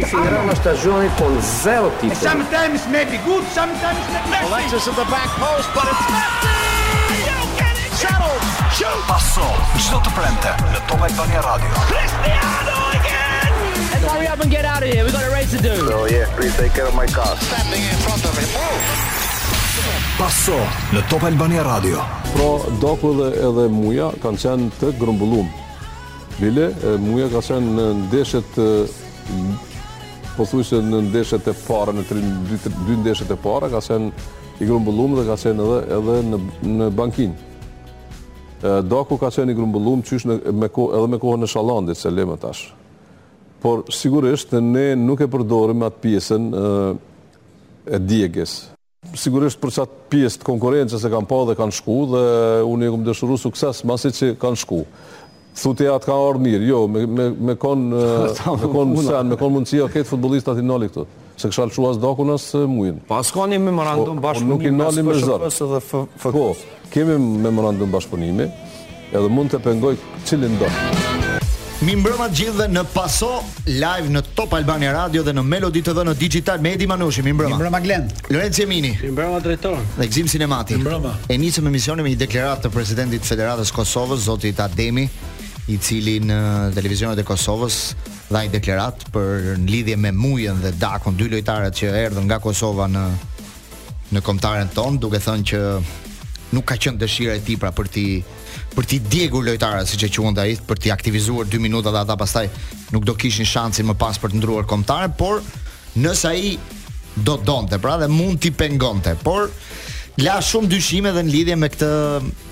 Finirà 0.07 0.38
una 0.41 0.54
stagione 0.54 1.11
con 1.17 1.37
zero 1.42 1.91
titoli. 1.99 2.15
Sometimes 2.21 2.85
maybe 2.87 3.19
good, 3.25 3.43
sometimes 3.53 3.99
maybe 4.31 4.45
Alexis 4.47 4.87
at 4.87 4.95
the 4.95 5.05
back 5.11 5.29
post, 5.43 5.69
but 5.75 5.89
it's 5.91 6.07
Messi! 6.15 7.67
Settled! 7.97 8.43
Shoot! 8.71 9.07
Passò 9.07 9.43
sottoprente 9.77 10.55
nel 10.70 10.80
Top 10.86 11.00
Albania 11.02 11.41
Radio. 11.41 11.68
Cristiano 11.86 12.91
again! 12.95 13.91
Let's 13.91 14.05
hurry 14.12 14.29
up 14.29 14.41
and 14.41 14.50
get 14.52 14.64
out 14.64 14.82
of 14.84 14.89
here. 14.89 15.05
We 15.05 15.11
got 15.11 15.25
a 15.25 15.30
race 15.30 15.50
to 15.50 15.59
do. 15.61 15.91
Oh 15.93 16.07
yeah, 16.07 16.32
please 16.36 16.55
take 16.57 16.75
care 16.75 16.86
of 16.86 16.95
my 16.95 17.07
car. 17.07 17.34
Standing 17.41 17.82
in 17.82 17.96
front 18.07 18.23
of 18.25 18.39
him. 18.39 18.46
Whoa. 18.55 18.61
Oh. 18.68 19.18
Paso 20.19 20.57
në 20.91 20.98
Top 21.07 21.23
Albania 21.29 21.62
Radio. 21.62 22.00
Pro 22.32 22.46
doku 22.82 23.12
dhe 23.14 23.27
edhe 23.39 23.68
muja 23.71 24.09
kanë 24.18 24.41
qenë 24.43 24.64
të 24.80 24.89
grumbullum. 24.98 25.46
Bile, 26.40 26.64
muja 27.04 27.29
ka 27.31 27.39
qenë 27.46 27.75
në 27.76 27.82
ndeshet 28.00 28.57
po 30.35 30.43
thuajse 30.43 30.81
në 30.82 31.04
ndeshet 31.12 31.46
e 31.46 31.54
para 31.68 31.95
në 31.95 32.03
tri, 32.09 32.25
dy, 32.51 32.59
dy 32.89 32.97
ndeshet 33.05 33.31
e 33.31 33.37
para 33.45 33.69
ka 33.71 33.79
qenë 33.87 34.11
i 34.59 34.67
grumbullum 34.67 35.15
dhe 35.21 35.25
ka 35.29 35.37
qenë 35.45 35.67
edhe 35.67 36.01
edhe 36.01 36.17
në 36.35 36.41
në 36.81 36.89
bankin. 36.98 37.37
Doku 38.91 39.21
ka 39.23 39.31
qenë 39.37 39.55
i 39.55 39.59
grumbullum 39.61 40.03
qysh 40.09 40.27
në, 40.33 40.41
me 40.65 40.71
ko, 40.75 40.89
edhe 40.98 41.12
me 41.15 41.21
kohën 41.23 41.47
e 41.47 41.51
Shallandit 41.55 42.01
se 42.03 42.11
lemë 42.11 42.41
tash. 42.43 42.65
Por 43.62 43.85
sigurisht 43.95 44.59
ne 44.59 44.97
nuk 44.98 45.23
e 45.23 45.31
përdorim 45.31 45.87
atë 45.87 46.03
pjesën 46.09 46.51
e, 46.51 46.97
e 47.87 48.03
sigurisht 49.17 49.61
për 49.62 49.73
qatë 49.77 50.03
pjesë 50.12 50.41
të 50.43 50.47
konkurencës 50.48 51.05
e 51.05 51.11
kanë 51.12 51.29
pa 51.30 51.39
dhe 51.48 51.55
kanë 51.59 51.77
shku 51.79 51.97
dhe 52.12 52.23
unë 52.69 52.87
e 52.89 52.93
këmë 52.95 53.07
dëshuru 53.09 53.39
sukses 53.41 53.83
masi 53.89 54.11
që 54.15 54.29
kanë 54.43 54.61
shku. 54.61 54.83
Thute 55.59 55.89
atë 55.91 56.07
ka 56.07 56.17
orë 56.29 56.43
mirë, 56.45 56.67
jo, 56.69 56.83
me 56.89 57.57
konë 57.59 58.05
sen, 58.36 59.33
me 59.33 59.39
konë 59.41 59.55
mundësia 59.56 59.89
këtë 59.95 60.09
futbolistë 60.12 60.53
ati 60.55 60.67
nali 60.69 60.91
i 60.91 60.92
këtë. 60.92 61.09
Se 61.39 61.51
kësha 61.51 61.69
lëshu 61.70 61.89
asë 61.92 62.03
dakun 62.03 62.33
asë 62.34 62.62
mujnë. 62.70 63.03
Pa 63.09 63.17
po, 63.17 63.25
asë 63.25 63.36
ka 63.39 63.48
një 63.55 63.61
memorandum 63.67 64.17
po, 64.17 64.23
po, 64.23 64.25
bashkëpunimi 64.29 64.70
me 64.70 64.86
nëllë 64.86 65.03
i 65.03 65.06
me 65.06 65.51
zërë. 65.51 65.83
Po, 66.23 66.48
kemi 66.95 67.19
memorandum 67.45 67.95
bashkëpunimi 67.95 68.48
edhe 69.09 69.29
mund 69.33 69.55
të 69.55 69.62
pengoj 69.67 69.95
qëllin 70.29 70.59
dërë. 70.64 71.06
Mi 71.79 71.93
mbrëma 71.95 72.25
të 72.27 72.34
gjithë 72.34 72.57
dhe 72.59 72.65
në 72.75 72.83
paso 72.91 73.29
live 73.71 74.11
në 74.11 74.21
Top 74.34 74.57
Albania 74.57 74.91
Radio 74.97 75.23
dhe 75.23 75.31
në 75.37 75.45
Melodi 75.47 75.79
të 75.87 75.93
dhe 75.95 76.03
në 76.09 76.15
Digital 76.19 76.59
Medi 76.62 76.89
Manushi, 76.91 77.23
mi 77.23 77.31
mbrëma 77.37 77.53
Mi 77.55 77.55
mbrëma 77.61 77.79
Glenn 77.85 78.09
Lorenzi 78.35 78.65
Emini 78.65 78.91
Mi 78.98 79.12
mbrëma 79.12 79.39
Drejton 79.45 79.85
Dhe 80.01 80.09
Gzim 80.11 80.27
Sinemati 80.29 80.75
Mi 80.75 80.83
mbrëma 80.83 81.12
E 81.31 81.37
njësëm 81.39 81.69
e 81.69 81.70
misioni 81.77 82.03
me 82.03 82.11
një 82.11 82.19
deklerat 82.25 82.65
të 82.67 82.73
presidentit 82.75 83.29
federatës 83.29 83.70
Kosovës, 83.77 84.25
zotit 84.27 84.59
Ademi 84.61 85.05
I 85.70 85.79
cili 85.79 86.17
në 86.27 86.41
televizionet 86.75 87.23
e 87.23 87.27
Kosovës 87.29 87.77
dha 88.29 88.42
i 88.42 88.51
deklerat 88.53 89.07
për 89.15 89.55
në 89.63 89.70
lidhje 89.70 89.97
me 90.03 90.11
mujën 90.17 90.59
dhe 90.65 90.73
dakon 90.83 91.15
dy 91.17 91.29
lojtarët 91.37 91.79
që 91.79 91.92
erdhën 92.09 92.27
nga 92.29 92.41
Kosova 92.45 92.89
në, 92.91 93.05
në 94.19 94.25
komtaren 94.27 94.75
tonë 94.77 94.98
Duke 95.07 95.23
thënë 95.25 95.48
që 95.53 95.63
nuk 96.59 96.67
ka 96.67 96.75
qënë 96.81 96.98
dëshira 97.05 97.39
e 97.39 97.45
tij 97.47 97.61
pra 97.61 97.70
për 97.77 97.92
ti 97.95 98.07
për 98.79 98.87
t'i 98.87 98.98
djegur 99.11 99.43
lojtarët 99.43 99.89
siç 99.91 100.05
e 100.07 100.09
quan 100.15 100.37
ai 100.39 100.53
për 100.62 100.79
t'i 100.83 100.91
aktivizuar 100.95 101.48
2 101.51 101.59
minuta 101.59 101.91
dhe 101.91 102.03
ata 102.05 102.15
pastaj 102.21 102.45
nuk 102.95 103.09
do 103.09 103.15
kishin 103.19 103.47
shansin 103.47 103.89
më 103.91 103.97
pas 103.98 104.20
për 104.23 104.31
të 104.31 104.39
ndruar 104.39 104.69
kombëtarën, 104.70 105.17
por 105.19 105.41
nëse 105.98 106.31
ai 106.31 106.53
do 107.27 107.35
donte, 107.43 107.81
pra 107.83 107.97
dhe 107.98 108.07
mund 108.12 108.39
t'i 108.39 108.53
pengonte, 108.55 109.17
por 109.27 109.48
la 110.23 110.37
shumë 110.43 110.70
dyshime 110.70 111.11
dhe 111.17 111.25
në 111.27 111.35
lidhje 111.35 111.57
me 111.59 111.70
këtë 111.75 111.91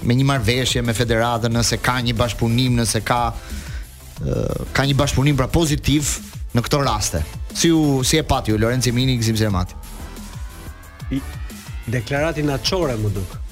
me 0.02 0.16
një 0.18 0.26
marrëveshje 0.32 0.82
me 0.86 0.96
federatën, 0.98 1.54
nëse 1.60 1.78
ka 1.78 1.94
një 2.08 2.16
bashkëpunim, 2.18 2.74
nëse 2.82 3.04
ka 3.06 3.20
ka 4.74 4.82
një 4.88 4.98
bashkëpunim 4.98 5.38
pra 5.38 5.46
pozitiv 5.52 6.10
në 6.58 6.62
këto 6.66 6.82
raste. 6.86 7.22
Si 7.54 7.70
u 7.70 8.02
si 8.04 8.18
e 8.18 8.24
pati 8.26 8.50
ju 8.50 8.58
Lorenzo 8.58 8.90
Mini, 8.96 9.14
Gzim 9.20 9.36
I 11.14 11.20
Deklarati 11.86 12.42
natyrore 12.42 12.96
më 12.98 13.10
duk. 13.14 13.44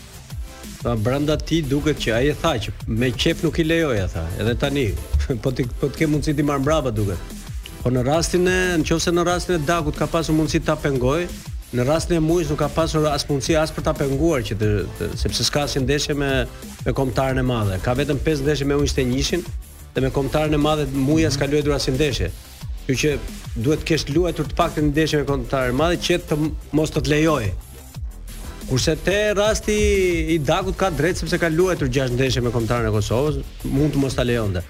Pra 0.85 0.95
brenda 1.01 1.33
ti 1.41 1.63
duket 1.65 1.97
që 2.03 2.11
ai 2.13 2.25
e 2.29 2.33
tha 2.37 2.51
që 2.61 2.73
me 3.01 3.09
qep 3.17 3.39
nuk 3.47 3.57
i 3.57 3.65
lejoj 3.65 4.03
ata. 4.05 4.27
Edhe 4.37 4.53
tani 4.61 4.83
po 5.43 5.49
ti 5.49 5.65
po 5.81 5.89
të 5.89 5.97
ke 5.97 6.09
mundësi 6.13 6.35
ti 6.37 6.45
marr 6.45 6.61
mbrapa 6.61 6.91
duket. 6.93 7.33
Po 7.81 7.89
në 7.89 8.03
rastin 8.05 8.45
e 8.45 8.57
nëse 8.83 9.15
në 9.17 9.25
rastin 9.25 9.57
e 9.57 9.63
Dakut 9.65 9.97
ka 9.97 10.05
pasur 10.13 10.37
mundësi 10.37 10.61
ta 10.67 10.77
pengoj, 10.77 11.23
në 11.73 11.87
rastin 11.89 12.19
e 12.19 12.27
Mujës 12.27 12.53
nuk 12.53 12.61
ka 12.61 12.69
pasur 12.77 13.09
as 13.09 13.25
mundësi 13.31 13.57
as 13.63 13.73
për 13.73 13.87
ta 13.89 13.95
penguar 13.97 14.45
që 14.45 14.59
të, 14.61 14.69
të, 14.99 15.09
sepse 15.25 15.47
s'ka 15.49 15.65
si 15.73 15.81
ndeshje 15.87 16.19
me 16.21 16.29
me 16.85 16.93
kombëtarën 16.93 17.41
e 17.41 17.47
madhe. 17.49 17.81
Ka 17.87 17.97
vetëm 17.97 18.21
5 18.29 18.45
ndeshje 18.45 18.69
me 18.69 18.77
Ujë 18.77 18.99
të 18.99 19.09
njëshin 19.09 19.49
dhe 19.97 20.05
me 20.05 20.13
kombëtarën 20.19 20.53
e 20.53 20.61
madhe 20.69 20.85
Muja 20.93 21.33
s'ka 21.33 21.49
luajtur 21.49 21.79
as 21.79 21.89
ndeshje. 21.97 22.29
Kjo 22.85 22.95
që 23.05 23.17
duhet 23.57 23.81
të 23.87 23.91
kesh 23.95 24.05
luajtur 24.13 24.53
të 24.53 24.61
paktën 24.61 24.93
ndeshje 24.93 25.25
me 25.25 25.31
kombëtarën 25.33 25.73
e 25.73 25.81
madhe 25.81 26.03
që 26.05 26.21
të 26.29 26.43
mos 26.77 26.93
të, 26.93 27.09
të 27.09 27.17
lejojë 27.17 27.55
Kurse 28.69 28.97
te 29.03 29.33
rasti 29.37 29.73
i 30.33 30.39
Dakut 30.41 30.77
ka 30.77 30.89
drejt 30.91 31.19
sepse 31.21 31.39
ka 31.39 31.49
luajtur 31.53 31.89
6 31.93 32.13
ndeshje 32.17 32.41
me 32.41 32.51
kontratën 32.53 32.89
e 32.89 32.93
Kosovës, 32.95 33.39
mund 33.69 33.93
të 33.95 34.01
mos 34.01 34.15
ta 34.17 34.25
lejonte. 34.25 34.63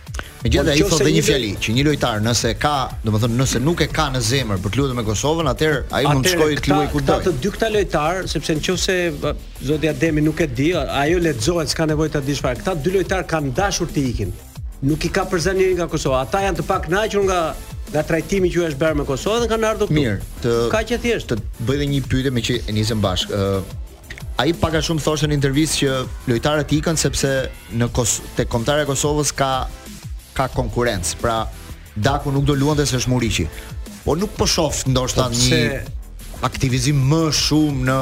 Megjithëse 0.42 0.72
ai 0.72 0.80
thotë 0.90 1.12
një 1.14 1.22
fjali, 1.24 1.50
që 1.62 1.72
një 1.76 1.84
lojtar 1.88 2.18
nëse 2.24 2.50
ka, 2.60 2.72
domethënë 3.04 3.38
nëse 3.38 3.60
nuk 3.64 3.80
e 3.84 3.88
ka 3.90 4.08
në 4.12 4.20
zemër 4.28 4.60
për 4.64 4.74
të 4.74 4.80
luajtur 4.80 4.98
me 4.98 5.04
Kosovën, 5.06 5.48
atëherë 5.52 5.84
ai 5.94 6.02
mund 6.10 6.26
të 6.26 6.32
shkojë 6.34 6.58
të 6.58 6.72
luajë 6.72 6.90
kudo. 6.94 7.14
Ata 7.14 7.30
të 7.30 7.44
dy 7.44 7.52
këta 7.54 7.68
lojtar, 7.72 8.28
sepse 8.32 8.56
nëse 8.58 8.96
zoti 9.68 9.88
Ademi 9.92 10.24
nuk 10.26 10.42
e 10.44 10.48
di, 10.48 10.68
ajo 10.76 11.22
lexohet 11.28 11.70
s'ka 11.72 11.86
nevojë 11.94 12.14
ta 12.16 12.24
dish 12.28 12.42
fare. 12.44 12.58
Këta 12.60 12.74
dy 12.84 12.94
lojtar 12.98 13.22
kanë 13.30 13.54
dashur 13.56 13.86
të 13.94 14.04
ikin. 14.10 14.34
Nuk 14.84 15.06
i 15.06 15.12
ka 15.14 15.22
përzanë 15.30 15.70
nga 15.78 15.86
Kosova. 15.88 16.24
Ata 16.26 16.42
janë 16.44 16.58
të 16.60 16.66
pakënaqur 16.68 17.24
nga 17.24 17.40
nga 17.94 18.00
trajtimi 18.02 18.48
që 18.50 18.62
është 18.68 18.78
bërë 18.80 18.96
me 18.98 19.04
Kosovën 19.06 19.44
dhe 19.44 19.48
kanë 19.52 19.68
ardhur 19.68 19.86
këtu. 19.86 19.94
Mirë, 19.94 20.16
të 20.42 20.54
ka 20.72 20.80
që 20.88 20.96
thjesht 21.04 21.30
të 21.30 21.36
bëj 21.68 21.76
dhe 21.78 21.86
një 21.92 22.00
pyetje 22.10 22.32
me 22.34 22.42
që 22.42 22.56
e 22.64 22.74
nisem 22.74 22.98
bashkë. 23.04 23.38
Ëh, 23.44 23.76
ai 24.36 24.52
pak 24.58 24.74
a 24.78 24.82
shumë 24.82 25.02
thoshte 25.04 25.28
në 25.30 25.36
intervistë 25.36 25.78
që 25.82 25.96
lojtarët 26.30 26.72
ikën 26.76 26.96
sepse 26.98 27.30
në 27.78 27.88
Kos 27.94 28.16
te 28.34 28.46
kombëtare 28.50 28.82
e 28.82 28.88
Kosovës 28.88 29.30
ka 29.36 29.50
ka 30.34 30.48
konkurrencë. 30.50 31.18
Pra 31.22 31.36
Daku 31.94 32.32
nuk 32.34 32.44
do 32.48 32.56
luante 32.58 32.86
se 32.90 32.96
është 32.98 33.12
Muriqi. 33.12 33.44
Po 34.04 34.16
nuk 34.18 34.32
po 34.36 34.48
shoh 34.50 34.80
ndoshta 34.90 35.28
po 35.30 35.38
një 35.38 35.60
aktivizim 36.48 36.98
më 37.12 37.20
shumë 37.32 37.86
në 37.88 37.98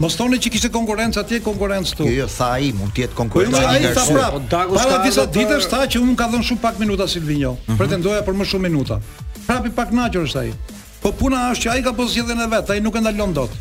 Mos 0.01 0.15
thoni 0.17 0.39
që 0.41 0.49
kishte 0.55 0.71
konkurrencë 0.73 1.21
atje, 1.21 1.39
konkurrencë 1.45 1.93
këtu. 1.99 2.07
Jo, 2.09 2.25
tha 2.25 2.49
jo, 2.57 2.65
ai, 2.65 2.71
mund 2.73 2.89
të 2.97 3.03
jetë 3.03 3.13
po, 3.13 3.17
konkurrencë. 3.21 3.51
Po 3.53 3.69
ai 3.69 3.91
tha 3.93 4.07
prapë. 4.09 4.31
Po, 4.33 4.45
Daku 4.55 4.77
Para 4.81 5.01
disa 5.05 5.27
ditësh 5.29 5.67
tha 5.69 5.85
që 5.85 6.01
unë 6.01 6.15
ka 6.17 6.31
dhënë 6.33 6.47
shumë 6.49 6.61
pak 6.65 6.81
minuta 6.81 7.05
Silvinjo. 7.07 7.51
Uh 7.51 7.57
mhm. 7.57 7.71
-huh. 7.71 7.77
Pretendoja 7.83 8.21
për 8.29 8.35
më 8.41 8.45
shumë 8.53 8.65
minuta. 8.69 8.97
Prapë 9.45 9.73
pak 9.77 9.91
naqur 9.93 10.25
është 10.25 10.39
ai. 10.45 10.53
Po 11.01 11.11
puna 11.11 11.45
është 11.53 11.63
që 11.67 11.71
ai 11.75 11.83
ka 11.85 11.93
pozicionin 11.93 12.41
e 12.41 12.47
vet, 12.47 12.69
ai 12.69 12.81
nuk 12.81 12.95
e 12.95 12.99
ndalon 13.01 13.33
dot. 13.33 13.51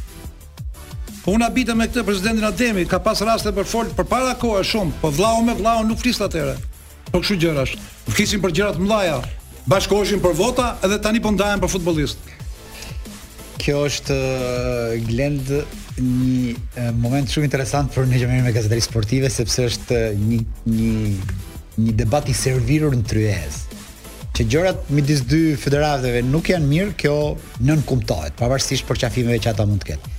Po 1.21 1.35
unë 1.37 1.51
abitëm 1.51 1.77
me 1.81 1.87
këtë 1.89 2.03
prezidentin 2.09 2.47
Ademi, 2.49 2.87
ka 2.89 2.97
pas 3.05 3.21
raste 3.29 3.51
për 3.53 3.67
folë 3.69 3.93
për 3.97 4.07
para 4.09 4.33
koha 4.41 4.63
shumë, 4.65 4.95
po 5.03 5.11
vlau 5.13 5.43
me 5.45 5.53
vlau 5.59 5.83
nuk 5.85 6.01
flisë 6.01 6.23
të 6.25 6.29
të 6.29 6.37
tëre. 6.39 6.55
Po 7.11 7.21
këshu 7.21 7.37
gjërash, 7.43 7.75
flisim 8.15 8.41
për 8.41 8.55
gjërat 8.57 8.79
mlaja, 8.81 9.19
bashkoshim 9.69 10.23
për 10.25 10.37
vota 10.41 10.71
edhe 10.87 10.97
tani 11.05 11.21
po 11.21 11.35
ndajem 11.35 11.61
për 11.61 11.73
futbolist. 11.75 12.33
Kjo 13.61 13.83
është 13.91 14.17
eh, 14.17 14.95
glend 15.11 15.53
një 16.01 16.55
eh, 16.87 16.91
moment 16.97 17.29
shumë 17.29 17.51
interesant 17.51 17.93
për 17.93 18.09
një 18.09 18.23
gjëmërin 18.23 18.47
me 18.49 18.55
gazetari 18.57 18.81
sportive, 18.87 19.29
sepse 19.35 19.69
është 19.75 19.99
eh, 19.99 20.15
një, 20.17 20.39
një, 20.73 21.35
një 21.85 21.99
debati 22.01 22.33
servirur 22.37 22.97
në 22.97 23.05
tryezë 23.13 23.70
që 24.37 24.45
gjërat 24.53 24.91
midis 24.95 25.25
dy 25.27 25.41
federatëve 25.59 26.21
nuk 26.29 26.53
janë 26.53 26.69
mirë, 26.71 26.93
kjo 27.03 27.15
nën 27.67 27.81
kumtohet, 27.89 28.35
pavarësisht 28.39 28.87
për 28.89 29.01
qafimeve 29.05 29.41
që 29.43 29.53
ata 29.53 29.67
mund 29.67 29.83
të 29.83 29.91
ketë. 29.91 30.15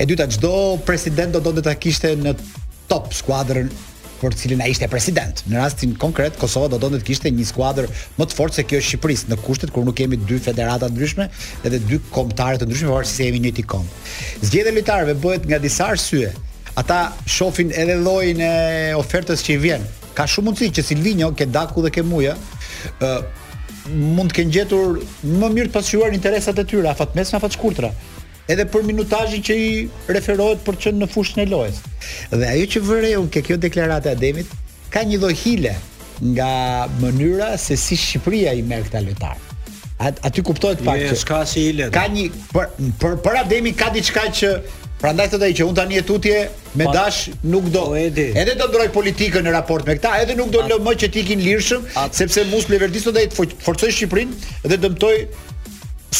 E 0.00 0.06
dyta, 0.08 0.26
çdo 0.34 0.52
president 0.86 1.36
do 1.38 1.40
të 1.54 1.64
ta 1.64 1.74
kishte 1.80 2.12
në 2.20 2.34
top 2.90 3.14
skuadrën 3.16 3.70
për 4.20 4.36
cilin 4.40 4.60
ai 4.64 4.70
ishte 4.72 4.86
president. 4.88 5.40
Në 5.50 5.58
rastin 5.62 5.94
konkret, 6.00 6.36
Kosova 6.40 6.68
do 6.72 6.78
donte 6.80 7.00
të 7.00 7.08
kishte 7.10 7.30
një 7.32 7.44
skuadër 7.48 7.88
më 8.18 8.26
të 8.30 8.38
fortë 8.38 8.58
se 8.60 8.64
kjo 8.68 8.78
e 8.80 8.84
Shqipërisë 8.86 9.32
në 9.32 9.38
kushtet 9.44 9.72
kur 9.74 9.84
nuk 9.84 9.96
kemi 9.98 10.16
dy 10.22 10.38
federata 10.40 10.88
ndryshme 10.92 11.26
edhe 11.68 11.80
dy 11.82 11.98
kombëtare 12.14 12.60
të 12.60 12.68
ndryshme, 12.68 12.90
por 12.92 13.08
se 13.08 13.26
jemi 13.28 13.42
njëti 13.44 13.64
kom. 13.68 13.84
Zgjedhja 14.42 14.72
e 14.72 14.78
lojtarëve 14.78 15.16
bëhet 15.20 15.48
nga 15.50 15.58
disa 15.60 15.90
arsye. 15.92 16.30
Ata 16.78 17.00
shohin 17.28 17.70
edhe 17.74 17.98
llojin 18.02 18.40
e 18.42 18.54
ofertës 18.98 19.44
që 19.46 19.52
i 19.52 19.58
vjen. 19.64 19.84
Ka 20.14 20.24
shumë 20.30 20.48
mundësi 20.52 20.72
që 20.78 20.84
Silvinho 20.88 21.28
ke 21.36 21.46
Daku 21.46 21.82
dhe 21.84 21.90
ke 21.94 22.02
Muja, 22.06 22.34
mund 23.92 24.32
të 24.32 24.38
kenë 24.40 24.54
gjetur 24.56 24.98
më 25.40 25.50
mirë 25.56 25.70
të 25.70 25.74
pasqyruar 25.76 26.14
interesat 26.16 26.60
e 26.60 26.64
tyre, 26.68 26.88
afat 26.90 27.14
mesme, 27.18 27.36
afat 27.38 27.56
shkurtra. 27.56 27.90
Edhe 28.50 28.66
për 28.68 28.84
minutazhin 28.84 29.42
që 29.44 29.54
i 29.56 29.70
referohet 30.12 30.60
për 30.66 30.76
të 30.76 30.86
qenë 30.86 31.02
në 31.04 31.08
fushën 31.14 31.44
e 31.44 31.48
lojës. 31.50 31.80
Dhe 32.34 32.50
ajo 32.50 32.68
që 32.74 32.82
vëreu 32.88 33.26
ke 33.32 33.42
kjo 33.46 33.58
deklaratë 33.62 34.12
e 34.12 34.16
Ademit 34.16 34.52
ka 34.92 35.02
një 35.08 35.20
lloj 35.22 35.34
hile 35.42 35.74
nga 36.34 36.50
mënyra 37.02 37.54
se 37.58 37.76
si 37.80 37.96
Shqipëria 37.98 38.52
i 38.58 38.62
merr 38.62 38.86
këta 38.90 39.02
lojtarë. 39.04 39.58
A 40.04 40.10
aty 40.26 40.42
kuptohet 40.44 40.80
pak. 40.84 40.98
Jo, 40.98 41.36
hile. 41.54 41.86
Ka 41.94 42.06
një 42.10 42.24
për 42.50 42.80
për, 43.00 43.12
për 43.24 43.36
Ademi 43.44 43.70
ka 43.78 43.92
diçka 43.94 44.24
që 44.40 44.50
Prandaj 45.04 45.26
thotë 45.34 45.44
ai 45.44 45.52
që 45.56 45.64
un 45.68 45.74
tani 45.76 45.98
e 46.00 46.02
tutje 46.08 46.36
me 46.80 46.84
dash 46.94 47.26
nuk 47.44 47.66
do. 47.74 47.82
Po, 47.90 47.96
edhe 48.40 48.54
do 48.56 48.68
ndroj 48.70 48.86
politikën 48.94 49.44
në 49.44 49.50
raport 49.52 49.84
me 49.84 49.98
këtë, 49.98 50.12
edhe 50.24 50.36
nuk 50.38 50.48
do 50.54 50.62
lë 50.64 50.78
më 50.80 50.94
që 51.02 51.10
tikin 51.18 51.42
lirshëm, 51.44 51.84
sepse 52.16 52.46
mos 52.48 52.70
lëvërtisë 52.72 53.12
do 53.18 53.24
të 53.34 53.38
forcoj 53.66 53.90
Shqipërinë 53.90 54.70
dhe 54.72 54.80
dëmtoj 54.86 55.12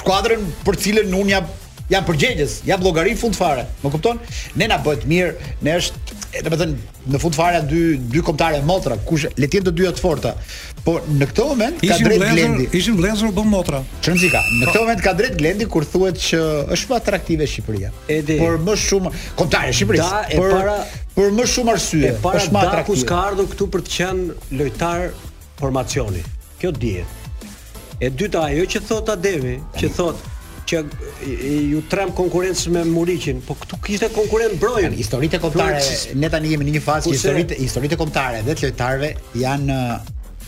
skuadrën 0.02 0.44
për 0.69 0.78
cilën 0.84 1.16
un 1.16 1.32
jam 1.32 1.48
janë 1.92 2.06
përgjegjës, 2.08 2.52
janë 2.64 2.86
llogari 2.86 3.12
fund 3.19 3.36
fare. 3.36 3.66
Më 3.82 3.90
kupton? 3.92 4.20
Ne 4.60 4.69
na 4.70 4.78
bëhet 4.81 5.02
mirë, 5.10 5.32
ne 5.66 5.75
është, 5.81 6.20
domethënë, 6.46 6.92
në 7.14 7.19
fund 7.20 7.36
fare 7.36 7.60
dy 7.69 7.81
dy 8.12 8.22
kombëtarë 8.25 8.62
motra, 8.69 8.96
kush 9.08 9.26
le 9.28 9.48
të 9.48 9.58
jetë 9.60 9.69
të 9.69 9.75
dyja 9.82 9.92
të 9.98 10.06
forta. 10.06 10.34
por 10.84 11.00
në 11.08 11.26
këtë 11.28 11.44
moment 11.48 11.78
ka 11.81 11.96
drejt 11.96 12.20
Glendi. 12.34 12.66
Ishin 12.78 12.96
vlezur 12.96 13.31
bon 13.32 13.46
motra. 13.48 13.78
Çrëndika, 14.04 14.40
në 14.60 14.66
këtë 14.66 14.75
po. 14.75 14.81
moment 14.82 15.00
ka 15.00 15.12
drejt 15.16 15.38
Glendi 15.38 15.64
kur 15.64 15.84
thuhet 15.84 16.19
që 16.20 16.40
është 16.76 16.90
më 16.90 16.96
atraktive 16.96 17.46
Shqipëria. 17.48 17.88
Edi. 18.08 18.36
Por 18.38 18.58
më 18.66 18.75
shumë 18.82 19.12
kombëtarë 19.38 19.72
Shqipërisë. 19.78 20.36
Por 20.36 20.50
para, 20.52 20.75
për 21.16 21.32
më 21.38 21.46
shumë 21.54 21.72
arsye. 21.72 22.12
Është 22.20 22.52
më 22.52 22.60
atraktive. 22.60 22.84
Ka 22.84 22.84
kus 22.90 23.04
ka 23.08 23.16
ardhur 23.31 23.48
këtu 23.54 23.70
për 23.72 23.81
të 23.86 23.92
qenë 23.96 24.58
lojtar 24.60 25.08
formacioni. 25.56 26.20
Kjo 26.60 26.72
dihet. 26.76 27.48
E 28.04 28.10
dyta 28.10 28.44
ajo 28.50 28.69
që 28.76 28.84
thot 28.84 29.08
Ademi, 29.08 29.56
që 29.81 29.88
thot, 29.96 30.20
që 30.64 30.82
ju 31.72 31.82
trem 31.90 32.12
konkurrencë 32.16 32.72
me 32.75 32.82
Muriqin, 32.88 33.43
po 33.44 33.56
këtu 33.61 33.78
kishte 33.84 34.11
konkurrent 34.14 34.56
Brojën. 34.61 34.94
Historitë 34.96 35.40
kombëtare, 35.43 36.00
ne 36.19 36.31
tani 36.32 36.55
jemi 36.55 36.66
në 36.69 36.78
një 36.78 36.84
fazë 36.84 37.11
që 37.12 37.16
historitë 37.20 37.61
historitë 37.61 37.99
kombëtare 38.00 38.43
dhe 38.49 38.56
lojtarëve 38.62 39.14
janë 39.44 39.78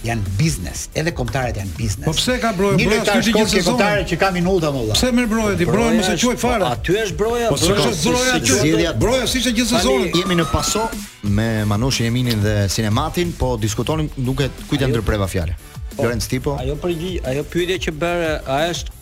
janë 0.06 0.34
biznes, 0.38 0.82
edhe 1.00 1.10
kombëtarët 1.16 1.56
janë 1.58 1.72
biznes. 1.74 2.04
Po 2.06 2.12
pse 2.14 2.34
ka 2.38 2.50
Brojën? 2.56 2.76
Një 2.78 2.90
lojtar 2.92 3.16
që 3.18 3.32
gjithë 3.34 3.50
sezonin 3.50 3.68
kombëtarë 3.68 4.02
që 4.12 4.18
ka 4.20 4.28
minuta 4.34 4.68
më 4.70 4.82
valla. 4.82 4.94
Pse 4.94 5.10
merr 5.16 5.30
Brojën? 5.30 5.62
Brojën 5.66 5.96
mos 6.00 6.10
e 6.12 6.16
quaj 6.20 6.36
fare. 6.44 6.68
Aty 6.70 6.98
është 7.00 7.16
Broja. 7.18 7.48
Po 7.50 7.58
është 7.60 8.12
Broja 8.12 8.36
që 8.44 8.58
zgjidhja. 8.60 8.92
Broja 9.02 9.30
siç 9.32 9.48
gjithë 9.50 9.70
sezonin. 9.74 10.10
Jemi 10.14 10.38
në 10.38 10.46
paso 10.52 10.84
me 11.32 11.48
Manushin 11.68 12.10
Eminin 12.12 12.44
dhe 12.44 12.54
Sinematin, 12.72 13.34
po 13.40 13.56
diskutonin 13.60 14.12
duke 14.20 14.46
kujt 14.68 14.84
janë 14.84 14.94
ndërpreva 14.94 15.26
fjalë. 15.32 15.56
Po, 15.96 16.04
Lorenz 16.04 16.28
Tipo. 16.28 16.54
Ajo 16.60 16.76
përgjigje, 16.78 17.24
ajo 17.32 17.42
pyetje 17.50 17.78
që 17.88 17.96
bëre, 17.98 18.32
a 18.46 18.60
është 18.68 18.92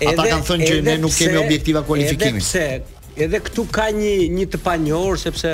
Edhe, 0.00 0.16
Ata 0.18 0.24
kanë 0.26 0.46
thënë 0.48 0.66
që 0.68 0.78
ne 0.88 0.94
nuk 1.04 1.14
kemi 1.14 1.38
objektiva 1.38 1.82
kualifikimi. 1.86 2.42
Edhe 2.42 2.42
pse, 2.42 3.14
edhe 3.26 3.40
këtu 3.46 3.64
ka 3.76 3.88
një 3.94 4.14
një 4.38 4.46
të 4.54 4.60
panjohur 4.64 5.20
sepse 5.22 5.52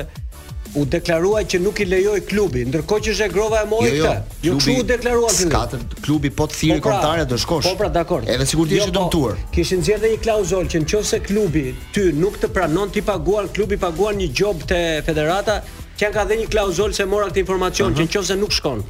u 0.81 0.85
deklarua 0.87 1.43
që 1.51 1.59
nuk 1.61 1.81
i 1.83 1.87
lejoi 1.91 2.23
klubi, 2.31 2.63
ndërkohë 2.71 3.05
që 3.09 3.15
Zhegrova 3.19 3.59
e 3.65 3.67
mori 3.73 3.89
jo, 3.89 3.97
jo, 3.99 4.07
këtë. 4.07 4.37
Jo, 4.47 4.77
u 4.83 4.87
deklarua 4.93 5.33
ti? 5.35 5.49
Katër 5.51 5.83
klubi 6.07 6.31
po 6.41 6.47
të 6.49 6.59
thirrë 6.61 6.79
po 6.85 6.93
pra, 6.95 7.27
do 7.33 7.39
shkosh. 7.43 7.67
Po 7.69 7.75
pra, 7.83 7.91
dakord. 7.97 8.31
Edhe 8.31 8.47
sikur 8.53 8.71
ti 8.71 8.79
ishe 8.79 8.87
jo, 8.89 8.95
po, 8.95 8.97
dëmtuar. 9.03 9.43
kishin 9.59 9.83
dhe 9.91 10.13
një 10.15 10.23
klauzol 10.25 10.71
që 10.73 10.83
nëse 10.87 11.21
klubi 11.29 11.67
ty 11.93 12.07
nuk 12.23 12.41
të 12.41 12.53
pranon 12.57 12.93
ti 12.95 13.05
paguar, 13.13 13.51
klubi 13.53 13.77
paguan 13.83 14.17
një 14.23 14.31
gjob 14.41 14.65
te 14.73 14.81
federata, 15.11 15.61
që 16.01 16.13
ka 16.17 16.25
dhënë 16.25 16.47
një 16.47 16.51
klauzol 16.57 16.97
se 16.97 17.05
mora 17.05 17.29
këtë 17.29 17.45
informacion 17.45 17.91
uh 17.93 17.99
-huh. 17.99 18.09
që 18.09 18.23
nëse 18.25 18.41
nuk 18.41 18.57
shkon 18.61 18.85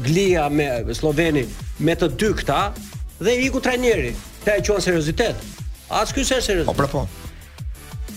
Glia 0.03 0.45
me 0.51 0.67
Sloveni 0.95 1.45
me 1.83 1.95
të 1.97 2.09
dy 2.19 2.29
këta 2.41 2.59
dhe 3.23 3.37
iku 3.47 3.63
trajneri. 3.63 4.11
Kta 4.43 4.57
e 4.59 4.63
quajnë 4.67 4.83
seriozitet. 4.85 5.47
Askush 5.89 6.27
është 6.27 6.45
seriozitet. 6.45 6.69
Po, 6.69 6.77
pra, 6.77 6.87
po. 6.91 7.07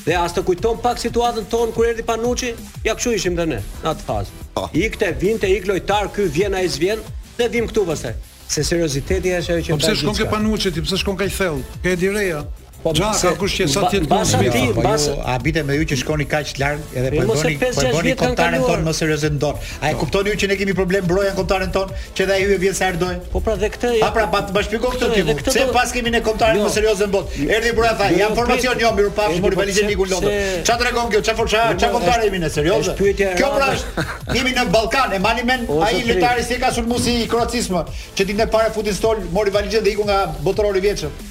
Dhe 0.04 0.14
as 0.18 0.32
të 0.34 0.42
kujton 0.48 0.78
pak 0.82 0.98
situatën 0.98 1.44
ton 1.52 1.70
kur 1.74 1.86
erdhi 1.92 2.04
Panucci, 2.06 2.52
ja 2.86 2.94
kshu 2.98 3.12
ishim 3.18 3.36
dhe 3.38 3.46
ne 3.52 3.58
në 3.84 3.92
atë 3.92 4.06
fazë. 4.08 4.40
Oh. 4.58 4.68
Ikte, 4.74 5.12
vinte, 5.22 5.50
ik 5.56 5.68
lojtar 5.70 6.10
ky 6.14 6.26
vjen 6.36 6.56
ai 6.58 6.66
zvjen, 6.68 7.04
ne 7.38 7.48
vim 7.54 7.68
këtu 7.70 7.84
pastaj. 7.90 8.16
Se 8.52 8.64
serioziteti 8.66 9.32
është 9.38 9.54
ajo 9.54 9.64
që. 9.68 9.76
Po 9.76 9.80
pse 9.84 9.94
shkon 10.02 10.18
ke 10.18 10.26
Panucci 10.34 10.74
ti? 10.74 10.82
Pse 10.84 10.98
shkon 11.00 11.16
kaq 11.22 11.36
thellë? 11.38 11.80
Ke 11.84 11.94
Edi 11.96 12.10
Reja. 12.12 12.42
Po 12.82 12.90
ja, 12.98 13.12
ka 13.14 13.30
kush 13.38 13.60
që 13.62 13.66
sa 13.70 13.86
ti 13.92 14.00
të 14.02 14.08
bësh 14.10 14.30
ti, 14.50 14.58
bash 14.82 15.04
a 15.30 15.36
bite 15.38 15.62
me 15.66 15.76
ju 15.78 15.84
që 15.92 15.96
shkoni 16.00 16.24
kaq 16.26 16.48
larg 16.58 16.80
edhe 16.98 17.12
po 17.14 17.34
bëni 17.36 17.54
po 17.62 17.90
bëni 17.94 18.14
kontaren 18.18 18.62
ton 18.66 18.80
më 18.88 18.94
serioze 18.98 19.28
ndon. 19.36 19.58
A 19.78 19.92
e 19.92 19.94
po. 19.94 20.00
kuptoni 20.00 20.32
ju 20.32 20.38
që 20.42 20.48
ne 20.50 20.56
kemi 20.58 20.72
problem 20.74 21.04
brojën 21.06 21.36
kontaren 21.38 21.70
ton, 21.76 21.92
që 22.18 22.24
dha 22.26 22.38
ju 22.42 22.48
e 22.50 22.56
vjen 22.64 22.74
sa 22.74 22.88
erdhë? 22.90 23.10
Po 23.30 23.42
pra 23.46 23.54
dhe 23.62 23.68
këtë 23.76 23.92
ja. 24.00 24.08
A 24.08 24.08
pra 24.16 24.24
bash 24.32 24.50
bashkëgo 24.56 24.90
këtë 24.96 25.14
ti. 25.14 25.54
Se 25.54 25.68
pas 25.76 25.94
kemi 25.94 26.10
ne 26.10 26.18
kontaren 26.26 26.58
jo. 26.58 26.66
më 26.66 26.94
në 26.98 27.08
bot. 27.14 27.36
Erdhi 27.60 27.72
broja 27.78 27.92
tha, 28.02 28.08
ja 28.18 28.30
formacion 28.34 28.82
jo 28.82 28.90
mirë 28.98 29.12
pa 29.20 29.28
shumë 29.30 29.52
rivalizën 29.54 29.86
nikun 29.92 30.10
lodh. 30.10 30.26
Çfarë 30.66 30.82
tregon 30.82 31.12
kjo? 31.14 31.20
Çfarë 31.28 31.38
fortsha? 31.38 31.60
Çfarë 31.76 31.92
kontare 31.94 32.26
jemi 32.26 32.40
ne 32.42 32.50
serioze? 32.58 32.96
Kjo 32.98 33.52
pra 33.54 33.68
është 33.76 34.08
jemi 34.40 34.56
në 34.58 34.64
Ballkan, 34.74 35.14
e 35.14 35.20
mani 35.22 35.46
men 35.46 35.68
ai 35.78 36.02
lojtari 36.08 36.42
se 36.42 36.58
ka 36.58 36.74
sulmusi 36.74 37.14
i 37.22 37.30
Kroacisë, 37.30 37.84
që 38.18 38.26
ditën 38.32 38.48
e 38.48 38.48
parë 38.50 38.74
futi 38.74 38.96
stol, 38.98 39.22
mori 39.30 39.54
valizën 39.54 39.86
dhe 39.86 39.94
iku 39.94 40.08
nga 40.10 40.20
botrori 40.42 40.82
i 40.82 40.86
vjetshëm. 40.88 41.30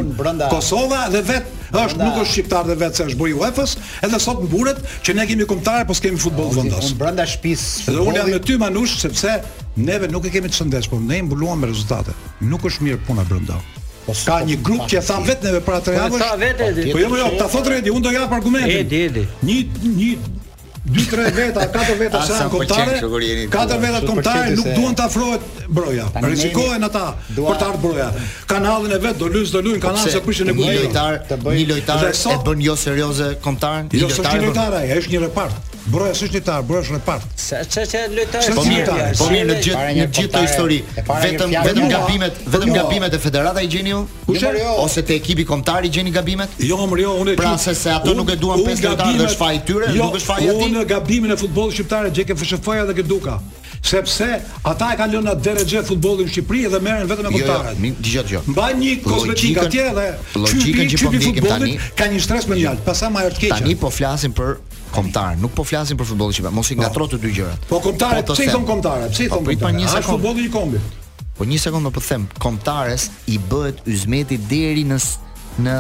Kosova 0.51 1.07
dhe 1.13 1.23
vetë 1.33 1.59
është 1.79 1.99
nuk 2.01 2.17
është 2.21 2.31
shqiptar 2.33 2.67
dhe 2.67 2.75
vetë 2.81 2.99
se 2.99 3.05
është 3.09 3.19
bëri 3.21 3.35
UEFA-s, 3.39 3.75
edhe 4.05 4.19
sot 4.21 4.41
mburet 4.47 4.81
që 5.05 5.15
ne 5.17 5.25
kemi 5.29 5.45
kombëtare, 5.49 5.85
po 5.87 5.95
s'kemi 5.95 6.19
futboll 6.19 6.51
vendos. 6.55 6.91
Unë 6.91 6.99
brenda 6.99 7.25
shtëpisë. 7.27 7.91
Dhe 7.91 8.01
unë 8.03 8.17
jam 8.19 8.31
me 8.33 8.39
ty 8.47 8.57
Manush 8.61 8.97
sepse 9.05 9.37
neve 9.77 10.09
nuk 10.11 10.27
e 10.27 10.33
kemi 10.35 10.51
të 10.51 10.59
shëndetsh, 10.59 10.91
po 10.91 10.99
ne 10.99 11.21
mbuluam 11.29 11.61
me 11.63 11.69
rezultate. 11.71 12.15
Nuk 12.43 12.67
është 12.67 12.87
mirë 12.89 13.05
puna 13.07 13.23
brenda. 13.27 13.59
Po 14.05 14.15
ka 14.17 14.41
një 14.43 14.57
po 14.59 14.69
grup 14.69 14.87
që 14.89 15.01
tham 15.05 15.25
vetë 15.27 15.49
neve 15.51 15.61
për 15.61 15.69
po 15.69 15.79
atë 15.79 15.97
javë. 15.97 16.91
Po 16.91 17.05
jo, 17.05 17.13
jo, 17.21 17.29
ta 17.39 17.47
thotë 17.53 17.77
Redi, 17.77 17.93
unë 17.93 18.07
do 18.07 18.13
jap 18.15 18.33
argumentin. 18.35 18.79
Edi, 18.81 19.05
edi. 19.07 19.27
Një 19.45 19.59
një 19.81 20.13
2-3 20.89 21.29
veta, 21.31 21.67
4 21.69 21.95
veta 21.95 22.21
shan 22.25 22.47
komptare 22.49 22.97
4 22.99 23.77
veta 23.77 23.99
komptare 24.01 24.49
nuk 24.57 24.65
duan 24.73 24.95
të 24.97 25.03
afrohet 25.05 25.65
broja. 25.69 26.07
Rrezikohen 26.23 26.83
ata 26.87 27.03
për 27.37 27.59
të 27.61 27.67
ardhur 27.67 27.81
broja. 27.85 28.07
Kanallin 28.49 28.95
e 28.95 29.01
vet 29.03 29.19
do 29.21 29.29
lëz 29.29 29.53
do 29.53 29.61
luajn 29.67 29.83
po 29.85 30.09
se 30.09 30.21
prishin 30.25 30.49
e 30.49 30.55
Një 30.57 30.71
lojtar, 30.81 31.19
një 31.37 31.67
lojtar 31.75 32.07
e 32.09 32.37
bën 32.47 32.63
jo 32.65 32.75
serioze 32.85 33.33
kontaren. 33.43 33.91
Jo, 33.93 34.09
një 34.09 34.39
lojtar 34.47 34.79
ai, 34.81 34.87
është 34.97 35.13
një 35.19 35.27
repart. 35.29 35.69
Broja 35.89 36.13
s'është 36.13 36.37
një 36.37 36.41
tar, 36.45 36.61
broja 36.67 36.81
është 36.85 36.93
një 36.93 36.99
part. 37.05 37.23
Sa 37.41 37.61
çka 37.65 37.85
që 37.89 38.01
të 38.31 38.53
mirë 38.53 38.95
janë. 38.99 39.15
Po 39.17 39.27
mirë 39.31 39.47
në 39.47 39.55
gjithë 39.65 39.79
në 39.79 39.93
gjithë 39.97 40.13
këtë 40.27 40.41
histori, 40.45 40.77
vetëm 41.07 41.55
vetëm 41.55 41.87
gabimet, 41.93 42.41
vetëm 42.55 42.69
jo. 42.69 42.75
gabimet 42.77 43.15
e 43.17 43.19
Federata 43.23 43.63
i 43.65 43.69
gjeni 43.73 43.93
ju? 43.93 44.01
Ose 44.85 45.01
te 45.09 45.17
ekipi 45.17 45.45
kombëtar 45.49 45.87
i 45.87 45.91
gjeni 45.95 46.13
gabimet? 46.13 46.53
Jo, 46.61 46.77
më 46.85 47.01
jo, 47.01 47.15
unë 47.23 47.33
e 47.35 47.39
Pra 47.39 47.55
se 47.61 47.73
se 47.79 47.89
ato 47.95 48.13
nuk 48.17 48.29
e 48.29 48.37
duan 48.39 48.61
pesë 48.67 48.91
lojtarë, 48.91 49.23
është 49.25 49.39
faji 49.41 49.63
tyre, 49.71 49.89
jo, 49.95 50.03
nuk 50.05 50.19
është 50.21 50.31
faji 50.33 50.51
aty. 50.53 50.69
Unë 50.69 50.85
gabimin 50.93 51.33
e 51.35 51.39
futbollit 51.41 51.75
shqiptar 51.79 52.11
e 52.11 52.13
gjej 52.13 52.29
FSHF-ja 52.35 52.85
dhe 52.91 52.99
ke 53.01 53.07
Duka 53.13 53.39
sepse 53.81 54.27
ata 54.61 54.91
e 54.93 54.97
kanë 54.99 55.15
lënë 55.17 55.31
atë 55.35 55.41
derexhe 55.45 55.79
futbollin 55.89 56.27
në 56.29 56.31
Shqipëri 56.35 56.59
dhe 56.69 56.79
merren 56.85 57.07
vetëm 57.09 57.27
me 57.27 57.31
kontratat. 57.33 57.79
Jo, 57.81 57.91
jo, 57.91 58.03
dëgjoj, 58.13 58.41
Mbaj 58.53 58.73
një 58.79 58.91
kozmetik 59.05 59.57
atje 59.63 59.85
dhe 59.97 60.05
logjikën 60.37 60.91
që 60.93 60.99
po 61.01 61.13
ndjekim 61.15 61.47
tani 61.49 61.71
ka 61.97 62.07
një 62.13 62.21
stres 62.21 62.47
mendjal, 62.51 62.77
pastaj 62.85 63.09
më 63.15 63.23
ardh 63.25 63.41
keq. 63.41 63.53
Tani 63.55 63.75
po 63.81 63.89
flasim 63.91 64.35
për 64.37 64.53
kombëtar, 64.93 65.39
nuk 65.41 65.55
po 65.57 65.65
flasim 65.65 65.97
për 65.99 66.11
futbollin 66.11 66.37
shqiptar, 66.37 66.53
mos 66.53 66.69
i 66.71 66.77
po. 66.77 66.83
ngatro 66.83 67.07
të 67.15 67.21
dy 67.23 67.33
gjërat. 67.39 67.65
Po 67.71 67.79
kombëtar, 67.87 68.21
po 68.29 68.37
pse 68.37 68.45
i 68.47 68.53
thon 68.53 68.67
kombëtar? 68.69 69.07
Po, 69.07 69.15
pse 69.15 69.25
i 69.25 69.31
thon 69.31 69.49
kombëtar? 69.49 69.87
Është 69.89 70.11
futbolli 70.11 70.45
i 70.45 70.51
kombit. 70.53 70.99
Po 71.41 71.49
një 71.49 71.61
sekondë 71.65 71.93
po 71.97 72.05
të 72.05 72.11
them, 72.13 72.29
kombëtares 72.45 73.09
i 73.33 73.39
bëhet 73.49 73.81
Yzmeti 73.89 74.37
deri 74.45 74.85
në 74.93 75.01
në 75.65 75.79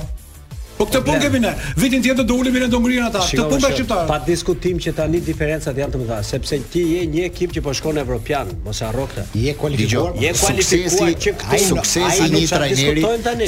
Po 0.82 0.88
këtë 0.90 1.00
punë 1.06 1.18
kemi 1.22 1.38
ne. 1.44 1.50
Vitin 1.78 2.02
tjetër 2.02 2.24
do 2.26 2.36
ulemi 2.42 2.58
ne 2.58 2.66
do 2.70 2.80
ngrihen 2.82 3.04
ata. 3.06 3.20
Këtë 3.22 3.44
punë 3.52 3.60
bashkë 3.62 3.76
shqiptar. 3.84 4.08
Pa 4.08 4.16
diskutim 4.26 4.80
që 4.82 4.92
tani 4.98 5.20
diferencat 5.22 5.76
janë 5.78 5.94
të 5.94 6.00
mëdha, 6.00 6.16
sepse 6.26 6.56
ti 6.72 6.82
je 6.96 7.04
një 7.12 7.22
ekip 7.28 7.54
që 7.54 7.62
po 7.62 7.74
shkon 7.78 8.00
evropian, 8.02 8.50
mos 8.66 8.80
e 8.82 8.88
harro 8.88 9.04
këtë. 9.12 9.28
Je 9.44 9.52
kualifikuar, 9.60 10.16
je 10.18 10.32
kualifikuar 10.40 11.12
që 11.26 11.34
ai 11.54 11.60
suksesi 11.68 12.26
një 12.34 12.42
trajneri, 12.56 13.04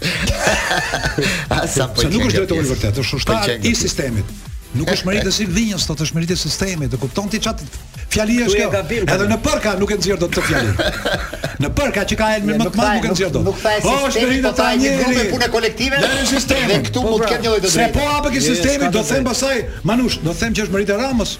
po 1.89 1.89
Se 1.89 1.89
nuk 1.89 2.29
është 2.29 2.31
drejtorit 2.37 2.69
vërtet, 2.71 3.01
është 3.03 3.11
po 3.11 3.19
ushtarë 3.19 3.57
i 3.67 3.73
sistemit 3.75 4.31
Nuk 4.75 4.89
është 4.91 5.07
merite 5.07 5.31
si 5.31 5.45
dhinjës, 5.47 5.85
të 5.87 5.95
të 5.95 6.05
është 6.07 6.17
merite 6.17 6.35
sistemi, 6.35 6.87
të 6.91 6.97
kupton 6.99 7.29
ti 7.31 7.39
qatë 7.43 7.67
fjali 8.11 8.35
e 8.43 8.47
kjo 8.47 8.83
edhe 9.03 9.27
në 9.31 9.37
përka 9.45 9.73
nuk 9.79 9.91
e 9.91 9.97
nëzirë 9.99 10.17
do 10.19 10.27
të 10.31 10.43
fjali. 10.47 10.73
Në 11.57 11.69
përka 11.73 12.03
që 12.11 12.17
ka 12.19 12.25
e 12.35 12.41
në 12.45 12.55
më 12.59 12.65
të 12.67 12.71
madhë 12.77 12.97
nuk 12.97 13.05
e 13.07 13.11
nëzirë 13.13 13.29
do. 13.33 13.39
Nuk 13.47 13.55
fa 13.61 13.71
e 13.73 13.79
po, 13.81 13.93
sistemi, 14.05 14.37
o, 14.39 14.41
po 14.45 14.51
ta 14.59 14.67
e 14.75 14.81
një 14.83 14.91
grupe 14.99 15.23
punë 15.31 15.47
kolektive, 15.55 16.01
dhe 16.03 16.09
në 16.11 16.27
sistemi. 16.29 16.67
Dhe 16.69 16.79
këtu 16.91 17.01
po, 17.03 17.13
mund 17.13 17.23
të 17.23 17.23
pra, 17.23 17.29
kemë 17.31 17.43
një 17.43 17.53
dojtë 17.53 17.63
dhe. 17.63 17.71
Se 17.73 17.87
po 17.95 18.05
apë 18.19 18.33
ki 18.35 18.41
sistemi, 18.45 18.91
do 18.93 19.01
të 19.01 19.09
them 19.13 19.25
pasaj, 19.31 19.55
manush, 19.89 20.19
do 20.25 20.35
të 20.37 20.43
them 20.43 20.57
që 20.59 20.67
është 20.67 20.75
merite 20.75 20.99
ramës, 21.01 21.33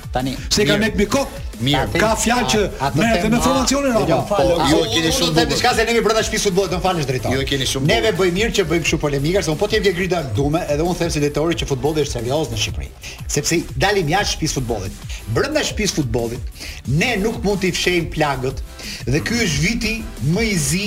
se 0.57 0.65
ka 0.67 0.79
me 0.81 0.89
këmiko 0.95 1.27
Mirë, 1.63 1.97
ka 1.97 2.09
fjalë 2.19 2.49
që 2.51 2.59
me 2.61 2.69
jo, 2.69 2.89
po, 2.93 3.05
të 3.23 3.29
me 3.31 3.37
formacionin 3.41 3.95
apo? 3.97 4.17
Po, 4.29 4.65
ju 4.69 4.81
keni 4.91 5.09
shumë. 5.15 5.45
diçka 5.49 5.71
se 5.73 5.81
ne 5.81 5.87
kemi 5.89 6.03
prandaj 6.05 6.27
shtëpi 6.27 6.41
futbollit, 6.43 6.71
do 6.75 6.79
falësh 6.83 7.07
drejtori. 7.09 7.39
Ju 7.39 7.47
keni 7.49 7.65
shumë. 7.71 7.87
Neve 7.89 8.11
bëj 8.19 8.33
mirë 8.35 8.53
që 8.59 8.65
bëjmë 8.69 8.85
kështu 8.85 8.99
polemika, 9.01 9.41
se 9.41 9.49
un 9.49 9.57
po 9.57 9.65
të 9.71 9.79
vje 9.85 9.93
grida 9.97 10.19
dume, 10.37 10.61
edhe 10.69 10.85
un 10.85 10.93
them 10.99 11.09
si 11.09 11.23
drejtori 11.23 11.57
që 11.57 11.65
futbolli 11.71 12.03
është 12.05 12.17
serioz 12.19 12.51
në 12.51 12.59
Shqipëri. 12.61 12.91
Sepse 13.37 13.57
dalim 13.85 14.11
jashtë 14.13 14.35
shtëpisë 14.35 14.59
futbollit. 14.59 15.01
Brenda 15.33 15.65
shtëpisë 15.65 16.01
futbollit, 16.03 16.61
ne 17.01 17.11
nuk 17.23 17.41
mund 17.41 17.65
të 17.65 17.73
fshehim 17.73 18.13
plagët 18.13 18.61
dhe 19.09 19.25
ky 19.25 19.41
është 19.47 19.65
viti 19.65 19.97
më 20.29 20.45
i 20.51 20.55
zi 20.61 20.85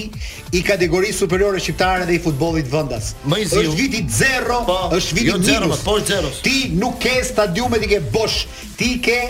i 0.54 0.62
kategorisë 0.62 1.24
superiore 1.24 1.58
shqiptare 1.60 2.06
dhe 2.08 2.18
i 2.20 2.22
futbollit 2.28 2.70
vendas. 2.72 3.14
Më 3.26 3.42
i 3.42 3.50
zi. 3.50 3.62
Është 3.66 3.78
viti 3.82 4.04
0, 4.06 4.62
po, 4.70 4.78
është 5.00 5.18
viti 5.20 5.36
0, 5.50 5.60
jo 5.74 5.80
po 5.84 5.98
0. 5.98 6.24
Po, 6.30 6.42
ti 6.46 6.56
nuk 6.78 7.02
ke 7.02 7.18
stadiume, 7.26 7.82
ti 7.82 7.90
ke 7.90 8.00
bosh. 8.14 8.44
Ti 8.80 8.94
ke 9.02 9.20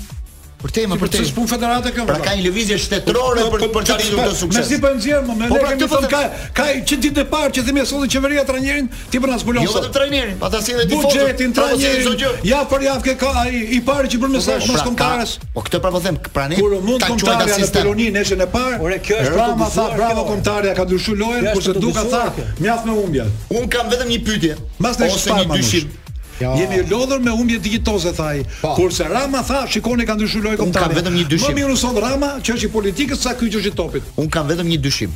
Për 0.63 0.72
tema, 0.72 0.96
për 0.96 1.10
tema. 1.12 1.25
Si 1.27 1.34
punë 1.36 1.50
federata 1.51 1.91
këtu? 1.91 2.05
Pra 2.08 2.17
ka 2.24 2.34
një 2.38 2.43
lëvizje 2.46 2.77
shtetërore 2.79 3.43
po, 3.43 3.58
po, 3.58 3.58
për 3.60 3.63
po, 3.63 3.72
për 3.75 3.88
të 3.89 3.96
do 4.00 4.17
të 4.17 4.34
sukses. 4.39 4.60
Mezi 4.62 4.77
po 4.84 4.89
nxjerr 4.96 5.24
më, 5.27 5.34
më 5.41 5.48
lekë 5.51 5.72
më 5.75 5.88
thon 5.91 6.05
ka 6.13 6.20
ka 6.60 6.67
që 6.72 6.98
ditë 7.03 7.15
të 7.17 7.24
parë 7.34 7.51
që 7.58 7.63
themi 7.67 7.82
se 7.82 7.88
solli 7.89 8.12
qeveria 8.13 8.46
trajnerin 8.48 8.86
ti 9.12 9.20
po 9.20 9.27
na 9.32 9.39
bulon. 9.43 9.65
Jo 9.67 9.74
vetëm 9.75 9.91
trajnerin, 9.98 10.38
pata 10.46 10.62
si 10.63 10.72
edhe 10.72 10.86
tifozët. 10.88 11.20
Buxhetin 11.20 11.55
trajnerin. 11.58 12.24
Ja 12.48 12.62
për 12.72 12.86
javë 12.86 13.15
ka 13.20 13.32
ai 13.41 13.60
i 13.75 13.79
parë 13.89 14.12
që 14.13 14.20
bën 14.22 14.34
mesazh 14.38 14.63
pra, 14.63 14.70
mos 14.72 14.86
kontares. 14.88 15.34
Po 15.58 15.65
këtë 15.67 15.82
pra 15.84 15.91
po 15.91 16.01
them, 16.05 16.20
prani. 16.38 16.60
Kur 16.62 16.77
mund 16.77 17.03
të 17.03 17.10
kontarja 17.12 17.58
në 17.60 17.67
Peloni 17.79 18.05
nesër 18.15 18.39
në 18.46 18.48
parë. 18.53 18.77
Ore 18.88 19.01
kjo 19.03 19.17
është 19.20 19.36
prapë 19.36 19.58
më 19.63 19.67
tha, 19.74 19.89
bravo 19.98 20.24
kontarja 20.29 20.77
ka 20.79 20.88
ndryshuar 20.88 21.20
lojën, 21.25 21.51
por 21.51 21.84
duka 21.89 22.05
tha 22.08 22.24
mjaft 22.63 22.88
me 22.88 22.96
humbjen. 23.01 23.36
Un 23.60 23.67
kam 23.75 23.91
vetëm 23.91 24.15
një 24.15 24.22
pyetje. 24.29 24.55
Mbas 24.79 25.03
ne 25.03 25.12
shpamë. 25.17 26.00
Ja. 26.42 26.50
Jemi 26.56 26.90
lodhur 26.92 27.20
me 27.22 27.30
humbje 27.32 27.60
digjitoze 27.60 28.13
thaj. 28.13 28.46
Po. 28.62 28.74
Kurse 28.75 29.04
Rama 29.04 29.44
tha, 29.44 29.66
shikoni 29.70 30.06
ka 30.06 30.16
ndryshuar 30.18 30.46
lojë 30.48 30.60
kombëtare. 30.62 30.90
Un 30.90 30.96
ka 30.96 31.02
vetëm 31.02 31.18
një 31.20 31.25
dyshim. 31.30 31.52
Më 31.54 31.58
mirë 31.62 31.78
son 31.78 32.00
Rama, 32.02 32.32
që 32.41 32.56
është 32.58 32.69
i 32.69 32.72
politikës 32.74 33.22
sa 33.22 33.36
ky 33.38 33.52
që 33.54 33.62
është 33.62 33.72
i 33.74 33.76
topit. 33.78 34.10
Un 34.22 34.30
kam 34.34 34.50
vetëm 34.50 34.72
një 34.74 34.80
dyshim. 34.82 35.13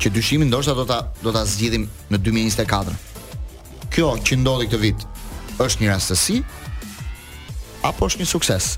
Që 0.00 0.12
dyshimin 0.16 0.50
ndoshta 0.52 0.74
do 0.76 0.84
ta 0.88 1.00
do 1.24 1.32
ta 1.32 1.46
zgjidhim 1.48 1.86
në 2.12 2.20
2024. 2.26 2.98
Kjo 3.94 4.12
që 4.28 4.40
ndodhi 4.44 4.68
këtë 4.72 4.82
vit 4.84 5.08
është 5.60 5.84
një 5.86 5.90
rastësi 5.94 6.40
apo 7.88 8.10
është 8.10 8.20
një 8.22 8.28
sukses? 8.28 8.74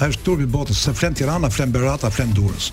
ai 0.03 0.11
është 0.11 0.27
turpi 0.27 0.47
i 0.47 0.51
botës, 0.51 0.79
se 0.83 0.93
flen 0.97 1.15
Tirana, 1.17 1.51
flen 1.53 1.71
Berata, 1.73 2.11
flen 2.11 2.33
Durrës. 2.35 2.71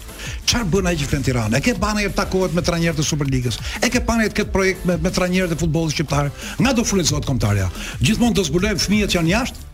Çfarë 0.49 0.69
bën 0.73 0.89
ai 0.89 0.95
që 0.99 1.09
flen 1.11 1.25
Tirana? 1.25 1.57
E 1.57 1.61
ke 1.61 1.75
banë 1.79 2.07
të 2.09 2.17
takohet 2.17 2.55
me 2.57 2.63
trajnerë 2.65 2.97
të 2.99 3.05
Superligës. 3.05 3.59
E 3.85 3.89
ke 3.93 4.01
banë 4.07 4.29
të 4.31 4.37
këtë 4.41 4.53
projekt 4.55 4.85
me, 4.89 4.97
me 5.05 5.11
trajnerët 5.15 5.53
e 5.55 5.59
futbollit 5.61 5.93
shqiptar. 5.95 6.31
Nga 6.61 6.73
do 6.79 6.85
frymëzohet 6.89 7.27
kombëtarja? 7.29 7.69
Gjithmonë 8.01 8.37
do 8.39 8.45
zbulojmë 8.49 8.83
fëmijët 8.85 9.13
që 9.13 9.19
janë 9.21 9.33
jashtë. 9.35 9.65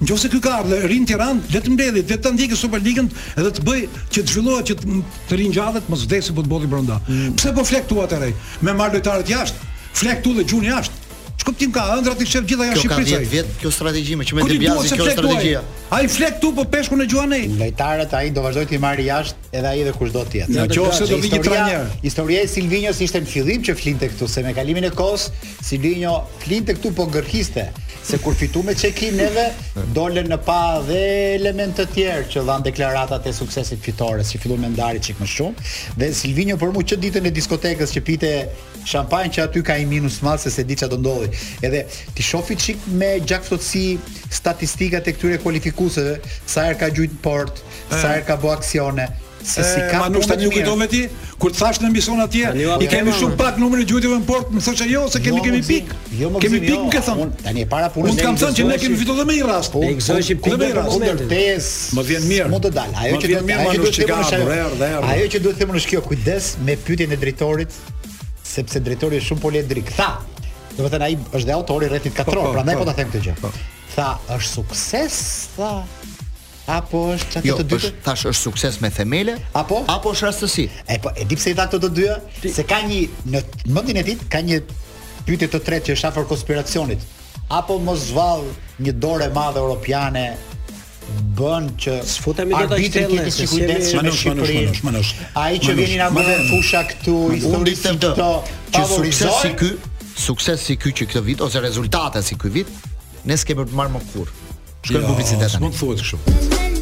Nëse 0.00 0.30
ky 0.32 0.38
ka 0.40 0.54
ardhur 0.62 0.86
rin 0.88 1.04
Tiran, 1.08 1.42
le 1.52 1.60
të 1.60 1.72
mbledhë, 1.74 2.04
le 2.10 2.16
të 2.24 2.30
ndjekë 2.36 2.56
Superligën 2.60 3.10
dhe 3.36 3.50
të 3.56 3.64
bëj 3.66 3.80
që 4.14 4.22
të 4.24 4.32
zhvillohet 4.32 4.70
që 4.70 4.78
të 5.30 5.40
ringjallet 5.42 5.90
mos 5.92 6.06
vdesë 6.08 6.32
futbolli 6.38 6.68
brenda. 6.72 6.96
Mm. 7.08 7.34
Pse 7.40 7.52
po 7.56 7.64
flektuat 7.68 8.16
atë? 8.16 8.32
Me 8.64 8.72
marr 8.80 8.96
lojtarët 8.96 9.28
jashtë, 9.28 9.68
flektu 10.00 10.32
dhe 10.38 10.46
gjuni 10.48 10.72
jashtë. 10.72 10.99
Shkuptim 11.40 11.72
ka 11.72 11.80
ëndra 11.96 12.12
ti 12.20 12.26
shef 12.28 12.44
gjithë 12.48 12.66
nga 12.68 12.76
Shqipëria. 12.76 13.16
Kjo 13.16 13.16
ka 13.16 13.24
10 13.24 13.28
vjet 13.30 13.52
kjo 13.62 13.70
strategji 13.72 14.16
me 14.20 14.26
çmendë 14.28 14.58
bjazi 14.60 14.90
kjo 14.98 15.06
strategjia. 15.14 15.62
Ai 15.96 16.02
flet 16.12 16.36
tu 16.42 16.50
po 16.54 16.66
peshku 16.68 16.98
në 17.00 17.06
gjuanë. 17.08 17.38
Lojtarët 17.60 18.12
ai 18.18 18.26
do 18.36 18.44
vazhdoj 18.44 18.66
të 18.68 18.80
marrë 18.82 19.06
jashtë 19.06 19.54
edhe 19.56 19.70
ai 19.72 19.78
edhe 19.86 19.94
kushdo 19.96 20.26
tjetër. 20.28 20.58
Në 20.58 20.66
qoftë 20.76 21.08
do 21.14 21.20
vijë 21.24 21.38
tre 21.46 21.60
njerë. 21.62 21.98
Historia 22.04 22.42
e 22.44 22.50
Silvinios 22.54 23.00
ishte 23.06 23.22
në 23.24 23.32
fillim 23.32 23.62
që 23.70 23.76
flinte 23.80 24.10
këtu 24.12 24.28
se 24.28 24.44
me 24.44 24.52
kalimin 24.58 24.90
e 24.90 24.90
kohës 24.98 25.30
Silvinjo 25.64 26.18
flinte 26.44 26.76
këtu 26.76 26.92
po 27.00 27.06
gërkiste 27.16 27.70
se 28.10 28.16
kur 28.20 28.32
fitu 28.36 28.62
me 28.66 28.72
çekin 28.76 29.16
edhe 29.22 29.46
dolën 29.96 30.28
në 30.32 30.38
pa 30.46 30.60
dhe 30.86 31.00
elemente 31.38 31.84
të 31.86 31.94
tjerë 31.94 32.28
që 32.32 32.44
dhan 32.48 32.64
deklaratat 32.66 33.26
e 33.30 33.34
suksesit 33.36 33.80
fitore 33.84 34.24
si 34.26 34.40
fillon 34.40 34.60
me 34.64 34.70
ndarë 34.72 35.02
çik 35.04 35.20
më 35.22 35.28
shumë 35.30 35.66
dhe 36.00 36.08
Silvinjo 36.22 36.56
për 36.62 36.72
mua 36.74 36.86
çditën 36.92 37.28
e 37.28 37.34
diskotekës 37.36 37.92
që 37.94 38.02
pite 38.08 38.32
shampanjë 38.88 39.32
që 39.36 39.42
aty 39.46 39.62
ka 39.66 39.76
i 39.82 39.86
minus 39.88 40.20
më 40.24 40.36
se 40.44 40.52
se 40.56 40.64
di 40.66 40.76
çfarë 40.78 40.94
do 40.94 40.98
ndodhi. 41.00 41.30
Edhe 41.66 41.84
ti 42.16 42.22
shofi 42.26 42.56
çik 42.56 42.84
me 43.00 43.12
gjakftotsi 43.20 43.98
statistikat 44.30 45.08
e 45.08 45.12
këtyre 45.16 45.40
kualifikuesve, 45.44 46.20
sa 46.46 46.68
herë 46.68 46.80
ka 46.84 46.92
gjujt 46.96 47.18
port, 47.24 47.62
sa 47.90 48.08
herë 48.14 48.26
ka 48.30 48.36
bëu 48.40 48.54
aksione. 48.56 49.08
Se 49.40 49.62
si 49.64 49.80
ka 49.88 50.02
më 50.04 50.20
shumë 50.20 50.34
nuk 50.42 50.56
e 50.60 50.62
do 50.66 50.72
veti, 50.76 50.98
kur 51.40 51.54
thash 51.56 51.78
në 51.80 51.88
emision 51.88 52.18
atje, 52.20 52.50
jo, 52.60 52.74
i 52.84 52.88
kemi 52.92 53.08
jo. 53.08 53.14
shumë 53.22 53.38
pak 53.40 53.56
numrin 53.60 53.86
e 53.86 53.86
gjujtëve 53.88 54.18
në 54.20 54.26
port, 54.28 54.50
më 54.52 54.60
thoshë 54.66 54.88
jo 54.90 55.06
se 55.08 55.22
kemi 55.24 55.40
jo, 55.40 55.44
kemi 55.46 55.60
pik. 55.64 55.94
Kemi 56.44 56.60
pik 56.66 56.74
nuk 56.82 56.96
e 56.98 57.00
thon. 57.06 57.32
Tani 57.40 57.64
para 57.70 57.88
punës. 57.94 58.10
Mund 58.12 58.20
kam 58.24 58.36
thonë 58.42 58.58
që 58.58 58.66
ne 58.68 58.76
kemi 58.82 58.98
fituar 59.00 59.16
dhe 59.22 59.24
më 59.30 59.36
i 59.38 59.40
rast. 59.48 59.72
Po, 59.72 59.80
gjëshi 59.96 60.36
pik. 60.42 60.58
Më 60.60 60.82
ndërtes. 61.00 61.70
Më 61.96 62.04
vjen 62.10 62.26
mirë. 62.34 62.50
Mund 62.52 62.68
të 62.68 62.74
dal. 62.76 62.92
Ajo 65.14 65.24
që 65.32 65.40
do 65.40 65.54
të 65.54 65.62
thënë, 65.62 65.78
është 65.82 65.96
që 65.96 66.04
kujdes 66.10 66.52
me 66.66 66.76
pyetjen 66.84 67.16
e 67.16 67.20
drejtorit, 67.24 67.72
sepse 68.50 68.82
drejtori 68.84 69.20
është 69.20 69.30
shumë 69.32 69.42
poliedrik. 69.44 69.92
Tha, 69.96 70.08
do 70.76 70.82
të 70.84 70.90
thënë 70.94 71.06
ai 71.08 71.16
është 71.22 71.46
dhe 71.50 71.56
autori 71.56 71.88
rrethit 71.90 72.14
po, 72.16 72.20
po, 72.24 72.26
katror, 72.28 72.50
prandaj 72.56 72.76
po, 72.80 72.84
po 72.84 72.88
ta 72.90 72.96
them 72.98 73.10
këtë 73.10 73.24
gjë. 73.26 73.52
Tha, 73.94 74.08
është 74.34 74.52
sukses, 74.58 75.18
tha. 75.56 75.72
Apo 76.70 76.98
është 77.16 77.32
çka 77.32 77.40
jo, 77.48 77.54
të 77.58 77.64
dy? 77.66 77.76
Jo, 77.82 77.88
thash 78.04 78.28
është 78.30 78.44
sukses 78.46 78.76
me 78.82 78.90
themele. 78.94 79.34
Apo? 79.58 79.80
Apo 79.90 80.12
është 80.14 80.28
rastësi. 80.28 80.66
E 80.94 81.00
po, 81.02 81.10
e 81.18 81.24
di 81.26 81.34
pse 81.38 81.50
i 81.50 81.56
tha 81.58 81.64
këto 81.72 81.80
të 81.82 81.90
dyja? 81.96 82.16
Se 82.54 82.62
ka 82.68 82.78
një 82.86 82.98
në 83.32 83.40
mendin 83.74 83.98
e 83.98 84.04
tij 84.06 84.18
ka 84.30 84.38
një 84.46 84.60
pyetje 85.26 85.48
të 85.50 85.62
tretë 85.66 85.88
që 85.90 85.96
është 85.98 86.08
afër 86.12 86.28
konspiracionit. 86.30 87.02
Apo 87.50 87.80
mos 87.82 88.04
zvall 88.12 88.46
një 88.86 88.94
dorë 89.02 89.26
e 89.26 89.34
madhe 89.34 89.58
europiane 89.64 90.28
bën 91.40 91.68
që 91.80 91.92
sfutemi 92.06 92.54
dot 92.56 92.72
ai 92.74 92.88
që 92.90 92.90
ti 92.92 93.04
ke 93.04 93.30
kujdes 93.46 93.94
me 93.98 94.12
Shqipërinë, 94.12 94.80
më 94.86 94.92
nosh. 94.96 95.12
Ai 95.44 95.58
që 95.62 95.74
vjen 95.78 95.96
na 96.02 96.10
bën 96.14 96.46
fusha 96.50 96.82
këtu 96.92 97.16
i 97.38 97.40
thonë 97.42 97.74
se 97.78 97.94
do 98.02 98.14
suksesi 98.76 99.52
ky, 99.60 99.70
suksesi 100.26 100.76
ky 100.80 100.92
që 100.98 101.08
këtë 101.10 101.24
vit 101.30 101.44
ose 101.46 101.62
rezultata 101.64 102.22
si 102.22 102.36
ky 102.40 102.50
vit, 102.60 102.70
ne 103.24 103.36
s'ke 103.38 103.56
për 103.60 103.70
të 103.70 103.78
marrë 103.80 103.96
më 103.96 104.02
kurr. 104.12 104.32
Shkoj 104.84 105.00
në 105.00 105.06
jo. 105.10 105.16
bicikletë 105.20 105.60
Mund 105.62 105.76
të 105.76 105.80
thuhet 105.80 106.04
kështu. 106.04 106.20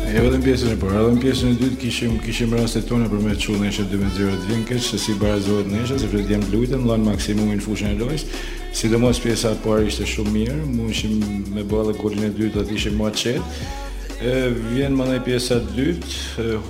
Ja 0.09 0.15
jo, 0.17 0.21
vetëm 0.25 0.45
pjesën 0.47 0.71
e 0.73 0.77
parë, 0.81 1.01
edhe 1.03 1.15
në 1.15 1.19
pjesën 1.21 1.51
e 1.53 1.57
dytë 1.63 1.79
kishim 1.83 2.15
kishim 2.25 2.55
rastet 2.57 2.87
tona 2.91 3.09
për 3.13 3.25
me 3.27 3.35
çullën 3.39 3.67
e 3.69 3.73
shëndetit 3.79 4.05
me 4.05 4.13
të 4.15 4.31
vjen 4.53 4.63
keq 4.69 4.79
se 4.87 5.01
si 5.03 5.17
barazohet 5.21 5.69
nesha, 5.73 5.99
se 6.01 6.09
vetë 6.09 6.33
jam 6.37 6.47
lutem, 6.53 6.87
luan 6.89 7.03
maksimumin 7.07 7.61
në 7.61 7.67
fushën 7.67 7.93
e 7.93 7.99
lojës. 8.01 8.25
Sidomos 8.79 9.21
pjesa 9.21 9.53
e 9.57 9.61
parë 9.67 9.91
ishte 9.91 10.07
shumë 10.09 10.33
mirë, 10.39 10.57
mundishim 10.79 11.21
me 11.53 11.67
bëllë 11.69 11.99
golin 12.01 12.25
e 12.31 12.33
dytë, 12.41 12.65
atë 12.65 12.79
ishim 12.81 12.97
më 13.03 13.13
çet. 13.21 13.61
E 14.19 14.31
vjen 14.51 14.97
më 14.99 15.05
ndaj 15.07 15.19
pjesa 15.23 15.61
e 15.61 15.67
dytë, 15.77 16.15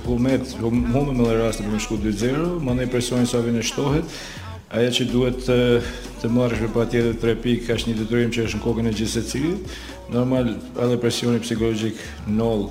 humet, 0.05 0.51
humet 0.61 0.91
më 1.07 1.15
në 1.17 1.25
për 1.31 1.55
të 1.57 1.71
më 1.71 1.79
shku 1.81 1.95
2-0, 2.03 2.43
më 2.61 2.75
ndaj 2.77 2.89
presionin 2.93 3.25
sa 3.25 3.39
vjen 3.41 3.57
e 3.57 3.63
shtohet. 3.65 4.13
aja 4.69 4.89
që 4.93 5.05
duhet 5.11 5.37
të 5.47 5.55
të 6.21 6.27
marrësh 6.29 6.59
për 6.65 6.71
patjetër 6.75 7.15
tre 7.21 7.33
pikë 7.43 7.63
ka 7.67 7.73
një 7.73 7.95
detyrim 8.03 8.29
që 8.29 8.43
është 8.45 8.57
në 8.59 8.63
kokën 8.65 8.89
e 8.89 8.93
gjithë 8.99 9.23
cilë, 9.25 9.55
Normal 10.13 10.45
edhe 10.81 10.97
presioni 11.01 11.39
psikologjik 11.39 11.97
noll 12.27 12.67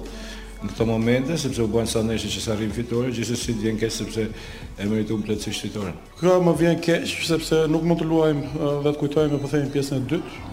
në 0.63 0.71
këtë 0.71 0.87
moment, 0.87 1.27
sepse 1.39 1.63
u 1.63 1.69
bën 1.71 1.87
sa 1.87 2.03
nesër 2.03 2.31
që 2.31 2.41
sa 2.43 2.55
rrim 2.59 2.71
fitore, 2.75 3.11
gjithsesi 3.15 3.55
vjen 3.61 3.79
keshë 3.79 3.99
sepse 3.99 4.25
e 4.79 4.87
meritum 4.87 5.23
plotësisht 5.23 5.63
fitoren. 5.67 5.95
Kjo 6.19 6.39
më 6.43 6.55
vjen 6.59 6.81
keq 6.83 7.07
sepse 7.27 7.67
nuk 7.71 7.83
mund 7.87 8.01
të 8.03 8.09
luajmë 8.11 8.51
vetë 8.87 8.99
kujtojmë 8.99 9.39
po 9.43 9.51
themi 9.51 9.71
pjesën 9.75 10.03
e 10.03 10.11
dytë. 10.15 10.51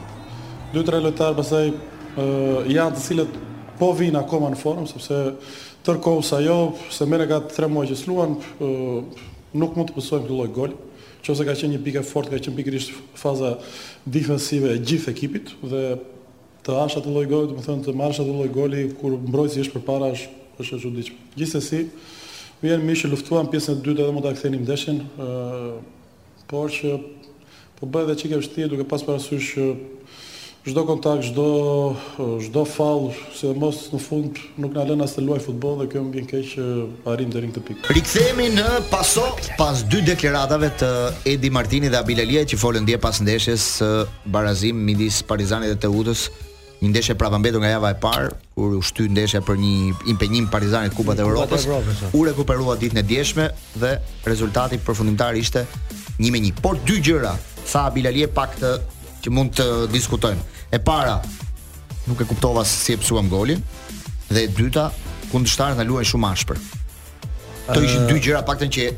Dy 0.74 0.84
tre 0.86 1.02
lojtar 1.06 1.34
pastaj 1.38 1.66
janë 2.70 2.94
të 2.96 3.02
cilët 3.10 3.34
po 3.80 3.92
vinë 3.96 4.20
akoma 4.22 4.52
në 4.54 4.60
forum, 4.60 4.86
sepse 4.90 5.18
tërkohë 5.86 6.24
sa 6.26 6.40
jo, 6.44 6.56
se 6.92 7.08
mene 7.10 7.28
ka 7.30 7.42
tre 7.52 7.68
muaj 7.72 7.88
që 7.92 7.98
sluan, 8.04 8.36
nuk 8.60 9.78
mund 9.78 9.92
të 9.92 9.96
pësojmë 9.98 10.30
të 10.30 10.38
loj 10.40 10.50
golë, 10.56 10.78
që 11.26 11.32
ose 11.34 11.46
ka 11.48 11.56
qenë 11.58 11.76
një 11.76 11.82
pike 11.88 12.04
fort, 12.08 12.30
ka 12.32 12.40
qenë 12.42 12.58
pikërisht 12.60 12.94
faza 13.20 13.56
difensive 14.06 14.74
e 14.76 14.82
gjithë 14.86 15.12
ekipit, 15.14 15.54
dhe 15.66 15.84
të 16.66 16.78
asha 16.82 17.02
të 17.06 17.14
loj 17.14 17.26
golë, 17.32 17.50
të 17.52 17.58
më 17.60 17.66
thënë 17.68 17.88
të 17.88 17.96
marsha 18.00 18.26
të 18.26 18.38
loj 18.40 18.52
golë, 18.56 18.84
kur 19.02 19.18
mbrojësi 19.22 19.66
është 19.66 19.76
për 19.78 19.86
para, 19.90 20.12
është, 20.16 20.32
është 20.64 20.78
e 20.78 20.94
Gjithë 20.96 21.18
Gjithë 21.42 21.62
si, 21.66 21.82
vjenë 22.66 22.86
mi 22.88 22.96
që 22.98 23.12
luftuan 23.12 23.50
pjesën 23.52 23.76
e 23.80 23.84
dytë 23.86 24.06
edhe 24.06 24.16
më 24.16 24.24
të 24.26 24.32
akthenim 24.32 24.64
deshin, 24.66 25.04
por 26.50 26.74
që 26.74 26.96
po 27.80 27.90
bëhe 27.92 28.08
dhe 28.10 28.16
qike 28.22 28.40
vështie 28.40 28.70
duke 28.72 28.86
pas 28.90 29.02
parasysh 29.04 29.50
që 29.54 29.66
çdo 30.66 30.86
kontakt, 30.86 31.24
çdo 31.24 31.46
çdo 32.42 32.66
fall, 32.66 33.12
se 33.38 33.48
mos 33.54 33.76
në 33.94 34.00
fund 34.02 34.38
nuk 34.58 34.74
na 34.74 34.86
lën 34.88 35.04
as 35.04 35.14
të 35.16 35.22
luaj 35.26 35.44
futboll 35.46 35.84
dhe 35.84 35.88
kjo 35.92 36.02
më 36.08 36.14
vjen 36.16 36.30
keq 36.32 36.46
që 36.54 36.64
eh, 36.66 37.12
arrim 37.12 37.30
deri 37.34 37.52
këtë 37.52 37.62
pikë. 37.68 37.94
Rikthehemi 37.94 38.48
në 38.56 38.66
paso 38.90 39.28
pas 39.60 39.84
dy 39.92 40.02
deklaratave 40.08 40.72
të 40.82 40.90
Edi 41.36 41.52
Martini 41.54 41.92
dhe 41.94 42.00
Abile 42.00 42.26
Alia 42.26 42.42
që 42.50 42.58
folën 42.58 42.88
dje 42.90 42.98
pas 43.04 43.22
ndeshjes 43.22 43.68
eh, 43.86 43.94
barazim 44.34 44.82
midis 44.90 45.22
Partizanit 45.30 45.74
dhe 45.76 45.80
Teutës. 45.86 46.26
Një 46.82 46.90
ndeshje 46.92 47.16
prapa 47.18 47.38
mbetur 47.40 47.62
nga 47.64 47.72
java 47.76 47.94
e 47.94 48.00
parë 48.02 48.34
kur 48.58 48.74
u 48.76 48.82
shty 48.84 49.06
ndeshja 49.14 49.44
për 49.48 49.62
një 49.62 49.76
impenjim 50.16 50.50
Partizanit 50.52 50.98
Kupat 50.98 51.22
e 51.22 51.26
Evropës. 51.28 51.70
U 52.18 52.26
rekuperua 52.28 52.76
ditën 52.82 53.00
e 53.04 53.06
djeshme 53.08 53.48
dhe 53.78 53.94
rezultati 54.26 54.82
përfundimtar 54.84 55.38
ishte 55.40 55.64
1-1. 56.20 56.52
Por 56.58 56.82
dy 56.90 56.98
gjëra 57.06 57.38
tha 57.66 57.86
Abil 57.86 58.10
Alia 58.10 58.28
pak 58.28 58.58
të 58.60 58.74
që 59.26 59.34
mund 59.34 59.56
të 59.62 59.70
diskutojmë. 59.94 60.52
E 60.76 60.80
para, 60.80 61.22
nuk 62.06 62.20
e 62.22 62.26
kuptova 62.28 62.66
si 62.66 62.92
e 62.94 62.98
psuam 62.98 63.30
golin 63.32 63.62
dhe 64.28 64.42
e 64.44 64.48
dyta, 64.52 64.90
kundështarët 65.32 65.80
na 65.80 65.86
luaj 65.88 66.10
shumë 66.12 66.32
ashpër. 66.36 66.60
Kto 67.70 67.84
ishin 67.86 68.10
dy 68.10 68.18
gjëra 68.20 68.42
paktën 68.48 68.74
që 68.76 68.90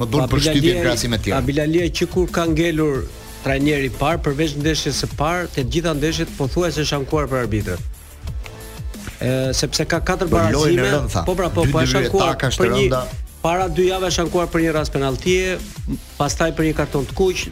më 0.00 0.08
bën 0.10 0.26
përshtypje 0.32 0.72
krahasim 0.82 1.14
me 1.14 1.20
tjerë. 1.22 1.38
Abilalia 1.38 1.86
që 1.94 2.08
kur 2.10 2.26
ka 2.34 2.48
ngelur 2.50 3.04
trajneri 3.44 3.92
i 3.92 3.94
parë 3.94 4.24
përveç 4.26 4.56
ndeshjes 4.64 5.04
së 5.04 5.10
parë, 5.14 5.46
te 5.54 5.62
gjitha 5.70 5.94
ndeshjet 6.00 6.34
pothuajse 6.38 6.82
janë 6.82 6.90
shankuar 6.96 7.30
për 7.30 7.44
arbitrat. 7.44 7.90
Ë 9.22 9.52
sepse 9.54 9.86
ka 9.94 10.02
katër 10.10 10.34
barazime, 10.34 10.90
po 11.30 11.36
pra 11.38 11.46
po 11.54 11.62
po 11.70 11.84
janë 11.84 11.94
shankuar 12.08 12.58
për 12.58 12.74
një 12.74 13.04
para 13.44 13.66
dy 13.68 13.90
javë 13.92 14.06
është 14.08 14.22
ankuar 14.24 14.46
për 14.48 14.62
një 14.64 14.70
rast 14.72 14.92
penaltie, 14.94 15.56
pastaj 16.16 16.54
për 16.56 16.64
një 16.70 16.76
karton 16.78 17.02
të 17.04 17.16
kuq, 17.18 17.42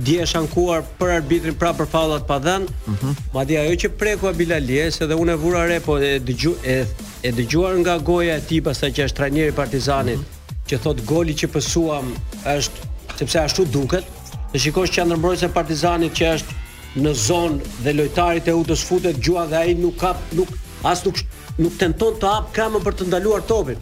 dje 0.00 0.22
është 0.24 0.38
ankuar 0.40 0.80
për 0.96 1.10
arbitrin 1.18 1.58
pra 1.60 1.74
për 1.76 1.90
faullat 1.92 2.24
pa 2.26 2.38
dhënë. 2.40 2.70
Mhm. 2.94 3.10
Mm 3.10 3.18
Madje 3.34 3.58
ajo 3.60 3.74
që 3.82 3.90
preku 4.00 4.28
Abilalie, 4.30 4.86
edhe 4.88 5.18
unë 5.24 5.32
e 5.32 5.36
vura 5.42 5.66
re, 5.68 5.76
po 5.84 5.98
e 6.00 6.14
dëgju 6.24 6.54
e 6.64 6.78
e 7.28 7.32
dëgjuar 7.36 7.76
nga 7.84 7.98
goja 8.00 8.36
e 8.36 8.40
tij 8.48 8.62
pastaj 8.64 8.90
që 8.96 9.04
është 9.10 9.16
trajneri 9.20 9.48
i 9.48 9.52
Partizanit, 9.58 10.18
mm 10.18 10.24
-hmm. 10.24 10.68
që 10.68 10.80
thot 10.86 11.04
goli 11.12 11.34
që 11.40 11.46
pësuam 11.52 12.06
është 12.54 12.80
sepse 13.20 13.38
ashtu 13.44 13.64
duket. 13.76 14.04
Të 14.52 14.58
shikosh 14.62 14.90
qendrëmbrojtës 14.96 15.42
e 15.42 15.48
Partizanit 15.52 16.12
që 16.18 16.32
është 16.34 16.50
në 17.04 17.12
zonë 17.28 17.60
dhe 17.84 17.92
lojtarit 17.98 18.48
e 18.48 18.52
udës 18.56 18.82
futet 18.88 19.16
gjua 19.20 19.44
dhe 19.52 19.56
ai 19.60 19.74
nuk 19.74 19.96
ka 20.00 20.16
nuk 20.32 20.48
as 20.84 21.04
nuk 21.04 21.16
nuk 21.58 21.76
tenton 21.78 22.12
të 22.16 22.26
hap 22.32 22.46
kamën 22.56 22.82
për 22.86 22.94
të 22.96 23.04
ndaluar 23.06 23.42
topin 23.46 23.76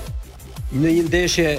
në 0.74 0.94
një 0.96 1.04
ndeshje 1.06 1.50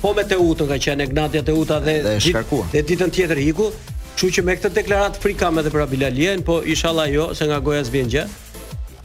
po 0.00 0.14
me 0.16 0.24
Teutën 0.24 0.70
ka 0.70 0.78
qenë 0.80 1.06
Ignatia 1.10 1.42
Teuta 1.44 1.78
dhe 1.84 1.98
e 2.14 2.14
shkarkuar. 2.24 2.70
Dhe 2.72 2.80
ditën 2.88 3.12
tjetër 3.12 3.40
iku, 3.50 3.68
kështu 4.14 4.30
që 4.38 4.44
me 4.48 4.56
këtë 4.56 4.72
deklaratë 4.78 5.20
frikam 5.22 5.60
edhe 5.60 5.72
për 5.74 5.84
Abilalien, 5.84 6.42
po 6.44 6.62
inshallah 6.62 7.08
jo, 7.12 7.28
se 7.36 7.48
nga 7.50 7.60
goja 7.60 7.84
s'vjen 7.84 8.10
gjë. 8.16 8.24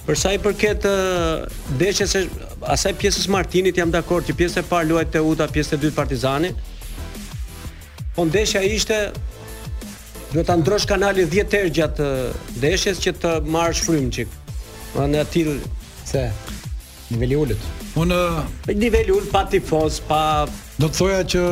Për 0.07 0.17
sa 0.21 0.31
i 0.33 0.39
përket 0.45 0.87
ndeshjes 1.75 2.15
së 2.15 2.23
asaj 2.77 2.95
pjesës 3.01 3.27
Martinit 3.29 3.77
jam 3.77 3.91
dakord 3.93 4.23
që 4.25 4.39
pjesa 4.39 4.63
e 4.63 4.67
parë 4.71 4.87
luajte 4.93 5.17
Teuta, 5.19 5.49
pjesa 5.51 5.75
e 5.75 5.83
dytë 5.83 5.99
Partizani. 5.99 6.55
Po 8.19 8.25
ndeshja 8.25 8.62
ishte 8.62 9.12
do 10.34 10.41
ta 10.43 10.55
ndrosh 10.60 10.84
kanali 10.91 11.23
10 11.23 11.53
herë 11.55 11.69
gjatë 11.77 12.08
ndeshjes 12.60 12.97
që 13.05 13.12
të 13.15 13.29
marrësh 13.47 13.84
frym 13.86 14.10
çik. 14.15 14.34
Do 14.49 14.55
pra 14.97 15.05
në 15.08 15.21
aty 15.23 15.43
se 16.10 16.23
niveli 17.13 17.38
ulët. 17.39 17.63
Unë 18.03 18.17
pa 18.65 18.75
niveli 18.82 19.15
ul 19.15 19.29
pa 19.32 19.45
tifoz, 19.53 20.01
pa 20.12 20.19
Do 20.82 20.88
të 20.89 20.95
thoja 20.97 21.21
që 21.32 21.45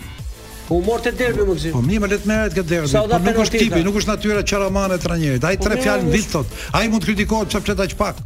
Po 0.70 0.76
u 0.78 0.84
morte 0.86 1.10
derbi 1.18 1.42
më 1.50 1.54
gjithë. 1.58 1.72
Po 1.74 1.80
mi 1.82 1.98
më 2.00 2.08
le 2.12 2.18
të 2.22 2.30
merret 2.30 2.54
kët 2.54 2.68
derbi. 2.70 2.92
Po 2.94 3.18
nuk 3.26 3.38
është 3.42 3.62
tipi, 3.64 3.80
nuk 3.88 3.96
është 3.98 4.12
natyra 4.12 4.44
çaramane 4.52 5.00
e 5.00 5.02
trajnerit. 5.02 5.48
Ai 5.50 5.58
tre 5.58 5.80
po, 5.80 5.82
fjalë 5.82 6.12
vit 6.14 6.28
thot. 6.30 6.52
Ai 6.78 6.84
mund 6.94 7.02
të 7.02 7.08
kritikohet 7.10 7.50
që 7.56 7.62
fleta 7.66 7.88
që 7.90 7.98
pak. 7.98 8.20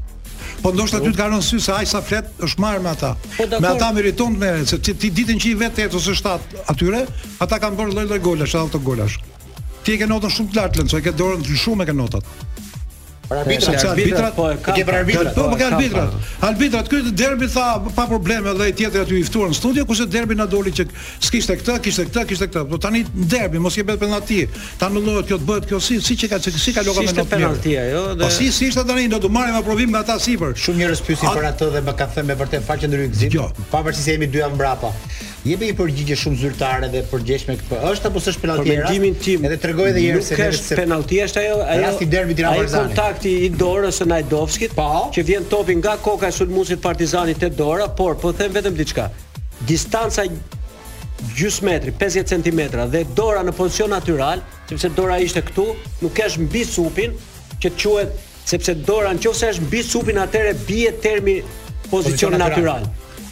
Po 0.64 0.74
ndoshta 0.76 1.00
ty 1.04 1.14
të 1.14 1.20
kanë 1.22 1.38
rënë 1.38 1.46
sy 1.48 1.62
se 1.64 1.72
ai 1.78 1.88
sa 1.88 2.02
flet 2.04 2.28
është 2.44 2.64
marrë 2.64 2.84
me 2.84 2.92
ata. 2.92 3.14
Po, 3.38 3.48
me 3.64 3.70
ata 3.72 3.90
meriton 3.96 4.36
të 4.36 4.44
merret 4.44 4.74
se 4.74 4.80
ti 4.84 5.10
ditën 5.12 5.40
që 5.40 5.54
i 5.54 5.58
vetë 5.64 5.80
tetë 5.86 6.00
ose 6.02 6.18
shtat 6.20 6.58
atyre, 6.74 7.06
ata 7.44 7.62
kanë 7.64 7.80
bërë 7.80 7.96
lloj-lloj 7.96 8.22
golash, 8.28 8.58
ato 8.60 8.84
golash. 8.88 9.18
Ti 9.84 9.96
e 9.96 10.02
ke 10.04 10.08
notën 10.08 10.32
shumë 10.32 10.52
të 10.54 10.60
lartë, 10.60 10.86
e 11.00 11.06
ke 11.06 11.16
dorën 11.20 11.44
shumë 11.48 11.88
e 11.88 11.94
ke 11.94 11.96
notat. 11.96 12.44
Arbitra, 13.30 13.80
arbitra, 13.90 14.32
po 14.36 14.50
e 14.52 14.58
ka. 14.60 14.74
për 14.74 14.84
po 14.84 15.22
më 15.24 15.34
po, 15.34 15.44
po, 15.48 15.56
ka 15.60 15.68
arbitrat. 15.72 16.16
Arbitrat 16.44 16.90
këtu 16.92 17.12
derbi 17.16 17.48
tha 17.54 17.68
pa 17.96 18.04
probleme 18.10 18.52
dhe 18.60 18.68
tjetër 18.76 19.06
aty 19.06 19.22
i 19.22 19.24
ftuar 19.24 19.54
në 19.54 19.56
studio, 19.56 19.86
kushtet 19.88 20.12
derbi 20.12 20.36
na 20.36 20.44
doli 20.52 20.74
që 20.76 20.84
s'kishte 21.24 21.56
këtë, 21.62 21.78
kishte 21.86 22.04
këtë, 22.10 22.26
kishte 22.34 22.50
këtë. 22.52 22.66
Po 22.74 22.80
tani 22.84 23.06
derbi 23.32 23.62
mos 23.64 23.78
je 23.80 23.86
bëhet 23.88 24.02
penalti. 24.02 24.42
Ta 24.80 24.90
anullohet 24.92 25.30
kjo, 25.30 25.40
të 25.40 25.48
bëhet 25.50 25.70
kjo 25.70 25.80
si 25.82 26.02
si 26.04 26.18
që 26.20 26.34
ka 26.34 26.42
si 26.44 26.76
ka 26.76 26.84
loga 26.90 27.06
si 27.08 27.16
me 27.22 27.26
penalti 27.32 27.78
ajo. 27.86 28.04
Po, 28.12 28.18
dhe... 28.20 28.26
Po 28.26 28.32
si 28.40 28.52
si 28.60 28.70
ishte 28.74 28.84
tani 28.92 29.08
do 29.16 29.22
të 29.24 29.32
marrim 29.38 29.62
aprovim 29.62 29.94
nga 29.96 30.04
ata 30.04 30.20
sipër. 30.26 30.58
Shumë 30.66 30.84
njerëz 30.84 31.06
pyesin 31.08 31.32
për 31.38 31.50
atë 31.54 31.72
dhe 31.78 31.84
më 31.88 31.96
ka 32.04 32.10
thënë 32.18 32.30
me 32.34 32.38
vërtet 32.44 32.68
faqe 32.68 32.92
ndryqëzim. 32.92 33.38
Jo. 33.40 33.48
Pavarësisht 33.72 34.10
se 34.12 34.18
jemi 34.18 34.28
dy 34.28 34.44
javë 34.44 34.60
mbrapa. 34.60 34.92
Jepi 35.44 35.68
një 35.68 35.74
përgjigje 35.76 36.16
shumë 36.22 36.38
zyrtare 36.40 36.88
dhe 36.92 37.00
përgjeshme 37.12 37.58
këtë. 37.60 37.78
Është 37.92 38.08
apo 38.10 38.20
s'është 38.24 38.42
penalti 38.46 38.72
era? 38.72 38.86
Përgjimin 38.88 39.18
tim. 39.20 39.44
Edhe 39.50 39.58
tregoj 39.60 39.90
edhe 39.90 40.00
një 40.00 40.06
herë 40.06 40.22
se 40.28 40.38
nuk 40.38 40.42
është 40.54 40.68
se... 40.70 40.78
penalti, 40.80 41.20
është 41.26 41.42
ajo, 41.42 41.58
ajo 41.74 41.90
si 41.98 42.08
derbi 42.14 42.38
Tirana 42.38 42.62
Barzani. 42.62 42.80
Ai 42.80 42.96
kontakti 42.96 43.34
i 43.44 43.50
dorës 43.60 44.00
së 44.00 44.08
Najdovskit, 44.08 44.76
po. 44.78 44.86
që 45.18 45.26
vjen 45.28 45.50
topi 45.52 45.76
nga 45.82 45.98
koka 46.06 46.30
e 46.32 46.36
sulmuesit 46.38 46.80
Partizani 46.86 47.36
te 47.36 47.50
dora, 47.52 47.90
por 47.98 48.16
po 48.24 48.32
them 48.40 48.56
vetëm 48.56 48.78
diçka. 48.80 49.10
Distanca 49.68 50.24
gjysë 51.36 51.68
metri, 51.68 51.92
50 51.92 52.32
cm 52.32 52.62
dhe 52.96 53.04
dora 53.16 53.44
në 53.48 53.58
pozicion 53.60 53.92
natyral, 53.92 54.46
sepse 54.72 54.94
dora 54.96 55.20
ishte 55.24 55.44
këtu, 55.50 55.68
nuk 56.06 56.16
kesh 56.22 56.40
mbi 56.48 56.64
supin, 56.68 57.20
që 57.60 57.70
të 57.76 57.80
quhet 57.84 58.28
sepse 58.48 58.78
dora 58.88 59.12
nëse 59.16 59.52
është 59.58 59.68
mbi 59.68 59.84
supin 59.92 60.24
atëre 60.24 60.56
bie 60.68 60.96
termi 61.04 61.42
pozicion 61.92 62.32
natyral. 62.40 62.88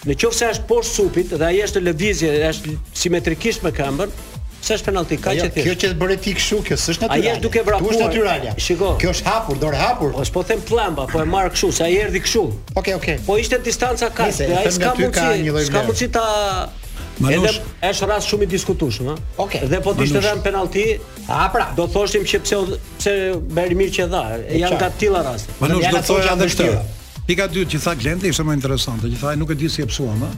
Në 0.09 0.15
qofë 0.17 0.33
se 0.33 0.47
është 0.55 0.63
poshtë 0.69 0.93
supit 0.97 1.33
dhe 1.37 1.45
aje 1.45 1.65
është 1.67 1.81
lëvizje 1.85 2.29
është 2.49 2.71
simetrikisht 2.97 3.65
me 3.67 3.73
këmbën, 3.77 4.13
Së 4.61 4.75
është 4.77 4.85
penalti, 4.91 5.15
ka 5.17 5.31
që 5.33 5.45
thjesht. 5.55 5.65
Kjo 5.65 5.71
që 5.81 5.87
të 5.89 5.95
bërë 5.97 6.15
ti 6.21 6.31
kështu, 6.37 6.57
kjo 6.67 6.75
s'është 6.77 7.07
natyralja. 7.07 7.29
Ai 7.31 7.33
është 7.37 7.41
duke 7.47 7.61
vrapuar. 7.65 7.79
Kjo 7.87 7.95
është 7.95 8.03
natyralja. 8.03 8.51
Shiko. 8.61 8.89
Kjo 9.01 9.13
është 9.15 9.25
hapur, 9.25 9.57
dorë 9.63 9.79
hapur. 9.79 10.11
është 10.21 10.35
po 10.35 10.43
them 10.51 10.61
plamba, 10.69 11.05
po 11.09 11.21
e 11.23 11.23
marr 11.31 11.49
kështu, 11.49 11.69
se 11.79 11.87
ai 11.87 11.95
erdhi 12.03 12.21
kështu. 12.21 12.43
Okej, 12.51 12.75
okay, 12.77 12.93
okej. 12.99 13.17
Po 13.25 13.39
ishte 13.41 13.57
distanca 13.65 14.11
ka, 14.13 14.27
dhe 14.37 14.51
ai 14.61 14.61
s'ka 14.75 14.91
mundsi. 15.01 15.65
S'ka 15.71 15.81
mundsi 15.89 16.09
ta 16.13 16.25
Manush. 17.25 17.57
Edhe 17.57 17.89
është 17.89 18.11
rast 18.13 18.29
shumë 18.29 18.45
i 18.45 18.51
diskutueshëm, 18.53 19.09
ha. 19.15 19.27
Okej. 19.47 19.63
Dhe 19.73 19.81
po 19.87 19.95
të 19.97 20.07
ishte 20.11 20.23
dhën 20.29 20.45
penalti, 20.45 20.85
a 21.25 21.43
pra, 21.57 21.65
do 21.81 21.89
thoshim 21.97 22.21
që 22.33 22.43
pse 22.45 22.61
pse 23.01 23.15
bëri 23.57 23.81
mirë 23.81 23.97
që 23.97 24.09
dha. 24.13 24.23
Janë 24.61 24.77
ka 24.83 24.91
të 24.93 25.05
tilla 25.07 25.25
raste. 25.31 25.57
Manush 25.65 25.89
do 25.97 26.05
thoshë 26.13 26.35
edhe 26.37 26.51
këtë. 26.53 26.69
Pika 27.31 27.45
dytë 27.47 27.71
që 27.71 27.79
tha 27.79 27.91
Glendi 27.95 28.27
ishte 28.27 28.43
më 28.43 28.57
interesante, 28.57 29.07
që 29.07 29.17
tha 29.21 29.29
nuk 29.39 29.53
e 29.53 29.55
di 29.55 29.69
si 29.71 29.79
e 29.83 29.87
psuam, 29.87 30.25
ha. 30.25 30.33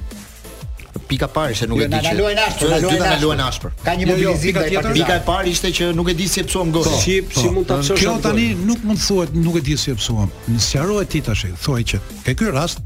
Pika 1.10 1.26
e 1.26 1.32
parë 1.34 1.56
se 1.58 1.66
nuk 1.66 1.80
jo, 1.80 1.88
e 1.88 1.88
di. 1.90 2.02
Na 2.06 2.12
luajn 2.14 2.42
ashpër, 2.44 2.70
na 2.70 2.82
luajn 2.84 3.00
ashpër. 3.08 3.24
Luaj 3.24 3.42
ashpër. 3.46 3.74
Ka 3.88 3.96
një 3.98 4.06
jo, 4.06 4.06
jo, 4.06 4.18
mobilizim 4.36 4.60
ai 4.62 4.66
tjetër. 4.76 4.94
Pika 5.00 5.16
e 5.16 5.24
parë 5.26 5.50
ishte 5.56 5.72
që 5.80 5.88
nuk 5.98 6.12
e 6.14 6.16
di 6.20 6.28
si 6.30 6.44
e 6.44 6.44
psuam 6.52 6.70
po, 6.76 6.84
gol. 6.86 7.00
Si 7.02 7.16
si 7.34 7.50
mund 7.56 7.66
ta 7.72 7.80
çosh. 7.82 7.96
Po, 7.96 7.98
kjo 7.98 8.14
tani 8.28 8.46
nuk 8.68 8.86
mund 8.86 9.02
të 9.02 9.08
thuhet 9.08 9.34
nuk 9.42 9.58
e 9.58 9.64
di 9.72 9.78
si 9.84 9.90
e 9.90 9.98
psuam. 10.04 10.30
Në 10.54 10.62
sqaro 10.68 11.00
ti 11.16 11.24
tash, 11.32 11.48
thua 11.66 11.82
që 11.82 12.02
në 12.30 12.38
ky 12.44 12.54
rast 12.54 12.86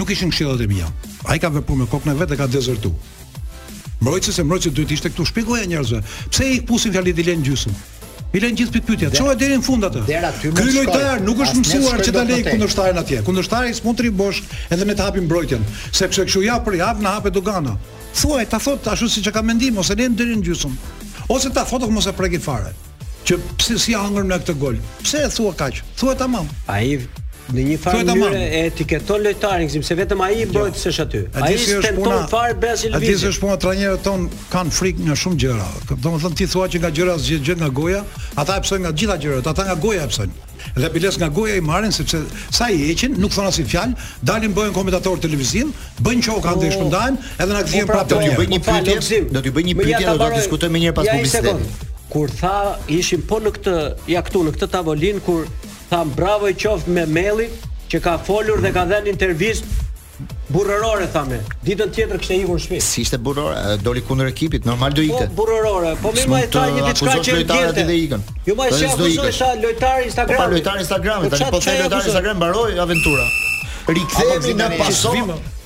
nuk 0.00 0.14
ishin 0.16 0.32
këshillat 0.32 0.64
e 0.64 0.70
mia. 0.72 0.88
Ai 1.28 1.36
ka 1.44 1.52
vepruar 1.58 1.82
me 1.84 1.90
kokën 1.92 2.14
e 2.14 2.18
vet 2.22 2.32
dhe 2.32 2.40
ka 2.40 2.48
dezertuar. 2.48 2.96
Mbrojtësi, 4.00 4.40
mbrojtës 4.48 4.72
duhet 4.78 4.88
të 4.88 4.96
ishte 4.96 5.12
këtu 5.12 5.28
shpjegoja 5.28 5.68
njerëzve. 5.74 6.00
Pse 6.32 6.48
i 6.56 6.60
pusin 6.64 6.96
i 7.04 7.12
dilen 7.12 7.44
gjysëm? 7.44 7.76
I 8.30 8.38
lën 8.38 8.54
gjithë 8.54 8.72
pikpyetja. 8.76 9.10
Çoha 9.18 9.32
deri 9.38 9.56
në 9.58 9.64
fund 9.66 9.86
atë. 9.88 10.04
Ky 10.54 10.66
lojtar 10.70 11.22
nuk 11.26 11.40
është 11.42 11.62
mësuar 11.64 12.02
që 12.06 12.12
ta 12.14 12.22
lejë 12.28 12.52
kundërshtarin 12.52 13.00
atje. 13.02 13.22
Kundërshtari 13.26 13.72
s'mund 13.74 13.98
të 13.98 14.04
ribosh 14.06 14.42
edhe 14.70 14.86
me 14.86 14.94
të 14.94 15.02
hapin 15.08 15.26
mbrojtjen, 15.26 15.64
sepse 15.90 16.28
kështu 16.28 16.44
ja 16.46 16.60
për 16.62 16.78
hap 16.84 17.02
na 17.02 17.16
hapet 17.16 17.34
dogana. 17.34 17.74
Thuaj 18.14 18.44
ta 18.52 18.60
thot 18.62 18.86
ashtu 18.92 19.10
siç 19.16 19.26
e 19.26 19.34
ka 19.34 19.42
mendim 19.42 19.80
ose 19.82 19.98
lën 19.98 20.14
deri 20.18 20.38
në 20.38 20.46
gjysmë. 20.46 20.76
Ose 21.30 21.50
ta 21.54 21.66
thotë 21.66 21.88
që 21.90 21.98
mos 21.98 22.06
e 22.10 22.14
preki 22.18 22.38
fare. 22.42 22.70
Që 23.26 23.40
pse 23.58 23.76
si 23.82 23.98
ha 23.98 24.06
ngërmë 24.06 24.30
në 24.30 24.40
këtë 24.44 24.58
gol? 24.62 24.78
Pse 25.02 25.26
e 25.26 25.30
thua 25.34 25.50
kaq? 25.58 25.82
Thuaj 26.00 26.16
tamam. 26.22 26.46
Ai 26.70 26.94
në 27.54 27.64
një 27.66 27.76
farë 27.82 28.02
mënyrë 28.08 28.42
etiketon 28.60 29.22
lojtarin, 29.24 29.68
gjithë 29.72 29.86
se 29.90 29.96
vetëm 29.98 30.20
ai 30.26 30.32
jo. 30.42 30.48
bëhet 30.54 30.76
s'është 30.80 31.04
aty. 31.06 31.20
Ai 31.34 31.56
tenton 31.86 32.26
fare 32.30 32.54
Brazil 32.60 32.92
Vitin. 32.92 33.16
Atëse 33.16 33.32
është 33.32 33.44
puna 33.44 33.56
trajnerët 33.64 34.04
ton 34.06 34.26
kanë 34.52 34.74
frikë 34.76 35.06
nga 35.08 35.16
shumë 35.18 35.40
gjëra. 35.42 35.68
Domethënë 36.04 36.38
ti 36.40 36.46
thua 36.52 36.68
që 36.70 36.82
nga 36.84 36.90
gjëra 36.96 37.16
zgjidh 37.24 37.44
gjë 37.48 37.58
nga 37.62 37.70
goja, 37.80 38.02
ata 38.38 38.58
e 38.60 38.64
psojnë 38.66 38.84
nga 38.86 38.92
gjitha 39.00 39.18
gjërat, 39.24 39.50
ata 39.52 39.66
nga 39.70 39.76
goja 39.84 40.06
e 40.06 40.10
psojnë. 40.12 40.38
Dhe 40.76 40.90
biles 40.92 41.16
nga 41.16 41.26
goja 41.34 41.54
i 41.56 41.60
marrin 41.64 41.92
sepse 41.96 42.20
sa 42.52 42.68
i 42.70 42.78
heqin, 42.90 43.14
nuk 43.18 43.32
thonë 43.34 43.48
asnjë 43.50 43.68
fjalë, 43.72 43.94
dalin 44.28 44.52
bëhen 44.54 44.74
komentator 44.76 45.18
televiziv, 45.22 45.70
bën 46.04 46.22
çoka 46.26 46.52
anë 46.52 46.60
të 46.60 46.68
oh. 46.68 46.74
shpëndajnë, 46.76 47.24
edhe 47.40 47.56
na 47.56 47.62
gjejnë 47.64 47.88
po 47.88 47.96
pra, 47.96 48.04
prapë. 48.04 48.10
Do 48.12 48.26
të 48.26 48.38
bëj 48.38 48.52
një 48.52 48.60
pyetje, 48.68 49.20
do 49.34 49.40
të 49.46 49.54
bëj 49.56 49.64
një 49.70 49.76
pyetje, 49.80 50.12
do 50.12 50.18
të 50.20 50.30
diskutojmë 50.36 50.82
një 50.82 50.90
herë 50.90 50.98
pas 51.00 51.10
publikut. 51.14 51.88
Kur 52.12 52.32
tha 52.34 52.54
ishim 52.92 53.22
po 53.24 53.38
në 53.40 53.52
këtë 53.56 53.74
ja 54.12 54.20
këtu 54.26 54.40
në 54.44 54.52
këtë 54.58 54.68
tavolinë 54.76 55.20
kur 55.24 55.44
Tham 55.90 56.10
bravo 56.16 56.48
i 56.48 56.54
qoft 56.54 56.86
me 56.86 57.04
Melli 57.06 57.50
që 57.90 57.98
ka 58.02 58.12
folur 58.22 58.60
dhe 58.62 58.70
ka 58.70 58.84
dhënë 58.86 59.10
intervistë 59.10 59.66
burrorore 60.54 61.08
thamë. 61.10 61.40
Ditën 61.66 61.90
tjetër 61.94 62.20
kishte 62.22 62.36
ikur 62.44 62.58
në 62.58 62.62
shtëpi. 62.62 62.80
Si 62.84 63.02
ishte 63.06 63.18
burrora? 63.18 63.74
Doli 63.82 64.02
kundër 64.06 64.30
ekipit, 64.30 64.66
normal 64.68 64.94
do 64.94 65.02
ikte. 65.02 65.26
Po 65.34 65.40
burrorore, 65.42 65.96
po 65.98 66.12
më 66.14 66.44
e 66.44 66.48
tha 66.54 66.64
një 66.76 66.84
diçka 66.86 67.16
që 67.26 67.36
i 67.42 67.44
dhe 67.88 67.96
ikën. 68.04 68.24
Jo 68.46 68.56
më 68.58 68.68
e 68.70 68.80
do 68.86 68.90
po 69.02 69.08
ikën. 69.16 69.36
Sa 69.40 69.48
lojtari 69.66 70.06
Instagram. 70.06 70.38
Po 70.38 70.48
lojtari 70.54 70.84
Instagram, 70.86 71.24
po 71.26 71.32
tani 71.34 71.50
po 71.58 71.62
the 71.64 71.78
lojtari 71.82 72.10
Instagram 72.12 72.36
mbaroi 72.38 72.78
aventura. 72.86 73.26
Rikthehemi 73.90 74.54
në 74.62 74.70
pasoj. 74.78 75.20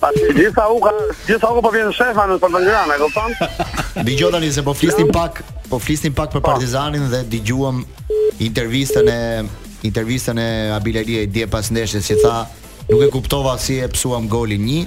Pasi 0.00 0.22
gjitha 0.34 0.68
u 0.68 0.80
ka, 0.80 0.90
gjitha 1.26 1.48
u 1.50 1.62
po 1.62 1.70
vjen 1.74 1.88
shefa 1.92 2.24
në 2.30 2.36
Spartangrana, 2.38 2.94
e 2.94 3.00
kupton? 3.02 3.32
Dëgjoj 4.06 4.30
tani 4.34 4.50
se 4.54 4.62
po 4.62 4.74
flisnim 4.78 5.08
pak, 5.14 5.40
po 5.70 5.80
flisnim 5.82 6.14
pak 6.14 6.30
për 6.36 6.44
Partizanin 6.46 7.08
dhe 7.10 7.24
dëgjuam 7.32 7.80
intervistën 8.46 9.10
e 9.10 9.18
intervistën 9.88 10.38
e 10.38 10.46
Abilaria 10.76 11.24
i 11.26 11.32
dje 11.34 11.48
pas 11.50 11.70
ndeshjes 11.74 12.12
që 12.12 12.18
tha, 12.22 12.36
nuk 12.92 13.02
e 13.02 13.10
kuptova 13.10 13.56
si 13.58 13.80
e 13.82 13.90
psuam 13.90 14.28
golin 14.30 14.62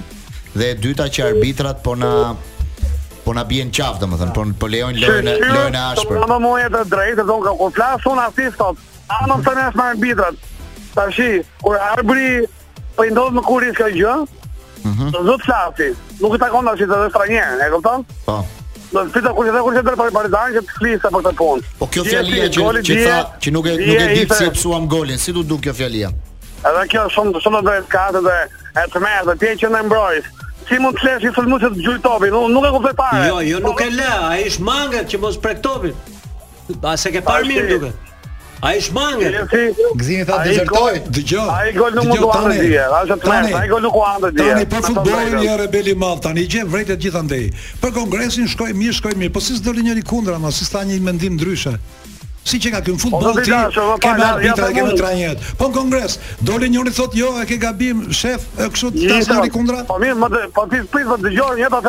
dhe 0.56 0.70
e 0.72 0.80
dyta 0.80 1.06
që 1.12 1.26
arbitrat 1.28 1.84
po 1.84 1.94
na 1.94 2.32
po 3.24 3.36
na 3.36 3.44
bien 3.44 3.68
qaf, 3.70 4.00
domethën, 4.00 4.32
po 4.34 4.48
po 4.58 4.66
lejojnë 4.74 5.04
lojën 5.04 5.28
lojën 5.44 5.76
e 5.78 5.82
ashpër. 5.92 6.16
Po 6.16 6.26
mamë 6.28 6.42
moje 6.46 6.70
të 6.72 6.80
drejtë, 6.94 7.24
don 7.28 7.44
ka 7.44 7.52
ku 7.60 7.68
flas 7.76 8.08
un 8.10 8.18
asist 8.24 8.58
sot. 8.58 8.80
A 9.12 9.26
nuk 9.30 9.44
tani 9.44 9.62
as 9.68 9.74
me 9.78 9.84
arbitrat. 9.92 10.40
Tashi, 10.96 11.32
kur 11.62 11.76
arbitri 11.78 12.48
po 12.96 13.04
i 13.06 13.12
ndodh 13.12 13.36
me 13.36 13.44
kurrë 13.46 13.70
kjo 13.78 13.86
gjë, 14.00 14.16
Mm 14.84 14.96
-hmm. 14.98 15.10
Do 15.14 15.18
të 15.18 15.44
flasi. 15.44 15.90
Nuk 16.22 16.34
i 16.34 16.38
takon 16.42 16.64
dashit 16.66 16.90
edhe 16.96 17.08
stranjer, 17.10 17.46
e 17.66 17.70
kupton? 17.72 18.04
Po. 18.26 18.36
Do 18.92 18.98
të 19.08 19.20
thotë 19.24 19.62
kur 19.62 19.74
të 19.74 19.82
thotë 19.82 19.84
për 19.88 19.96
të 19.96 19.96
bëj 20.02 20.12
Partizan 20.16 20.52
që 20.56 20.62
të 20.66 20.70
flisë 20.78 21.08
për 21.14 21.22
këtë 21.24 21.32
punë. 21.40 21.62
Po 21.78 21.86
kjo 21.94 22.02
fjalia 22.12 22.48
që 22.54 22.60
që 22.88 22.94
tha 23.06 23.16
që 23.44 23.50
nuk 23.56 23.66
e 23.70 23.74
nuk 23.86 24.00
e 24.02 24.06
di 24.14 24.22
pse 24.28 24.44
e 24.44 24.52
psuam 24.56 24.84
golin. 24.92 25.18
Si 25.18 25.32
do 25.32 25.42
duk 25.52 25.60
kjo 25.64 25.74
fjalia? 25.80 26.10
Edhe 26.68 26.82
kjo 26.92 27.02
shumë 27.14 27.40
shumë 27.42 27.62
do 27.66 27.74
të 27.80 27.90
katë 27.94 28.22
dhe 28.26 28.36
e 28.82 28.86
të 28.92 28.98
merr 29.04 29.24
dhe 29.30 29.34
ti 29.42 29.50
që 29.62 29.66
më 29.74 29.80
mbroj. 29.86 30.22
Si 30.68 30.78
mund 30.78 30.96
të 30.96 31.00
flesh 31.02 31.24
i 31.30 31.34
sulmuesi 31.34 31.66
të 31.72 31.82
gjuj 31.86 31.96
topin? 32.08 32.32
Unë 32.42 32.52
nuk 32.54 32.64
e 32.66 32.70
kuptoj 32.76 32.92
fare. 33.00 33.24
Jo, 33.30 33.36
jo, 33.50 33.58
nuk 33.68 33.80
e 33.80 33.88
lë. 33.98 34.10
Ai 34.30 34.44
është 34.50 34.64
mangët 34.70 35.06
që 35.14 35.20
mos 35.24 35.36
prek 35.46 35.62
topin. 35.64 35.94
Ba 36.84 36.96
se 36.96 37.10
ke 37.16 37.22
parë 37.26 37.46
mirë 37.48 37.68
duket. 37.72 37.94
A 38.62 38.74
i 38.78 38.82
shmangë? 38.82 39.30
Gëzimi 39.98 40.24
tha 40.26 40.36
dezertoj, 40.46 41.00
Dëgjoj 41.08 41.24
gjo 41.26 41.46
A 41.50 41.56
i 41.66 41.72
gol 41.74 41.96
nuk 41.98 42.06
mundu 42.12 42.28
andë 42.30 42.60
dje 42.60 42.84
A 42.86 43.64
i 43.64 43.70
gol 43.72 43.82
nuk 43.82 43.96
mundu 43.96 44.06
andë 44.06 44.30
dje 44.36 44.52
Tani, 44.54 44.66
për 44.70 44.84
futbol 44.86 45.32
një 45.40 45.56
rebeli 45.64 45.96
mal 45.98 46.20
Tani, 46.22 46.44
i 46.44 46.50
gjem 46.52 46.70
vrejtet 46.70 47.02
gjitha 47.02 47.24
ndej 47.26 47.48
Për 47.82 47.94
kongresin 47.96 48.46
shkoj 48.52 48.70
mirë, 48.78 48.94
shkoj 49.00 49.16
mirë 49.18 49.34
Po 49.34 49.42
si 49.42 49.58
së 49.58 49.74
njëri 49.82 50.04
kundra, 50.06 50.38
ma 50.38 50.54
si 50.54 50.62
së 50.68 50.76
ta 50.76 50.84
një 50.86 51.00
mendim 51.02 51.34
ndryshe 51.40 51.74
Si 52.46 52.58
që 52.62 52.70
ka 52.74 52.80
kënë 52.86 52.98
futbol 52.98 53.28
po, 53.34 53.42
ti, 53.42 53.50
po, 53.50 53.66
po, 53.94 53.98
kemë 54.02 54.28
arbitra, 54.30 54.70
kemë 54.78 54.96
të 55.02 55.52
Po 55.58 55.66
në 55.68 55.76
kongres, 55.80 56.16
doli 56.46 56.70
njëri 56.74 56.94
thot 56.94 57.14
jo, 57.18 57.34
e 57.42 57.46
ke 57.50 57.58
gabim, 57.62 58.06
shef, 58.14 58.46
e 58.62 58.66
kështë 58.70 58.94
të 58.94 59.20
të 59.26 59.42
të 59.42 59.44
të 59.50 59.86
po 59.90 60.66
të 60.70 60.74
të 60.78 60.82
të 60.86 61.30
të 61.34 61.36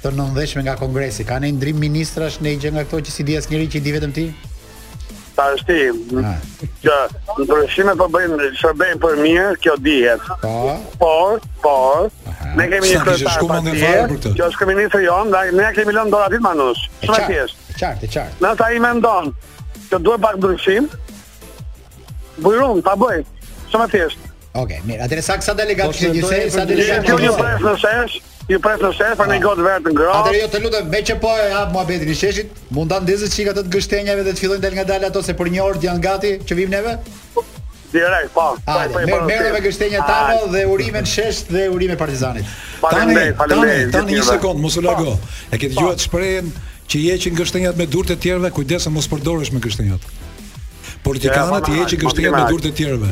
të 0.02 0.14
nëndeshme 0.18 0.66
nga 0.66 0.74
kongresi. 0.80 1.26
Ka 1.28 1.38
ndaj 1.38 1.54
ndrim 1.60 1.78
ministrash 1.86 2.40
në 2.42 2.56
gjë 2.64 2.74
nga 2.78 2.86
këto 2.88 3.04
që 3.06 3.14
si 3.18 3.28
dias 3.30 3.50
njëri 3.52 3.70
që 3.76 3.78
i 3.82 3.86
di 3.86 3.98
vetëm 4.00 4.16
ti? 4.22 4.28
Ta 5.40 5.44
është 5.56 5.66
ti. 5.66 6.66
Që 6.84 6.94
ndryshime 7.38 7.46
përshime 7.48 7.94
po 7.96 8.06
për 8.08 8.16
bëjmë, 8.16 8.48
që 8.60 8.72
bëjmë 8.82 9.00
për 9.04 9.14
mirë, 9.24 9.50
kjo 9.64 9.76
dihet. 9.86 10.26
Po. 10.42 10.74
Por, 11.00 11.38
por, 11.64 12.08
ne 12.58 12.66
kemi 12.72 12.90
një 12.90 13.04
kërkesë 13.08 13.46
për 13.48 13.68
tje, 13.70 13.92
që 14.36 14.48
është 14.50 14.60
këmi 14.60 14.76
një 14.80 15.02
jo, 15.06 15.16
ne 15.60 15.68
kemi 15.78 15.94
lënë 15.96 16.12
dora 16.12 16.28
ditë 16.34 16.44
manush. 16.44 16.84
Shumë 17.00 17.20
e 17.24 17.28
tjeshtë. 17.32 17.76
Qartë, 17.80 18.10
qartë. 18.16 18.42
Në 18.44 18.52
ta 18.60 18.68
i 18.76 18.82
me 18.84 18.92
ndonë, 18.98 19.36
që 19.88 20.02
duhet 20.04 20.24
pak 20.26 20.36
ndryshim, 20.42 20.90
bujrum, 22.44 22.82
ta 22.84 22.98
bëj, 23.00 23.24
shumë 23.72 23.88
e 23.88 23.92
tjeshtë. 23.94 24.34
Oke, 24.60 24.82
mirë, 24.84 25.04
atëre 25.06 25.24
sa 25.24 25.38
kësa 25.40 25.54
delegatë 25.54 26.02
që 26.02 26.14
gjithë, 26.18 26.42
sa 26.52 26.58
sa 26.58 26.66
delegatë 26.68 27.08
që 27.08 27.16
po 27.16 27.38
gjithë, 27.38 27.76
sa 27.86 28.26
një 28.50 28.58
presë 28.62 28.86
në 28.86 28.92
shefa, 28.98 29.26
një 29.30 29.36
gotë 29.44 29.78
të 29.84 29.92
ngrotë 29.94 30.32
jo 30.36 30.48
të 30.50 30.60
lutëm, 30.64 30.88
me 30.90 31.00
që 31.06 31.16
po 31.22 31.30
e 31.38 31.46
hapë 31.54 31.72
mua 31.74 31.84
betin 31.86 32.10
i 32.10 32.16
sheshit 32.18 32.56
mund 32.74 32.90
ndanë 32.90 33.06
dizë 33.06 33.30
që 33.34 33.54
të 33.60 33.64
të 33.68 33.74
gështenjave 33.76 34.24
dhe 34.26 34.34
të 34.34 34.42
fillojnë 34.44 34.64
del 34.64 34.76
nga 34.78 34.84
dalë 34.88 35.10
ato 35.12 35.22
se 35.22 35.36
për 35.38 35.50
një 35.54 35.66
orë 35.66 35.82
dhjanë 35.84 36.04
gati 36.06 36.32
që 36.48 36.58
vim 36.58 36.72
neve? 36.74 36.96
Direk, 37.90 38.28
pa 38.30 38.48
po. 38.56 38.74
Po, 38.94 39.02
po, 39.10 39.16
Mërëve 39.26 39.62
gështenja 39.66 40.02
tano 40.06 40.44
dhe 40.52 40.60
urime 40.70 41.00
në 41.02 41.10
shesht 41.10 41.50
dhe 41.50 41.64
urime 41.74 41.96
partizanit 41.98 42.46
Tani, 42.84 43.16
tani, 43.38 43.76
tani 43.92 44.14
një 44.18 44.26
sekundë, 44.30 44.62
mos 44.62 44.76
u 44.78 44.84
lago 44.86 45.16
E 45.50 45.58
këtë 45.58 45.74
gjuhet 45.74 46.04
shprejen 46.06 46.52
që 46.90 47.02
je 47.04 47.16
që 47.24 47.32
në 47.34 47.40
gështenjat 47.42 47.82
me 47.82 47.88
dur 47.90 48.06
të 48.06 48.14
tjerëve 48.22 48.52
Kujdesë 48.54 48.94
mos 48.94 49.10
përdorësh 49.10 49.50
me 49.56 49.62
gështenjat 49.66 50.06
por 51.04 51.16
ti 51.20 51.28
kanë 51.32 51.52
atë 51.58 51.76
që 51.90 51.96
gështejnë 52.02 52.32
me 52.34 52.40
durt 52.50 52.64
të 52.66 52.70
tjerëve. 52.76 53.08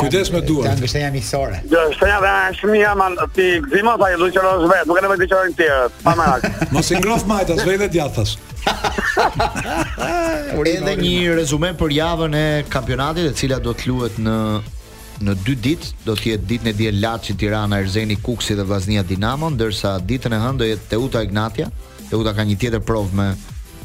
Kujdes 0.00 0.28
me 0.34 0.40
duart. 0.46 0.66
Kanë 0.70 0.82
gështejnë 0.84 1.10
miqësore. 1.16 1.58
Jo, 1.70 1.80
shtaja 1.94 2.16
ve 2.24 2.30
shumë 2.58 2.78
jam 2.80 3.00
ti 3.36 3.46
gzimo 3.68 3.92
pa 4.00 4.06
ju 4.14 4.18
që 4.34 4.40
rozve, 4.46 4.78
nuk 4.88 4.96
kanë 4.98 5.08
më 5.12 5.16
të 5.20 5.26
çojnë 5.32 5.54
Pa 6.02 6.12
marrë. 6.18 6.42
Mos 6.74 6.88
e 6.90 6.92
ngrof 7.00 7.22
majtas, 7.30 7.60
vëjë 7.66 7.88
djathas. 7.94 8.30
Por 8.64 10.64
edhe 10.70 10.94
një 10.98 11.12
rezume 11.38 11.70
për 11.80 11.90
javën 12.00 12.32
e 12.34 12.36
kampionatit, 12.72 13.24
e 13.30 13.32
cila 13.40 13.58
do 13.64 13.72
të 13.78 13.82
luhet 13.90 14.16
në 14.20 14.36
në 15.20 15.32
dy 15.44 15.52
ditë 15.64 15.86
do 16.06 16.12
të 16.16 16.24
jetë 16.30 16.44
ditën 16.48 16.68
e 16.70 16.78
diel 16.78 16.96
Laçi 16.96 17.32
Tirana 17.36 17.80
Erzeni 17.82 18.16
Kuksi 18.24 18.54
dhe 18.56 18.64
Vllaznia 18.64 19.02
Dinamo, 19.04 19.46
ndërsa 19.52 19.90
ditën 20.08 20.32
e 20.32 20.38
hënë 20.42 20.58
do 20.62 20.66
jetë 20.68 20.84
Teuta 20.94 21.18
Ignatia. 21.26 21.66
Teuta 22.08 22.30
ka 22.34 22.42
një 22.48 22.56
tjetër 22.62 22.82
provë 22.88 23.12
me 23.18 23.26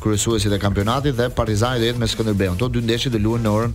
kryesuesit 0.06 0.52
e 0.52 0.58
kampionatit 0.60 1.16
dhe 1.18 1.30
Partizani 1.40 1.80
do 1.82 1.88
jetë 1.90 2.02
me 2.02 2.10
Skënderbeun. 2.12 2.56
Ato 2.60 2.70
dy 2.72 2.84
ndeshje 2.86 3.12
do 3.14 3.20
luhen 3.22 3.46
në 3.46 3.54
orën 3.58 3.74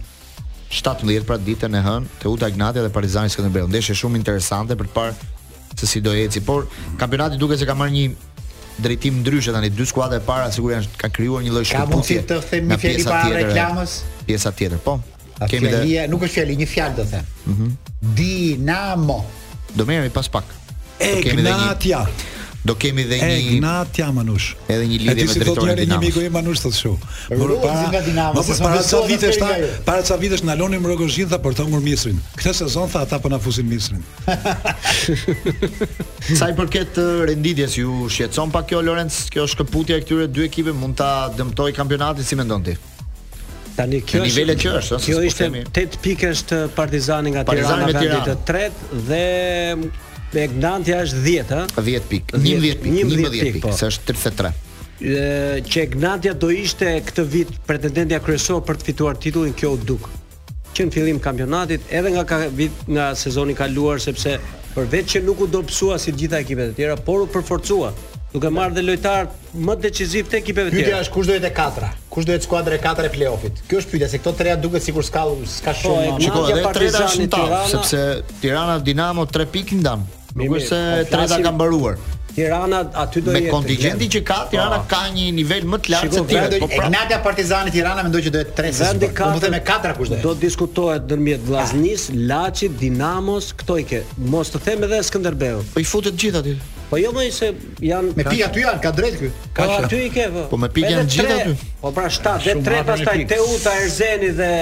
17:00 0.70 1.26
pra 1.28 1.38
ditën 1.48 1.74
e 1.78 1.84
hënë, 1.86 2.18
te 2.22 2.28
Uta 2.30 2.48
Ignatia 2.52 2.84
dhe 2.86 2.92
Partizani 2.96 3.32
Skënderbeu. 3.34 3.66
Ndeshje 3.72 3.96
shumë 4.02 4.20
interesante 4.20 4.76
për 4.82 4.90
të 4.90 4.94
parë 4.98 5.30
se 5.82 5.88
si 5.90 6.02
do 6.06 6.12
eci, 6.24 6.40
por 6.44 6.66
kampionati 7.02 7.38
duket 7.42 7.58
se 7.62 7.66
ka 7.68 7.74
marrë 7.78 7.94
një 7.96 8.08
drejtim 8.86 9.18
ndryshe 9.24 9.52
tani 9.52 9.70
dy 9.74 9.84
skuadra 9.90 10.18
e 10.20 10.24
para 10.30 10.50
sigurisht 10.56 10.96
ka 11.02 11.08
krijuar 11.18 11.42
një 11.46 11.52
lloj 11.54 11.66
shkëputje. 11.70 11.88
Ka 11.88 11.94
mundsi 11.94 12.18
të 12.32 12.40
themi 12.50 12.80
fjalë 12.84 13.04
pa 13.04 13.22
reklamës? 13.36 13.96
Pjesa 14.26 14.52
tjetër, 14.58 14.80
po. 14.86 14.98
Kemi 15.50 15.72
dhe... 15.74 16.06
nuk 16.12 16.22
është 16.26 16.36
fjalë, 16.38 16.58
një 16.62 16.68
fjalë 16.74 16.98
do 17.00 17.06
them. 17.12 17.30
Mhm. 17.52 17.62
Mm 17.62 17.94
Dinamo. 18.20 19.22
Do 19.76 19.84
merremi 19.86 20.10
pas 20.18 20.28
pak. 20.28 20.44
Ignatia 21.00 22.04
do 22.62 22.74
kemi 22.76 23.02
dhe 23.08 23.18
një 23.18 23.38
Ignat 23.56 23.96
Jamanush. 23.96 24.50
Edhe 24.68 24.84
një 24.88 24.98
lidhje 25.04 25.26
me 25.30 25.36
drejtorin 25.38 25.44
E 25.44 25.54
Ti 25.54 25.86
thotë 25.86 25.86
një 25.94 25.98
miku 26.02 26.24
i 26.26 26.30
Manush 26.32 26.60
thotë 26.64 26.76
kështu. 26.76 26.92
Por 27.40 27.54
para 27.62 28.02
Dinamo, 28.04 28.42
po 28.44 28.56
para 28.58 28.82
ca 28.84 29.00
vitesh 29.08 29.38
ta, 29.40 29.48
para 29.86 30.02
ca 30.04 30.18
vitesh 30.20 30.44
na 30.44 30.56
lonim 30.60 30.84
Rogozhin 30.90 31.30
tha 31.30 31.38
për 31.40 31.56
të 31.56 31.66
humbur 31.66 31.80
Misrin. 31.84 32.18
Këtë 32.36 32.54
sezon 32.60 32.92
tha 32.92 33.06
ata 33.06 33.18
po 33.22 33.32
na 33.32 33.38
fusin 33.40 33.68
Misrin. 33.70 34.04
Sa 36.38 36.50
i 36.52 36.56
përket 36.58 37.00
renditjes 37.30 37.78
ju 37.80 38.08
shqetëson 38.12 38.52
pa 38.52 38.64
kjo 38.68 38.82
Lorenz, 38.84 39.22
kjo 39.32 39.48
shkëputje 39.54 39.96
e 39.96 40.04
këtyre 40.04 40.28
dy 40.28 40.44
ekipeve 40.50 40.76
mund 40.76 40.98
ta 41.00 41.30
dëmtoj 41.36 41.72
kampionatin 41.76 42.28
si 42.28 42.36
mendon 42.38 42.68
ti? 42.68 42.76
Tani 43.78 44.02
kjo 44.04 44.20
është 44.20 44.28
niveli 44.34 44.58
që 44.60 44.74
është, 44.82 45.00
ëh. 45.00 45.08
Kjo 45.08 45.24
ishte 45.30 45.48
8 45.64 45.98
pikësh 46.04 46.44
të 46.52 46.60
Partizani 46.76 47.32
nga 47.32 47.46
Tirana, 47.48 47.86
Partizani 47.88 48.22
me 48.28 48.38
tretë 48.44 49.02
Dhe 49.08 49.24
Begnantja 50.30 51.00
është 51.02 51.22
10, 51.26 51.70
10 51.82 52.04
pik. 52.06 52.32
11 52.38 52.76
pik, 52.82 52.92
11 53.02 53.40
pik, 53.40 53.60
po. 53.66 53.72
është 53.74 54.12
33 54.14 54.52
që 55.00 55.82
Ignatia 55.88 56.34
do 56.36 56.50
ishte 56.52 56.90
këtë 57.06 57.22
vit 57.32 57.50
pretendentja 57.64 58.18
kryesore 58.20 58.60
për 58.68 58.76
të 58.76 58.84
fituar 58.90 59.14
titullin 59.16 59.54
kjo 59.56 59.70
u 59.72 59.78
duk. 59.90 60.08
Që 60.76 60.84
në 60.84 60.92
fillim 60.92 61.20
kampionatit 61.24 61.86
edhe 61.88 62.12
nga 62.14 62.24
ka 62.28 62.38
vit 62.52 62.82
nga 62.84 63.06
sezoni 63.16 63.54
kaluar 63.56 63.96
sepse 64.04 64.34
përveç 64.74 65.14
që 65.14 65.22
nuk 65.24 65.40
u 65.40 65.48
dobësua 65.50 65.96
si 66.04 66.12
gjitha 66.12 66.42
ekipet 66.44 66.74
e 66.74 66.76
tjera, 66.76 66.98
por 67.00 67.24
u 67.24 67.30
përforcua 67.32 67.94
duke 68.34 68.52
marrë 68.52 68.76
dhe 68.76 68.84
lojtar 68.90 69.32
më 69.56 69.78
decisiv 69.88 70.28
të 70.30 70.38
ekipeve 70.42 70.68
tjera. 70.70 70.84
Pyetja 70.84 71.00
është 71.06 71.16
kush 71.16 71.32
do 71.32 71.40
jetë 71.40 71.54
katra? 71.62 71.88
Kush 72.12 72.28
do 72.28 72.36
jetë 72.36 72.46
skuadra 72.50 72.76
e 72.76 72.82
katër 72.84 73.08
e 73.08 73.14
play-offit? 73.16 73.64
Kjo 73.72 73.80
është 73.80 73.96
pyetja 73.96 74.12
se 74.12 74.20
këto 74.20 74.36
treja 74.38 74.60
duket 74.60 74.84
sikur 74.84 75.08
s'ka 75.08 75.24
s'ka 75.56 75.74
po, 75.80 75.96
shumë. 75.96 76.22
Shikoj, 76.28 76.54
edhe 76.58 76.76
treja 76.76 77.06
është 77.08 77.66
sepse 77.72 78.04
Tirana 78.44 78.76
Dinamo 78.84 79.24
3 79.26 79.48
pikë 79.56 79.80
ndan. 79.80 80.04
Nuk 80.36 80.56
është 80.60 80.70
se 80.76 81.04
treta 81.10 81.38
ka 81.42 81.52
mbaruar. 81.54 81.96
Tirana 82.30 82.84
aty 83.02 83.20
do 83.26 83.32
jetë. 83.34 83.44
Me 83.44 83.50
kontingjentin 83.52 84.10
që 84.14 84.20
ka 84.28 84.36
Tirana 84.52 84.76
po. 84.80 84.86
ka 84.92 85.00
një 85.16 85.26
nivel 85.34 85.64
më 85.68 85.80
të 85.82 85.90
lartë 85.94 86.18
se 86.18 86.24
ti. 86.30 86.36
Ignatia 86.38 86.82
po 86.82 86.90
pra- 86.94 87.22
Partizani 87.24 87.72
Tirana 87.74 88.04
mendoj 88.06 88.22
që 88.28 88.32
do 88.36 88.42
jetë 88.44 88.54
tre. 88.56 88.70
sezon. 88.72 89.00
Do 89.02 89.44
të 89.44 89.50
me 89.56 89.60
katra 89.70 89.94
kush 89.98 90.10
do 90.12 90.16
jetë. 90.16 90.22
Do 90.28 90.34
diskutohet 90.46 91.02
ndërmjet 91.08 91.42
Vllaznis, 91.48 92.02
Laçi, 92.30 92.68
Dinamos, 92.78 93.52
këto 93.58 93.78
i 93.80 93.84
ke. 93.84 94.02
Mos 94.26 94.48
të 94.54 94.58
them 94.66 94.84
edhe 94.88 94.98
Skënderbeu. 95.08 95.58
Po 95.74 95.80
i 95.80 95.84
futet 95.84 96.14
gjithë 96.20 96.38
aty. 96.44 96.54
Po 96.90 96.96
jo 96.98 97.10
më 97.14 97.30
se 97.32 97.52
janë 97.82 98.16
me 98.16 98.24
pikë 98.24 98.44
aty 98.48 98.60
janë, 98.66 98.80
ka 98.82 98.90
drejt 98.90 99.18
ky. 99.18 99.30
Ka 99.54 99.62
aty 99.80 99.98
i 100.06 100.10
ke. 100.10 100.24
Po 100.50 100.56
me 100.56 100.68
pikë 100.68 100.90
janë 100.94 101.10
gjithë 101.16 101.38
aty. 101.40 101.54
Po 101.82 101.90
pra 101.90 102.08
7 102.10 102.42
dhe 102.46 102.54
3 102.64 102.82
pastaj 102.88 103.26
Teuta, 103.28 103.70
Erzeni 103.84 104.30
dhe 104.40 104.52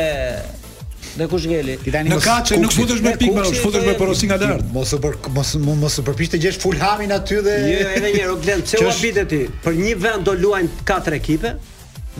Dhe 1.18 1.26
kush 1.30 1.48
ngeli? 1.50 1.74
Në 2.06 2.18
kaçe 2.22 2.58
nuk 2.62 2.74
futesh 2.74 3.00
me 3.02 3.14
pikë, 3.18 3.34
mos 3.42 3.56
futesh 3.62 3.86
me 3.88 3.94
porosi 3.98 4.28
nga 4.30 4.36
lart. 4.42 4.66
Mos 4.74 4.94
për 5.02 5.16
mos 5.34 5.50
mos 5.80 5.96
të 5.98 6.04
përpish 6.06 6.30
të 6.36 6.40
gjesh 6.44 6.60
Fulhamin 6.62 7.14
aty 7.16 7.40
dhe. 7.46 7.56
Jo, 7.72 7.88
edhe 7.98 8.12
një 8.14 8.20
herë, 8.22 8.36
Glen, 8.44 8.62
u 8.82 8.84
habitet 8.92 9.32
ti. 9.32 9.42
Për 9.66 9.80
një 9.82 9.96
vend 10.04 10.28
do 10.30 10.36
luajnë 10.44 10.86
katër 10.88 11.16
ekipe, 11.18 11.56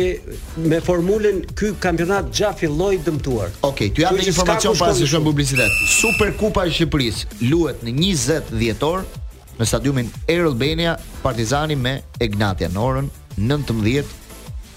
Me 0.71 0.79
formulën 0.85 1.41
ky 1.59 1.73
kampionat 1.83 2.29
gja 2.31 2.53
filloi 2.55 3.01
dëmtuar 3.03 3.51
Okej, 3.67 3.89
ty 3.97 4.05
jam 4.05 4.19
informacion 4.23 4.79
para 4.79 4.95
se 4.95 5.09
shumë 5.11 5.27
publicitet 5.27 5.81
Super 5.97 6.31
Kupa 6.39 6.63
e 6.63 6.71
Shqipëris 6.71 7.25
Luet 7.51 7.83
në 7.83 7.95
20 7.99 8.53
djetor 8.61 9.03
Në 9.59 9.67
stadiumin 9.67 10.11
Air 10.31 10.47
Albania 10.47 10.95
Partizani 11.25 11.75
me 11.75 11.97
Egnatia 12.23 12.71
Norën 12.77 13.11
19 13.35 14.15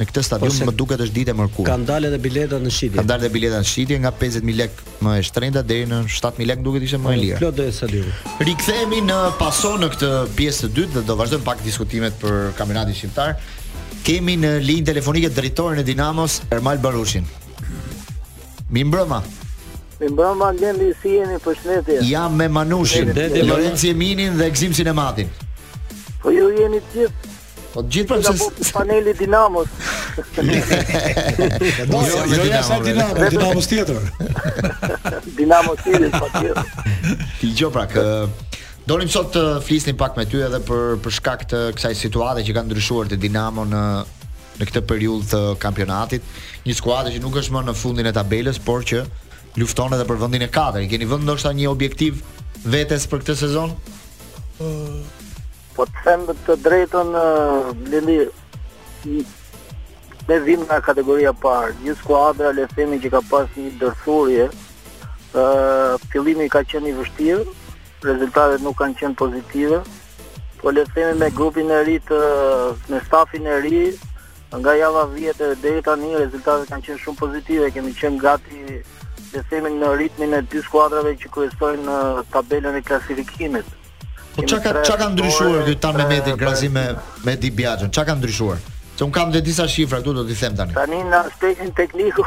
në 0.00 0.06
këtë 0.08 0.22
stadium 0.24 0.58
më 0.70 0.74
duket 0.80 1.02
është 1.04 1.14
ditë 1.18 1.32
e 1.32 1.36
mërkurë. 1.40 1.66
Kan 1.68 1.82
dalë 1.88 2.08
edhe 2.10 2.18
biletat 2.24 2.62
në 2.64 2.70
shitje. 2.72 2.96
Kan 3.00 3.08
dalë 3.08 3.26
edhe 3.26 3.32
biletat 3.34 3.64
në 3.64 3.68
shitje 3.70 3.98
nga 4.04 4.12
50000 4.18 4.60
lekë 4.60 5.00
më 5.04 5.14
e 5.20 5.24
shtrenjta 5.28 5.62
deri 5.70 5.88
në 5.90 5.98
7000 6.06 6.48
lekë 6.50 6.66
duket 6.68 6.86
ishte 6.88 7.00
më 7.04 7.12
e 7.12 7.18
lirë. 7.24 7.40
Plot 7.42 7.58
do 7.60 7.66
të 7.66 7.74
sadiu. 7.76 8.14
Rikthehemi 8.48 9.02
në 9.10 9.18
paso 9.40 9.74
në 9.82 9.90
këtë 9.94 10.10
pjesë 10.38 10.64
të 10.64 10.76
dytë 10.78 10.94
dhe 10.94 11.02
do 11.10 11.16
vazhdojmë 11.20 11.46
pak 11.50 11.60
diskutimet 11.66 12.16
për 12.22 12.38
kampionatin 12.58 12.96
shqiptar. 12.96 13.36
Kemi 14.06 14.38
në 14.40 14.54
linjë 14.64 14.88
telefonike 14.90 15.32
drejtorin 15.36 15.82
e 15.82 15.84
Dinamos 15.90 16.38
Ermal 16.56 16.80
Barushin. 16.80 17.28
Mi 18.70 18.84
mbrëma. 18.88 19.20
Mi 20.00 20.08
mbrëma 20.14 20.54
Lendi 20.62 20.94
si 21.02 21.18
jeni 21.18 21.36
për 21.44 21.60
shëndetje. 21.60 21.98
Jam 22.08 22.36
me 22.40 22.48
Manushin, 22.48 23.12
Lorenzo 23.50 23.90
Eminin 23.92 24.40
dhe 24.40 24.48
Gzimsin 24.56 24.88
e 24.88 24.96
Matin. 24.96 25.28
Po 26.22 26.32
ju 26.32 26.48
jeni 26.56 26.80
të 26.88 26.94
gjithë 27.02 27.36
Po 27.70 27.84
të 27.86 27.92
gjithë 27.94 28.08
procesi 28.10 28.72
paneli 28.74 29.12
dinamos. 29.14 29.68
jo, 30.36 30.44
jo, 30.44 31.98
jo, 31.98 31.98
jo, 32.10 32.14
jo 32.14 32.46
dinamos 33.30 33.36
jo, 33.38 33.52
jo, 33.54 33.66
tjetër. 33.70 34.08
Dinamo 35.38 35.76
tjetër, 35.78 36.08
po 36.16 36.26
Ti 37.40 37.50
gjë 37.56 37.70
pra 37.74 37.84
kë 37.90 38.04
Donim 38.90 39.10
sot 39.12 39.30
të 39.36 39.42
flisnim 39.62 39.96
pak 40.00 40.16
me 40.18 40.24
ty 40.26 40.40
edhe 40.42 40.58
për 40.66 40.96
për 41.04 41.14
shkak 41.20 41.44
të 41.50 41.60
kësaj 41.76 41.94
situate 42.00 42.42
që 42.46 42.56
ka 42.56 42.64
ndryshuar 42.66 43.10
te 43.10 43.18
Dinamo 43.22 43.66
në 43.70 43.84
në 44.60 44.66
këtë 44.68 44.80
periudhë 44.90 45.26
të 45.30 45.38
kampionatit, 45.62 46.24
një 46.66 46.74
skuadër 46.76 47.14
që 47.14 47.20
nuk 47.24 47.38
është 47.40 47.54
më 47.54 47.62
në 47.70 47.74
fundin 47.80 48.08
e 48.10 48.10
tabelës, 48.12 48.58
por 48.60 48.82
që 48.84 48.98
lufton 49.56 49.94
edhe 49.96 50.04
për 50.04 50.18
vendin 50.20 50.44
e 50.44 50.50
katërt. 50.52 50.84
Keni 50.90 51.08
vend 51.08 51.24
ndoshta 51.24 51.54
një 51.56 51.70
objektiv 51.70 52.18
vetes 52.68 53.06
për 53.08 53.22
këtë 53.24 53.38
sezon? 53.40 53.72
Ëh, 54.60 54.98
Po 55.80 55.86
të 55.88 56.02
them 56.04 56.24
të 56.44 56.54
drejtën 56.60 57.10
Blendi 57.88 58.16
Ne 60.28 60.36
vim 60.44 60.66
nga 60.68 60.76
kategoria 60.84 61.30
parë 61.32 61.70
Një 61.86 61.94
skuadra 61.96 62.50
le 62.52 62.66
themi 62.74 62.98
që 63.00 63.08
ka 63.14 63.22
pas 63.30 63.48
një 63.56 63.70
dërthurje 63.80 64.50
uh, 64.50 65.94
fillimi 66.12 66.50
ka 66.52 66.60
qenë 66.74 66.92
i 66.92 66.92
vështirë 66.98 67.46
Rezultatet 68.10 68.60
nuk 68.66 68.76
kanë 68.82 68.98
qenë 69.00 69.16
pozitive 69.22 69.80
Po 70.60 70.74
le 70.76 70.84
themi 70.92 71.16
me 71.22 71.32
grupin 71.40 71.72
e 71.72 71.80
rritë 71.88 72.20
Me 72.92 73.00
stafin 73.08 73.48
e 73.48 73.56
rritë 73.64 74.60
nga 74.60 74.76
java 74.82 75.06
vjetë 75.16 75.48
e 75.54 75.58
deri 75.64 75.80
tani 75.86 76.12
rezultatet 76.18 76.68
kanë 76.74 76.84
qenë 76.88 77.00
shumë 77.04 77.20
pozitive, 77.22 77.68
kemi 77.70 77.92
qenë 77.94 78.18
gati 78.18 78.80
le 79.30 79.42
themi 79.46 79.70
në 79.78 79.92
ritmin 80.00 80.34
e 80.34 80.40
dy 80.50 80.58
skuadrave 80.66 81.12
që 81.22 81.28
kryesojnë 81.36 81.84
në 81.86 81.98
tabelën 82.34 82.78
e 82.80 82.80
klasifikimit. 82.82 83.68
Po 84.40 84.46
çka 84.46 84.62
ka 84.62 84.82
çka 84.84 84.96
ka 84.98 85.08
ndryshuar 85.08 85.64
ky 85.66 85.78
Tan 85.80 85.96
Mehmetin 85.96 86.36
krahasim 86.36 86.72
me 86.72 86.86
me 87.24 87.42
Di 87.42 87.48
Biagjën? 87.58 87.90
Çka 87.90 88.04
ka 88.04 88.14
ndryshuar? 88.14 88.58
Se 88.96 89.04
un 89.04 89.10
kam 89.10 89.32
dhe 89.32 89.44
disa 89.44 89.68
shifra 89.68 89.98
këtu 89.98 90.14
do 90.16 90.24
t'i 90.28 90.34
them 90.40 90.56
tani. 90.56 90.72
Tani 90.74 90.96
në 91.10 91.14
aspektin 91.16 91.70
tekniku 91.76 92.22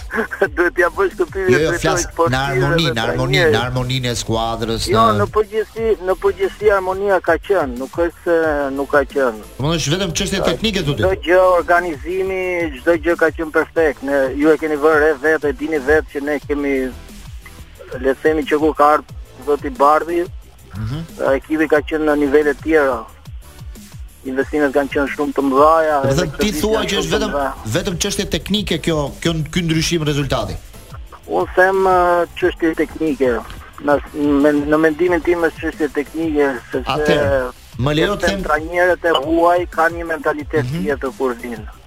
duhet 0.56 0.74
t'ia 0.76 0.88
bësh 0.96 1.14
të 1.18 1.24
pyetë 1.32 1.52
jo, 1.54 1.58
jo, 1.62 1.72
flas, 1.80 2.02
sportive. 2.02 2.34
Në 2.36 2.38
harmoni, 2.44 2.86
në 2.96 3.00
harmoni, 3.06 3.38
në 3.54 3.58
harmoninë 3.64 4.08
e 4.12 4.14
skuadrës. 4.22 4.88
Jo, 4.92 5.04
në, 5.20 5.26
përgjithësi, 5.32 5.86
në 6.04 6.14
përgjithësi 6.24 6.70
harmonia 6.74 7.16
ka 7.24 7.38
qenë, 7.48 7.78
nuk 7.80 7.96
është 8.06 8.36
nuk 8.76 8.90
ka 8.92 9.02
qenë. 9.14 9.40
Domethënë 9.56 9.80
është 9.80 9.94
vetëm 9.96 10.12
çështje 10.20 10.42
teknike 10.50 10.84
thotë. 10.84 11.02
Çdo 11.02 11.12
gjë 11.26 11.40
organizimi, 11.56 12.42
çdo 12.76 12.98
gjë 13.06 13.16
ka 13.24 13.32
qenë 13.38 13.52
perfekt. 13.58 14.02
Ne 14.04 14.20
ju 14.42 14.52
e 14.52 14.58
keni 14.60 14.76
vënë 14.84 15.14
vetë, 15.24 15.54
e 15.54 15.60
dini 15.62 15.80
vetë 15.88 16.12
që 16.12 16.24
ne 16.28 16.38
kemi 16.48 16.74
le 18.04 18.12
të 18.12 18.20
themi 18.24 18.44
që 18.52 18.60
ku 18.66 18.74
ka 18.76 18.92
ardhur 18.98 19.46
zoti 19.48 19.72
Bardhi, 19.80 20.26
Mm 20.76 20.84
-hmm. 20.86 21.34
Ekipi 21.34 21.66
ka 21.72 21.80
qenë 21.88 22.04
në 22.08 22.14
nivele 22.22 22.52
tjera. 22.64 22.98
Investimet 24.28 24.72
kanë 24.74 24.90
qenë 24.92 25.08
shumë 25.14 25.32
të 25.38 25.42
mëdha. 25.48 25.96
Edhe 26.10 26.26
ti 26.40 26.50
thua 26.60 26.80
që 26.84 26.94
është 27.00 27.12
vetëm 27.16 27.30
vetëm 27.76 27.94
çështje 28.04 28.26
teknike 28.32 28.76
kjo, 28.84 28.96
kjo 29.22 29.30
ky 29.54 29.62
ndryshim 29.64 30.02
rezultati. 30.08 30.56
Unë 31.28 31.46
them 31.58 31.78
çështje 32.40 32.74
teknike. 32.82 33.32
Në, 33.78 33.94
në, 34.42 34.50
në 34.72 34.76
mendimin 34.82 35.20
tim 35.22 35.38
është 35.46 35.58
çështje 35.64 35.88
teknike 35.94 36.44
sepse 36.72 37.14
më 37.78 37.90
lejo 37.94 38.14
të 38.18 38.26
them 38.26 38.40
trajnerët 38.42 39.02
e 39.06 39.10
huaj 39.22 39.60
kanë 39.70 39.94
një 40.00 40.06
mentalitet 40.14 40.64
mhm. 40.66 40.80
tjetër 40.82 41.08
mm 41.08 41.14
-hmm. 41.14 41.18
kur 41.20 41.32
vinë. 41.44 41.77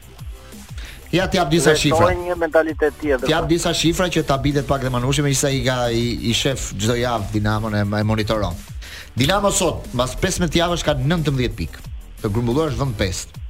Ja 1.12 1.28
t'jap 1.28 1.49
disa 1.51 1.74
shifra. 1.76 2.14
Ka 2.14 2.16
një 2.16 2.36
mentalitet 2.39 2.95
tjetër. 3.01 3.28
T'jap 3.28 3.43
po. 3.43 3.49
disa 3.51 3.72
shifra 3.76 4.05
që 4.07 4.22
ta 4.24 4.38
bitet 4.39 4.64
pak 4.68 4.80
dhe 4.86 4.91
Manushi, 4.93 5.24
megjithëse 5.26 5.49
i 5.51 5.59
ka 5.66 5.76
i, 5.91 6.03
i 6.32 6.36
shef 6.36 6.70
çdo 6.80 6.95
javë 6.95 7.34
Dinamon 7.34 7.76
e, 7.76 7.82
e 7.99 8.03
monitoron. 8.07 8.55
Dinamo 9.20 9.51
sot, 9.51 9.89
mbas 9.93 10.14
15 10.24 10.55
javësh 10.55 10.86
ka 10.88 10.95
19 11.01 11.51
pikë. 11.59 11.84
Të 12.22 12.32
grumbulluar 12.32 12.72
është 12.72 12.86
vend 12.86 12.95
5. 13.01 13.41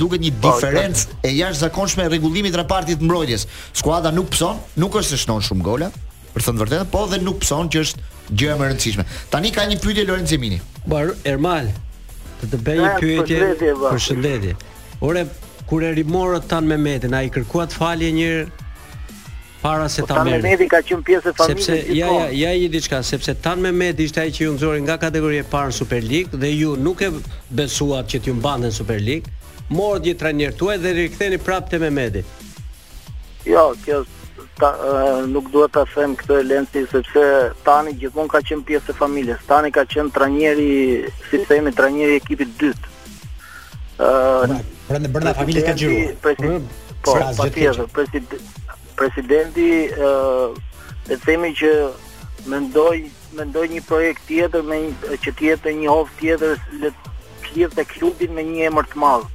duket 0.00 0.20
një 0.20 0.32
po, 0.42 0.50
diferencë 0.50 1.20
e 1.24 1.30
jashtëzakonshme 1.32 2.04
e 2.04 2.10
rregullimit 2.10 2.56
rapartit 2.60 3.00
mbrojtjes. 3.00 3.46
Skuada 3.72 4.12
nuk 4.12 4.28
pson, 4.34 4.58
nuk 4.76 4.98
është 5.00 5.14
se 5.14 5.20
shënon 5.22 5.40
shumë 5.46 5.64
gola, 5.64 5.88
për 6.34 6.44
thënë 6.44 6.60
vërtetë, 6.62 6.88
po 6.92 7.06
dhe 7.08 7.22
nuk 7.24 7.40
pson 7.40 7.70
që 7.72 7.80
është 7.86 8.02
gjë 8.42 8.50
e 8.52 8.58
rëndësishme. 8.60 9.06
Tani 9.32 9.54
ka 9.56 9.64
një 9.70 9.78
pyetje 9.84 10.04
Lorenzo 10.10 10.36
Mini. 10.42 10.60
Bar 10.84 11.14
Ermal, 11.24 11.70
të 12.42 12.50
të 12.52 12.60
bejë 12.66 12.84
një 12.84 12.92
pyetje 13.00 13.72
për 13.86 14.04
shëndetje. 14.08 14.58
Ore, 15.08 15.24
kur 15.68 15.88
e 15.88 15.94
rimorët 15.96 16.50
tan 16.52 16.68
a 16.68 17.22
ai 17.22 17.32
kërkuat 17.38 17.72
falje 17.72 18.12
një 18.20 18.28
herë 18.28 18.63
para 19.64 19.88
se 19.88 20.02
ta 20.04 20.16
Tan 20.20 20.28
Mehmeti 20.28 20.66
ka 20.68 20.82
qenë 20.84 21.02
pjesë 21.08 21.30
e 21.30 21.34
familjes. 21.38 21.66
Sepse 21.66 21.96
ja 21.96 22.08
ja 22.28 22.50
ja 22.50 22.50
i 22.52 22.66
diçka, 22.68 22.98
sepse 23.02 23.32
Tan 23.44 23.62
Mehmeti 23.64 24.04
ishte 24.10 24.20
ai 24.20 24.32
që 24.36 24.42
ju 24.44 24.50
nxori 24.58 24.82
nga 24.84 24.98
kategoria 25.00 25.40
e 25.40 25.46
parë 25.52 25.70
në 25.72 25.76
Super 25.78 26.02
League 26.04 26.38
dhe 26.42 26.50
ju 26.52 26.74
nuk 26.86 27.00
e 27.06 27.06
besuat 27.60 28.10
që 28.12 28.18
t'ju 28.26 28.34
mbanden 28.42 28.74
në 28.74 28.76
Super 28.76 29.00
League. 29.08 29.30
Morë 29.72 30.02
një 30.06 30.12
trajner 30.20 30.52
tuaj 30.60 30.76
dhe 30.84 30.92
riktheni 30.98 31.38
prapë 31.46 31.70
te 31.72 31.80
Mehmeti. 31.80 32.20
Jo, 33.48 33.62
kjo 33.86 34.02
ta, 34.60 34.70
nuk 35.32 35.48
duhet 35.54 35.72
ta 35.78 35.86
them 35.94 36.12
këtë 36.20 36.40
Elenci 36.44 36.82
sepse 36.92 37.22
Tani 37.64 37.94
gjithmonë 38.02 38.32
ka 38.34 38.42
qenë 38.50 38.66
pjesë 38.68 38.92
e 38.92 38.96
familjes. 39.00 39.40
Tani 39.48 39.72
ka 39.72 39.86
qenë 39.94 40.12
trajneri, 40.18 40.70
si 41.30 41.40
themi, 41.48 41.72
trajneri 41.78 42.18
i 42.18 42.20
ekipit 42.20 42.52
dytë. 42.60 42.92
Ëh, 43.94 44.04
uh, 44.10 44.60
pra, 44.90 44.98
pra 44.98 45.00
brenda 45.16 45.32
familjes 45.40 45.64
ka 45.72 45.76
xhiruar. 45.80 46.20
Po, 46.28 47.38
po, 47.40 47.96
po, 47.96 48.04
po, 48.04 48.62
presidenti 48.98 49.68
ë 49.88 50.08
uh, 50.08 50.56
le 51.10 51.16
të 51.18 51.26
themi 51.26 51.50
që 51.58 51.70
mendoj 52.48 53.10
mendoj 53.38 53.66
një 53.74 53.82
projekt 53.88 54.26
tjetër 54.28 54.64
me 54.70 54.78
një, 54.86 55.18
që 55.24 55.30
të 55.38 55.48
jetë 55.50 55.72
një 55.82 55.90
hof 55.90 56.12
tjetër 56.20 56.60
le 56.82 56.90
të 56.92 57.12
thjesht 57.46 57.82
klubin 57.92 58.34
me 58.36 58.44
një 58.48 58.68
emër 58.70 58.88
të 58.92 59.02
madh. 59.02 59.26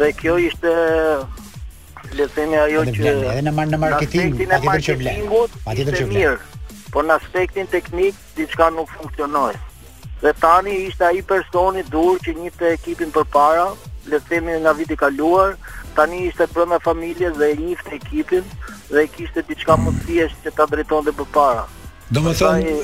Dhe 0.00 0.12
kjo 0.20 0.36
ishte 0.48 0.74
le 2.16 2.26
të 2.26 2.32
themi 2.36 2.60
ajo 2.62 2.84
që 2.92 3.04
edhe 3.14 3.40
në 3.50 3.56
në 3.70 3.80
marketing, 3.86 4.36
atë 4.60 4.78
që 4.88 4.98
vlen. 5.02 5.26
Atë 5.72 5.88
që 6.00 6.06
vlen. 6.10 6.38
Po 6.94 7.02
në 7.06 7.16
aspektin 7.18 7.68
teknik 7.70 8.14
diçka 8.38 8.70
nuk 8.74 8.90
funksionoi. 9.00 9.54
Dhe 10.22 10.32
tani 10.42 10.74
ishte 10.88 11.06
ai 11.10 11.22
personi 11.26 11.82
dur 11.90 12.18
që 12.24 12.34
një 12.38 12.50
të 12.60 12.72
ekipin 12.78 13.12
përpara, 13.14 13.68
le 14.10 14.18
të 14.20 14.28
themi 14.34 14.58
nga 14.62 14.72
viti 14.78 14.96
kaluar, 14.98 15.54
tani 15.96 16.26
ishte 16.26 16.46
brenda 16.54 16.78
familje 16.80 17.30
dhe 17.38 17.48
i 17.54 17.58
njëft 17.64 17.90
e 17.92 17.96
ekipin 18.00 18.44
dhe 18.92 19.04
i 19.06 19.10
kishte 19.16 19.42
t'i 19.46 19.56
qka 19.62 19.76
të 19.86 19.92
t'fiesh 19.98 20.36
që 20.44 20.52
ta 20.58 20.66
drejton 20.70 21.06
dhe 21.06 21.14
për 21.20 21.28
para. 21.34 21.66
Do 22.10 22.22
më 22.26 22.32
thënë, 22.38 22.76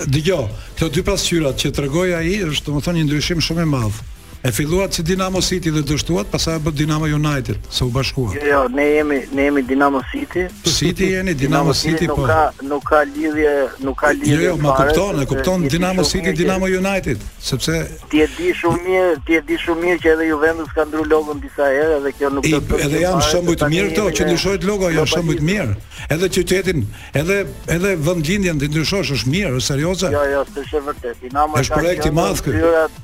këto 0.79 0.89
dy 0.97 1.03
pasqyrat 1.07 1.57
që 1.63 1.73
të 1.79 1.89
ai 2.07 2.27
i, 2.35 2.37
është 2.53 2.65
do 2.71 2.77
më 2.77 2.83
thënë 2.87 2.99
një 3.01 3.07
ndryshim 3.09 3.41
shumë 3.43 3.65
e 3.67 3.71
madhë. 3.75 4.05
E 4.49 4.53
filluat 4.53 4.95
si 4.95 5.03
Dinamo 5.07 5.41
City 5.43 5.71
dhe 5.75 5.81
dështuat, 5.83 6.29
pasaj 6.31 6.61
e 6.61 6.61
bë 6.67 6.73
Dinamo 6.79 7.07
United, 7.11 7.57
se 7.71 7.83
u 7.85 7.89
bashkuat. 7.91 8.35
Jo, 8.37 8.45
jo, 8.47 8.59
ne 8.71 8.85
jemi, 8.93 9.17
ne 9.35 9.43
jemi 9.49 9.63
Dinamo 9.67 9.99
City. 10.13 10.45
City 10.71 11.09
jeni, 11.17 11.35
Dinamo, 11.35 11.73
Dinamo 11.73 11.75
City, 11.75 11.95
City, 11.95 12.07
po. 12.07 12.23
Nuk 12.23 12.29
ka, 12.29 12.53
nuk 12.69 12.85
ka 12.93 13.01
lidhje, 13.09 13.55
nuk 13.83 13.97
ka 13.99 14.11
lidhje. 14.15 14.35
Jo, 14.37 14.43
jo, 14.43 14.57
ma 14.63 14.77
kupton, 14.79 15.19
e 15.23 15.27
kupton 15.27 15.67
Dinamo 15.73 16.05
City, 16.05 16.31
Dinamo 16.39 16.67
United, 16.71 17.19
sepse... 17.43 17.81
Ti 18.13 18.23
e 18.23 18.29
di 18.39 18.53
shumë 18.61 18.83
mirë, 18.87 19.17
ti 19.27 19.39
e 19.41 19.41
di 19.51 19.59
shumë 19.59 19.83
mirë 19.83 19.99
që 20.05 20.13
edhe 20.15 20.29
Juventus 20.31 20.71
ka 20.79 20.87
ndru 20.93 21.09
logon 21.11 21.43
disa 21.43 21.67
herë, 21.75 21.99
edhe 22.05 22.13
kjo 22.21 22.31
nuk... 22.37 22.47
të 22.47 22.63
të 22.71 22.81
edhe 22.87 23.03
jam 23.03 23.19
shëmbujt 23.33 23.67
mirë 23.75 23.91
këto, 23.97 24.07
që 24.21 24.29
ndryshojt 24.29 24.69
logo, 24.71 24.93
jam 24.95 25.11
shëmbujt 25.11 25.43
mirë. 25.49 25.75
Edhe 26.15 26.31
qytetin, 26.39 26.87
edhe, 27.19 27.41
edhe 27.79 27.97
vendlindjen 28.07 28.63
të 28.63 28.71
ndryshosh 28.71 29.11
është 29.17 29.35
mirë, 29.35 29.57
është 29.59 29.73
serioze. 29.73 30.15
Jo, 30.15 30.23
jo, 30.37 30.45
është 30.63 30.83
vërtet. 30.89 31.19
Dinamo 31.27 31.59
është 31.63 31.81
projekti 31.81 32.15
madhë 32.15 32.47
kërë 32.47 33.03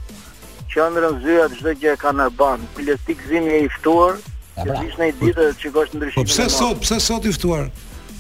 qendrën 0.75 1.15
zyra 1.23 1.47
çdo 1.57 1.73
gjë 1.81 1.93
e 1.93 1.99
kanë 2.03 2.27
ban. 2.39 2.61
Plastik 2.77 3.21
zimi 3.29 3.59
i 3.67 3.71
ftuar. 3.77 4.17
Ja, 4.57 4.65
pra. 4.69 4.81
Ishte 4.89 5.09
një 5.09 5.15
ditë 5.21 5.49
që 5.61 5.73
kosh 5.77 5.95
ndryshim. 5.97 6.21
Po 6.23 6.29
pse 6.31 6.49
sot, 6.53 6.81
pse 6.85 7.01
sot 7.05 7.29
i 7.29 7.33
ftuar? 7.37 7.67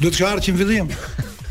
Do 0.02 0.10
të 0.12 0.20
çarq 0.22 0.50
në 0.52 0.58
fillim. 0.60 0.90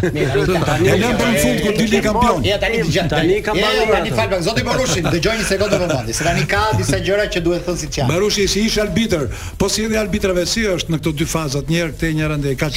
Ne 0.02 0.24
lëmë 0.26 1.18
për 1.18 1.36
fund 1.42 1.60
kur 1.62 1.76
dili 1.78 1.98
kampion. 2.06 2.40
Ja 2.46 2.56
tani 2.62 2.80
dëgjoj. 2.80 3.04
Tani 3.12 3.36
ka 3.46 3.54
marrë. 3.54 3.84
tani 3.92 4.14
fal 4.18 4.30
bak 4.32 4.42
zoti 4.46 4.64
Barushin. 4.66 5.06
Dëgjoj 5.14 5.36
një 5.42 5.46
sekondë 5.50 5.78
më 5.84 5.90
vonë. 5.92 6.16
Se 6.18 6.26
tani 6.26 6.46
ka 6.50 6.62
disa 6.80 6.98
gjëra 7.06 7.28
që 7.36 7.44
duhet 7.46 7.66
thënë 7.68 7.82
si 7.84 7.90
çan. 7.94 8.10
Barushi 8.10 8.48
si 8.50 8.64
ish 8.66 8.80
arbitër. 8.82 9.28
Po 9.62 9.70
si 9.70 9.86
edhe 9.86 10.00
arbitrave 10.02 10.46
si 10.50 10.66
është 10.72 10.96
në 10.96 11.00
këto 11.04 11.14
dy 11.22 11.28
faza 11.36 11.62
të 11.62 11.76
njëherë 11.76 11.94
këtej 12.00 12.16
njëra 12.18 12.40
ndaj 12.42 12.58
ka 12.64 12.70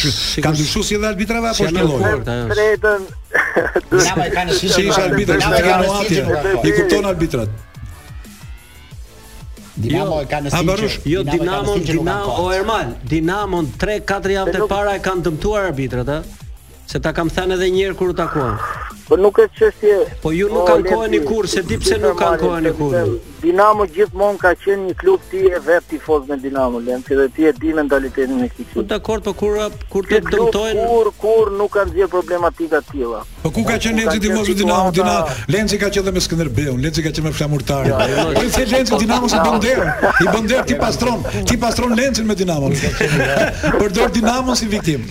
ka 0.45 0.53
dyshu 0.61 0.85
si 0.85 0.99
edhe 1.01 1.09
arbitrave 1.15 1.49
apo 1.55 1.65
është 1.71 1.87
lloj. 1.89 2.09
Tretën. 2.53 3.09
Ja, 3.73 4.19
ai 4.21 4.29
kanë 4.37 4.61
shisë. 4.61 4.75
Si 4.77 4.91
ishte 4.91 5.05
arbitër? 5.09 6.59
I 6.61 6.77
kupton 6.77 7.09
arbitrat. 7.15 7.63
Jo. 9.75 9.83
Jo, 9.83 9.91
Dinamo 9.91 10.21
e 10.21 10.27
kanë 10.31 10.51
sinqer. 10.55 10.83
Jo 11.11 11.23
Dinamo, 11.27 11.75
Dinamo 11.83 12.35
o 12.47 12.53
Ermal. 12.55 12.95
Dinamo 13.11 13.63
3-4 13.75 14.35
javë 14.39 14.55
të 14.55 14.67
para 14.71 14.95
e 14.95 15.03
kanë 15.03 15.27
dëmtuar 15.27 15.71
arbitrat, 15.73 16.07
ëh. 16.07 16.43
Se 16.87 17.01
ta 17.03 17.13
kam 17.17 17.31
thënë 17.35 17.59
edhe 17.59 17.71
një 17.75 17.89
herë 17.89 17.99
kur 18.03 18.13
u 18.15 18.15
takuam. 18.23 18.59
Po 19.05 19.17
nuk 19.21 19.37
e 19.43 19.49
çështje. 19.59 19.99
Po 20.23 20.31
ju 20.33 20.47
nuk 20.49 20.63
po, 20.65 20.73
kanë 20.73 20.89
kohë 20.89 21.09
në 21.13 21.19
kurs, 21.29 21.55
se 21.59 21.63
di 21.69 21.77
pse 21.77 21.99
nuk 22.01 22.15
kanë 22.17 22.39
kohë 22.41 22.61
një 22.65 22.71
kur 22.81 22.99
Dinamo 23.45 23.85
gjithmonë 23.93 24.39
ka 24.41 24.55
qenë 24.57 24.87
një 24.89 24.95
klub 24.97 25.21
ti 25.29 25.43
e 25.53 25.59
vet 25.67 25.85
tifoz 25.91 26.23
me 26.31 26.39
Dinamo 26.41 26.81
që 26.87 27.19
dhe 27.19 27.27
ti 27.37 27.45
e 27.45 27.53
di 27.53 27.75
mentalitetin 27.77 28.41
e 28.41 28.49
kësaj. 28.49 28.79
Po 28.79 28.85
dakord, 28.89 29.27
po 29.27 29.35
kur 29.37 29.59
kur 29.93 30.07
të 30.09 30.23
dëmtojnë. 30.31 30.87
Kur 30.93 31.11
kur 31.21 31.51
nuk 31.59 31.73
kanë 31.77 31.93
dhënë 31.99 32.09
problematika 32.17 32.81
të 32.87 32.95
tilla. 32.95 33.21
Po 33.45 33.53
ku 33.53 33.65
ka 33.69 33.77
qenë 33.77 34.07
Lenci 34.07 34.21
tifoz 34.25 34.49
me 34.49 34.55
Dinamo? 34.63 35.29
Lenci 35.53 35.81
ka 35.83 35.91
qenë 35.93 36.15
me 36.17 36.25
Skënderbeun, 36.25 36.81
Lenci 36.81 37.05
ka 37.05 37.13
qenë 37.13 37.27
me 37.29 37.35
Flamurtar. 37.37 37.85
Po 38.33 38.49
se 38.57 38.65
Lenci 38.73 38.97
Dinamo 39.05 39.29
se 39.29 39.37
bën 39.37 39.93
I 40.17 40.33
bën 40.33 40.65
ti 40.65 40.81
pastron, 40.81 41.21
ti 41.45 41.59
pastron 41.61 41.93
Lencin 41.99 42.25
me 42.25 42.35
Dinamo. 42.35 42.73
Përdor 43.77 44.09
Dinamo 44.17 44.55
si 44.57 44.67
viktim. 44.73 45.05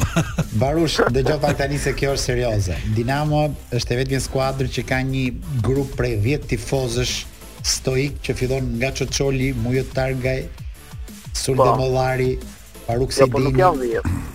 Barush, 0.57 1.01
dëgjova 1.13 1.53
tani 1.57 1.77
se 1.77 1.93
kjo 1.97 2.17
është 2.17 2.25
serioze. 2.31 2.81
Dinamo 2.97 3.45
është 3.83 3.93
e 3.93 3.95
vetmi 3.99 4.19
skuadër 4.23 4.67
që 4.73 4.83
ka 4.87 4.97
një 5.05 5.23
grup 5.63 5.95
prej 5.99 6.13
10 6.23 6.45
tifozësh 6.53 7.15
stoik 7.67 8.13
që 8.23 8.35
fillon 8.41 8.63
nga 8.79 8.91
Çoçoli, 8.95 9.51
Mujot 9.63 9.91
Targaj, 9.95 10.45
Sulde 11.35 11.63
po. 11.65 11.75
Mollari, 11.79 12.37
Faruk 12.87 13.11
Sidini. 13.13 13.51
Jo, 13.59 13.73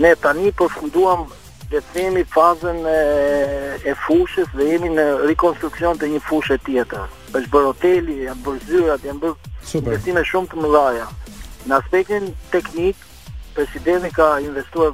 ne 0.00 0.14
tani 0.14 0.50
përfunduam 0.58 1.26
dhe 1.70 1.80
themi 1.94 2.24
fazën 2.34 2.78
e, 2.98 3.00
e 3.84 3.92
fushës 4.04 4.48
dhe 4.56 4.66
jemi 4.72 4.90
në 4.94 5.04
rekonstruksion 5.26 5.98
të 5.98 6.06
një 6.14 6.20
fushë 6.28 6.58
tjetër. 6.66 7.06
Është 7.36 7.50
bërë 7.54 7.70
hoteli, 7.70 8.16
janë 8.26 8.44
bërë 8.46 8.64
zyrat, 8.68 9.06
janë 9.08 9.22
bërë 9.24 9.52
investime 9.80 10.24
shumë 10.30 10.50
të 10.52 10.64
mëdha. 10.64 11.08
Në 11.66 11.78
aspektin 11.80 12.28
teknik, 12.52 13.00
presidenti 13.56 14.12
ka 14.18 14.28
investuar 14.44 14.92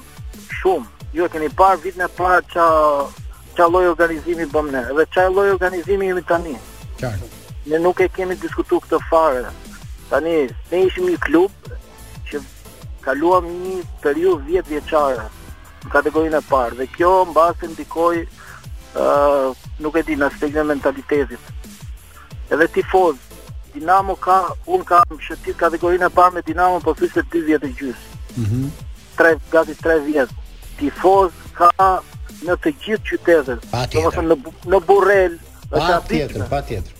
shumë. 0.63 0.87
Ju 1.13 1.27
e 1.27 1.31
keni 1.33 1.51
parë 1.59 1.83
vitin 1.83 2.07
e 2.07 2.09
parë 2.17 2.39
ç'a 2.55 2.67
ç'a 3.57 3.67
lloj 3.69 3.91
organizimi 3.93 4.47
bëmë 4.49 4.71
ne 4.73 4.81
dhe 4.97 5.03
ç'a 5.13 5.27
lloj 5.29 5.51
organizimi 5.53 6.09
jemi 6.09 6.23
tani. 6.27 6.55
Qartë. 6.99 7.27
Ne 7.69 7.83
nuk 7.85 8.01
e 8.01 8.07
kemi 8.17 8.39
diskutuar 8.41 8.81
këtë 8.87 9.03
fare. 9.11 9.45
Tani 10.09 10.35
ne 10.71 10.81
ishim 10.87 11.05
një 11.11 11.19
klub 11.27 11.53
kaluam 13.05 13.45
një 13.47 13.81
periudhë 14.03 14.47
10 14.47 14.49
vjet 14.51 14.69
vjeçare 14.69 15.25
në 15.83 15.91
kategorinë 15.93 16.39
e 16.39 16.45
parë 16.49 16.77
dhe 16.79 16.87
kjo 16.95 17.11
mbasi 17.31 17.69
ndikoi 17.73 18.21
ë 18.23 19.03
uh, 19.03 19.51
nuk 19.81 19.97
e 19.99 20.03
di 20.07 20.15
në 20.17 20.27
aspektin 20.29 20.63
e 20.63 20.71
mentalitetit. 20.71 21.53
Edhe 22.51 22.67
tifoz 22.77 23.19
Dinamo 23.73 24.13
ka 24.21 24.35
un 24.69 24.83
ka 24.85 24.99
shëtit 25.09 25.55
kategorinë 25.57 26.05
e 26.07 26.13
parë 26.13 26.35
me 26.35 26.43
Dinamo 26.45 26.77
po 26.83 26.93
fyse 26.99 27.23
20 27.23 27.47
vjet 27.47 27.63
të 27.65 27.71
gjys. 27.79 28.03
Mhm. 28.39 28.49
Mm 28.63 28.89
tre 29.13 29.35
gati 29.53 29.75
3 29.77 29.99
vjet. 30.07 30.29
Tifoz 30.79 31.33
ka 31.53 31.67
në 32.47 32.55
të 32.63 32.71
gjithë 32.81 33.03
qytetet, 33.11 33.67
domethënë 33.93 34.29
në 34.33 34.37
në 34.73 34.79
Burrel, 34.87 35.35
në 35.69 35.83
Çapit, 35.85 36.33
në 36.41 36.47
Patjetër. 36.49 36.95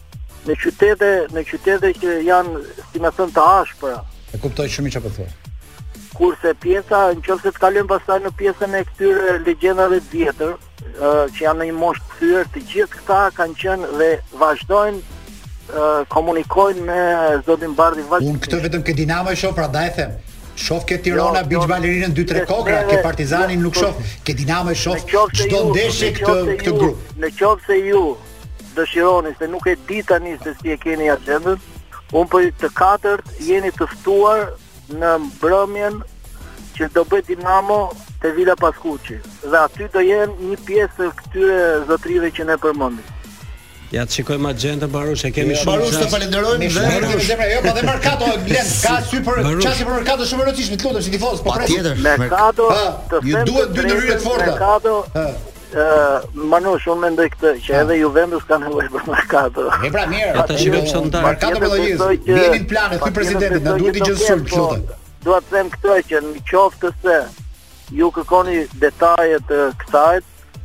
Në 0.46 0.58
qytete, 0.62 1.10
në 1.34 1.42
qytete 1.50 1.90
që 2.04 2.20
janë, 2.28 2.62
si 2.92 3.02
më 3.02 3.12
thënë 3.18 3.34
të 3.34 3.48
ashpra. 3.64 3.96
E 4.30 4.42
kuptoj 4.46 4.68
shumë 4.76 4.94
çfarë 4.94 5.08
po 5.10 5.14
thua 5.18 5.32
kurse 6.18 6.54
pjesa 6.62 7.00
në 7.16 7.22
qëllëse 7.26 7.52
të 7.56 7.62
kalim 7.62 7.88
pasaj 7.90 8.20
në 8.24 8.32
pjesën 8.38 8.76
e 8.78 8.82
këtyre 8.92 9.36
legendave 9.46 10.00
të 10.04 10.20
vjetër, 10.20 10.54
që 11.02 11.42
janë 11.44 11.62
në 11.64 11.68
një 11.70 11.76
moshë 11.80 12.04
këtyre, 12.12 12.44
të 12.54 12.64
gjithë 12.72 13.02
këta 13.02 13.20
kanë 13.40 13.58
qenë 13.62 13.90
dhe 14.00 14.10
vazhdojnë 14.42 15.02
uh, 15.02 16.00
komunikojnë 16.14 16.86
me 16.90 17.00
Zotin 17.48 17.76
Bardi 17.78 18.06
Vazhdojnë. 18.06 18.32
Unë 18.32 18.46
këtë 18.48 18.62
vetëm 18.68 18.86
këtë 18.86 19.02
dinamë 19.02 19.34
e 19.34 19.42
shofë, 19.44 19.58
pra 19.62 19.68
da 19.78 19.86
e 19.90 19.94
them, 20.00 20.16
Shof 20.54 20.84
ke 20.86 21.00
Tirana 21.02 21.40
jo, 21.42 21.48
Beach 21.50 21.64
jo. 21.64 21.70
Ballerinën 21.72 22.12
2-3 22.14 22.44
kokra, 22.46 22.82
ke 22.86 23.00
Partizanin 23.02 23.64
nuk 23.64 23.74
shof, 23.74 24.04
ke 24.28 24.36
Dinamo 24.38 24.70
e 24.70 24.78
shof 24.78 25.00
çdo 25.10 25.64
ndeshje 25.72 26.12
këtë 26.20 26.54
këtë 26.60 26.74
grup. 26.78 27.00
Në 27.24 27.32
qoftë 27.40 27.78
ju 27.88 28.02
dëshironi 28.76 29.32
se 29.40 29.50
nuk 29.50 29.66
e 29.66 29.74
di 29.90 30.04
tani 30.06 30.36
se 30.44 30.54
si 30.60 30.76
e 30.76 30.78
keni 30.78 31.10
agendën, 31.10 31.58
un 32.14 32.30
po 32.30 32.42
të 32.62 32.70
katërt 32.78 33.34
jeni 33.50 33.74
të 33.74 33.88
ftuar 33.96 34.46
në 34.92 35.12
mbrëmjen 35.28 36.02
që 36.76 36.90
do 36.94 37.04
bëjt 37.08 37.28
Dinamo 37.32 37.54
namo 37.54 38.20
të 38.24 38.32
vila 38.36 38.56
paskuqi 38.60 39.20
dhe 39.44 39.58
aty 39.60 39.88
do 39.94 40.02
jenë 40.04 40.40
një 40.50 40.58
pjesë 40.66 40.96
të 40.98 41.10
këtyre 41.20 41.60
zotrive 41.90 42.32
që 42.36 42.48
ne 42.50 42.58
përmëndi 42.64 43.10
Ja 43.94 44.08
të 44.10 44.16
shikoj 44.18 44.40
ma 44.42 44.52
barush 44.90 45.24
e 45.28 45.32
kemi 45.32 45.54
shumë 45.56 45.78
Barush 45.78 46.00
të 46.02 46.08
falenderojmë 46.10 46.68
dhe 46.68 46.86
kemi 47.06 47.26
gjenë 47.30 47.50
jo 47.54 47.60
po 47.68 47.74
dhe 47.78 47.84
Mercato 47.86 48.26
e 48.34 48.38
blenë 48.50 48.74
ka 48.86 48.98
super 49.12 49.42
qasi 49.62 49.86
për 49.86 49.94
Mercato 49.94 50.26
shumë 50.32 50.44
e 50.44 50.50
rëtishmi 50.52 50.78
të 50.82 50.88
lutëm 50.90 51.06
si 51.08 51.14
tifoz 51.16 51.46
po 51.46 51.56
presë 51.60 51.96
Mercato 52.08 52.70
të 52.72 53.22
fem 53.24 53.32
Ju 53.32 53.46
duhet 53.52 53.74
dy 53.78 53.88
të 53.88 54.20
të 54.20 54.78
të 54.84 55.00
Manush, 56.34 56.86
unë 56.92 57.02
mendoj 57.08 57.26
këtë 57.34 57.54
që 57.66 57.76
edhe 57.82 57.98
Juventus 58.04 58.44
kanë 58.50 58.70
nevojë 58.70 58.92
për 58.94 59.08
mercato. 59.10 59.68
E 59.82 59.90
pra 59.94 60.04
mirë, 60.10 60.34
ata 60.44 60.58
shikojmë 60.58 60.90
këto 60.90 61.06
ndarë. 61.08 61.30
Mercato 61.32 61.62
me 61.62 61.72
lojë. 61.72 61.96
Vjen 62.28 62.54
në 62.58 62.68
plan 62.70 62.98
ti 63.04 63.14
presidenti, 63.16 63.64
na 63.66 63.74
duhet 63.80 63.98
i 63.98 64.04
gjithë 64.04 64.28
sul 64.28 64.44
këto. 64.50 64.68
Dua 65.24 65.40
të 65.42 65.56
them 65.56 65.72
këtë 65.78 65.96
që 66.12 66.22
në 66.28 66.44
qoftë 66.52 66.94
se 67.02 67.18
ju 68.00 68.12
kërkoni 68.14 68.60
detaje 68.84 69.42
të 69.50 69.60
kësaj 69.84 70.22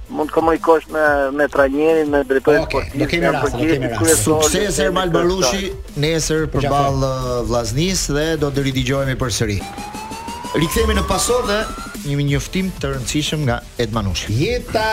mund 0.08 0.30
të 0.30 0.38
kemë 0.38 0.92
me 0.94 1.02
me 1.36 1.46
trajnerin 1.52 2.08
me 2.08 2.22
drejtorin 2.24 2.62
okay, 2.62 2.80
sportiv. 2.86 3.00
Ne 3.02 3.08
kemi 3.12 3.28
rast, 3.32 3.58
ne 3.60 3.66
kemi 3.74 3.90
rast. 3.92 4.22
Sukses 4.22 4.78
Ermal 4.80 5.10
Barushi 5.12 5.70
nesër 6.00 6.46
përballë 6.54 7.12
vllaznisë 7.50 8.16
dhe 8.16 8.28
do 8.44 8.48
të 8.56 8.64
ridigjohemi 8.70 9.18
përsëri. 9.20 9.60
Rikthehemi 10.56 10.94
në 10.96 11.02
pasor 11.04 11.44
dhe 11.44 11.56
një 12.08 12.22
njoftim 12.24 12.70
të 12.80 12.94
rëndësishëm 12.94 13.42
nga 13.44 13.58
Ed 13.84 13.90
Manushi. 13.92 14.32
Jeta 14.32 14.84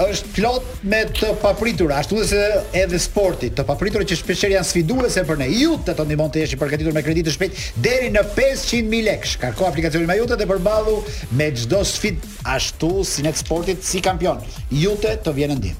është 0.00 0.30
plot 0.38 0.68
me 0.88 1.02
të 1.12 1.34
papritura, 1.42 1.98
ashtu 2.00 2.16
dhe 2.16 2.24
se 2.30 2.38
edhe 2.80 2.96
sporti, 3.02 3.50
të 3.52 3.66
papritura 3.68 4.06
që 4.08 4.16
shpesher 4.16 4.54
janë 4.54 4.64
sfiduese 4.70 5.20
për 5.28 5.42
ne. 5.42 5.50
Ju 5.52 5.74
të 5.84 5.94
të 5.98 6.06
ndimon 6.08 6.32
të 6.32 6.40
jeshi 6.46 6.56
përgatitur 6.62 6.96
me 6.96 7.02
kredit 7.04 7.28
të 7.28 7.34
shpejt 7.36 7.60
deri 7.84 8.08
në 8.14 8.22
500.000 8.32 9.02
lek. 9.04 9.28
Shkarko 9.34 9.68
aplikacionin 9.68 10.08
me 10.08 10.16
jute 10.16 10.38
dhe 10.40 10.48
përbalu 10.48 10.96
me 11.36 11.50
gjdo 11.60 11.82
sfit 11.92 12.24
ashtu 12.54 13.04
si 13.04 13.26
në 13.26 13.34
sportit 13.36 13.84
si 13.84 14.00
kampion. 14.00 14.40
Ju 14.72 14.96
të 15.04 15.18
të 15.26 15.36
vjenë 15.40 15.58
ndim. 15.60 15.76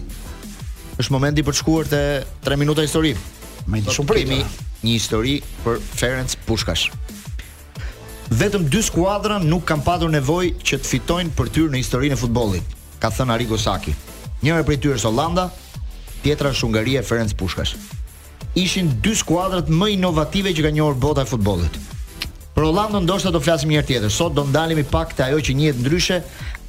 është 1.01 1.13
momenti 1.13 1.43
për 1.43 1.55
të 1.55 1.59
shkuar 1.63 1.87
të 1.89 2.03
3 2.45 2.57
minuta 2.61 2.83
histori. 2.85 3.17
Me 3.67 3.81
të 3.81 3.97
shumë 3.97 4.19
Kemi 4.21 4.43
një 4.85 4.99
histori 4.99 5.39
për 5.65 5.81
Ferenc 5.99 6.37
Pushkash 6.45 6.91
vetëm 8.33 8.65
dy 8.73 8.81
skuadra 8.81 9.37
nuk 9.43 9.67
kanë 9.69 9.85
padur 9.85 10.11
nevojë 10.13 10.55
që 10.65 10.79
të 10.81 10.89
fitojnë 10.89 11.35
për 11.37 11.49
tyr 11.53 11.71
në 11.73 11.81
historinë 11.83 12.17
e 12.17 12.19
futbollit, 12.21 12.75
ka 13.03 13.11
thënë 13.13 13.33
Arigo 13.35 13.59
Saki. 13.61 13.93
Njëra 14.43 14.65
prej 14.67 14.79
tyre 14.81 14.97
është 14.97 15.11
Holanda, 15.11 15.45
tjetra 16.25 16.53
është 16.55 16.65
Hungaria 16.65 17.03
e 17.03 17.05
Ferenc 17.05 17.35
Puskas. 17.39 17.75
Ishin 18.59 18.89
dy 19.05 19.13
skuadrat 19.17 19.69
më 19.69 19.91
inovative 19.99 20.53
që 20.57 20.65
kanë 20.65 20.79
njohur 20.79 20.97
bota 21.01 21.25
e 21.27 21.29
futbollit. 21.29 21.77
Për 22.57 22.67
Holandën 22.69 23.05
ndoshta 23.07 23.31
do 23.33 23.41
flasim 23.41 23.69
një 23.73 23.81
herë 23.81 23.89
tjetër, 23.91 24.13
sot 24.13 24.35
do 24.37 24.43
ndalemi 24.49 24.83
pak 24.85 25.13
te 25.17 25.25
ajo 25.27 25.39
që 25.41 25.55
njihet 25.59 25.81
ndryshe, 25.83 26.19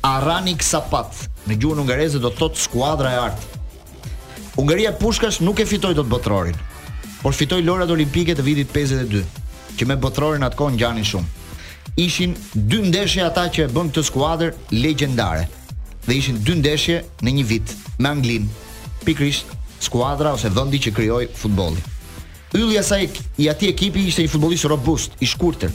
Arani 0.08 0.54
Ksapat. 0.60 1.22
Në 1.48 1.58
gjuhën 1.62 1.80
hungareze 1.82 2.20
do 2.24 2.32
të 2.32 2.40
thotë 2.42 2.60
skuadra 2.64 3.12
e 3.14 3.20
artë. 3.22 3.62
Hungaria 4.58 4.92
e 4.94 4.98
Puskas 5.00 5.40
nuk 5.44 5.60
e 5.64 5.68
fitoi 5.68 5.94
dot 5.96 6.08
botrorin, 6.12 6.56
por 7.22 7.36
fitoi 7.36 7.62
lojrat 7.68 7.92
olimpike 7.96 8.36
të 8.36 8.44
vitit 8.48 8.72
52 8.76 9.24
që 9.78 9.88
me 9.90 9.96
botrorin 9.98 10.44
atë 10.48 10.60
kohë 10.60 10.76
ngjanin 10.78 11.04
shumë 11.08 11.32
ishin 11.98 12.34
dy 12.56 12.82
ndeshje 12.90 13.22
ata 13.28 13.46
që 13.54 13.68
e 13.68 13.72
bën 13.74 13.92
këtë 13.92 14.04
skuadër 14.08 14.54
legjendare. 14.74 15.48
Dhe 16.08 16.18
ishin 16.18 16.40
dy 16.46 16.56
ndeshje 16.62 17.02
në 17.24 17.34
një 17.38 17.46
vit 17.50 17.74
me 18.02 18.10
Anglinë. 18.10 18.52
Pikrisht 19.06 19.50
skuadra 19.84 20.34
ose 20.36 20.50
vendi 20.54 20.80
që 20.84 20.94
krijoi 20.96 21.28
futbollin. 21.38 21.84
Yllja 22.54 22.84
i 23.02 23.06
i, 23.06 23.10
i 23.46 23.50
atij 23.50 23.70
ekipi 23.74 24.08
ishte 24.10 24.24
një 24.26 24.30
futbollist 24.32 24.68
robust, 24.70 25.16
i 25.20 25.26
shkurtër, 25.26 25.72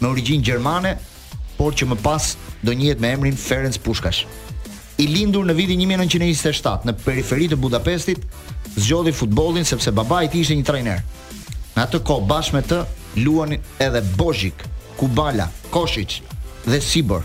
me 0.02 0.08
origjinë 0.10 0.42
gjermane, 0.42 0.96
por 1.56 1.74
që 1.78 1.86
më 1.90 1.98
pas 2.02 2.32
do 2.62 2.72
njihet 2.74 2.98
me 3.02 3.12
emrin 3.14 3.36
Ferenc 3.38 3.78
Puskas. 3.82 4.24
I 4.98 5.06
lindur 5.06 5.46
në 5.46 5.54
vitin 5.54 5.84
1927 5.86 6.88
në 6.90 6.96
periferi 7.04 7.46
të 7.52 7.56
Budapestit, 7.62 8.24
zgjodhi 8.74 9.14
futbollin 9.14 9.64
sepse 9.66 9.94
babai 9.94 10.24
i 10.26 10.32
tij 10.32 10.42
ishte 10.42 10.56
një 10.58 10.66
trajner. 10.66 11.04
Në 11.78 11.84
atë 11.86 11.98
kohë 12.08 12.24
bashkë 12.26 12.54
me 12.56 12.60
të 12.66 12.76
luani 13.22 13.56
edhe 13.84 14.00
Bozhik, 14.18 14.64
Kubala, 14.98 15.44
Kosic 15.70 16.16
dhe 16.64 16.80
Sibor. 16.82 17.22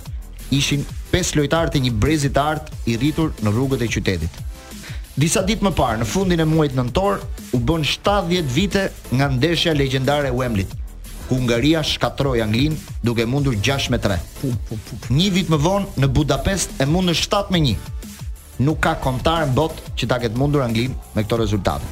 Ishin 0.53 0.83
pesë 1.09 1.39
lojtarë 1.39 1.71
të 1.73 1.79
një 1.81 1.91
brezi 2.03 2.29
të 2.35 2.43
artë 2.51 2.75
i 2.93 2.97
rritur 3.01 3.31
në 3.41 3.49
rrugët 3.55 3.81
e 3.81 3.87
qytetit. 3.95 4.37
Disa 5.17 5.41
ditë 5.45 5.65
më 5.65 5.71
parë, 5.77 5.97
në 5.97 6.05
fundin 6.09 6.43
e 6.45 6.45
muajit 6.49 6.77
nëntor, 6.77 7.23
u 7.57 7.61
bën 7.65 7.87
70 7.89 8.53
vite 8.53 8.83
nga 9.15 9.31
ndeshja 9.33 9.73
legjendare 9.73 10.29
e 10.29 10.35
Wembley, 10.37 10.67
ku 11.25 11.39
Hungaria 11.39 11.81
shkatroi 11.83 12.43
Anglinë 12.45 12.99
duke 13.09 13.25
mundur 13.25 13.57
6-3. 13.57 14.19
Një 15.09 15.31
vit 15.39 15.49
më 15.49 15.61
vonë 15.65 15.97
në 15.97 16.11
Budapest 16.19 16.77
e 16.77 16.85
mundën 16.93 17.17
7-1. 17.17 17.73
Nuk 18.61 18.79
ka 18.85 18.99
kontar 19.01 19.47
në 19.49 19.57
botë 19.57 19.95
që 19.97 20.13
ta 20.13 20.21
ketë 20.21 20.37
mundur 20.37 20.61
Anglinë 20.61 21.17
me 21.17 21.25
këto 21.25 21.41
rezultate. 21.41 21.89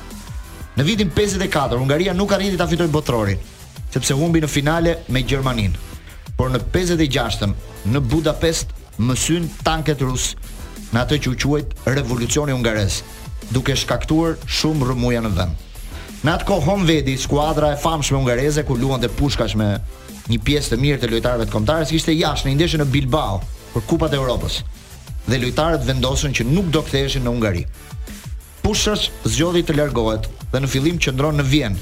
Në 0.82 0.86
vitin 0.88 1.12
54, 1.14 1.78
Hungaria 1.78 2.14
nuk 2.18 2.32
arriti 2.34 2.58
ta 2.58 2.66
fitojë 2.66 2.90
botrorin, 2.90 3.42
sepse 3.94 4.16
humbi 4.18 4.40
në 4.42 4.48
finale 4.50 4.96
me 5.14 5.22
Gjermaninë. 5.30 5.78
Por 6.40 6.50
në 6.50 6.58
56-ën 6.74 7.52
në 7.94 8.02
Budapest 8.10 8.72
mësyn 8.98 9.46
tanket 9.62 10.02
rus 10.02 10.32
në 10.90 11.04
atë 11.04 11.20
që 11.22 11.30
u 11.30 11.38
quajt 11.44 11.76
revolucioni 11.86 12.56
hungares, 12.58 13.04
duke 13.54 13.76
shkaktuar 13.78 14.40
shumë 14.50 14.88
rrëmuja 14.90 15.22
në 15.28 15.34
vend. 15.38 15.54
Në 16.26 16.34
atë 16.40 16.50
kohë 16.50 16.70
Honvedi, 16.72 17.06
vedi 17.12 17.18
skuadra 17.28 17.76
e 17.76 17.78
famshme 17.84 18.18
hungareze 18.18 18.66
ku 18.66 18.74
luante 18.82 19.12
pushkash 19.22 19.54
me 19.62 19.70
një 20.34 20.42
pjesë 20.46 20.74
të 20.74 20.82
mirë 20.82 21.04
të 21.04 21.12
lojtarëve 21.14 21.46
të 21.46 21.56
kombëtarës 21.60 21.94
ishte 22.00 22.18
jashtë 22.18 22.50
në 22.50 22.58
ndeshjen 22.58 22.88
në 22.88 22.90
Bilbao 22.98 23.38
për 23.76 23.86
Kupat 23.86 24.18
e 24.18 24.24
Evropës 24.24 24.64
dhe 25.30 25.38
lojtarët 25.38 25.86
vendosën 25.86 26.34
që 26.34 26.48
nuk 26.50 26.72
do 26.74 26.82
ktheheshin 26.88 27.28
në 27.28 27.36
Hungari. 27.38 27.68
Pushrash 28.72 29.10
zgjodhi 29.28 29.66
të 29.68 29.74
largohet 29.76 30.28
dhe 30.54 30.60
në 30.64 30.68
fillim 30.72 31.00
qëndron 31.04 31.36
në 31.42 31.44
Vjen, 31.50 31.74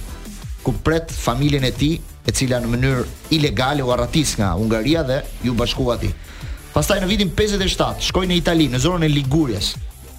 ku 0.66 0.72
pret 0.82 1.12
familjen 1.14 1.68
e 1.68 1.70
tij, 1.78 2.00
e 2.26 2.34
cila 2.34 2.58
në 2.64 2.72
mënyrë 2.72 3.04
ilegale 3.38 3.84
u 3.86 3.92
arratis 3.94 4.32
nga 4.40 4.56
Hungaria 4.58 5.04
dhe 5.06 5.20
ju 5.46 5.54
bashkuati. 5.60 6.10
Pastaj 6.74 6.98
në 7.04 7.10
vitin 7.12 7.30
57 7.38 8.02
shkoi 8.08 8.26
në 8.32 8.40
Itali, 8.40 8.66
në 8.74 8.82
zonën 8.82 9.06
e 9.06 9.12
Ligurjes, 9.14 9.68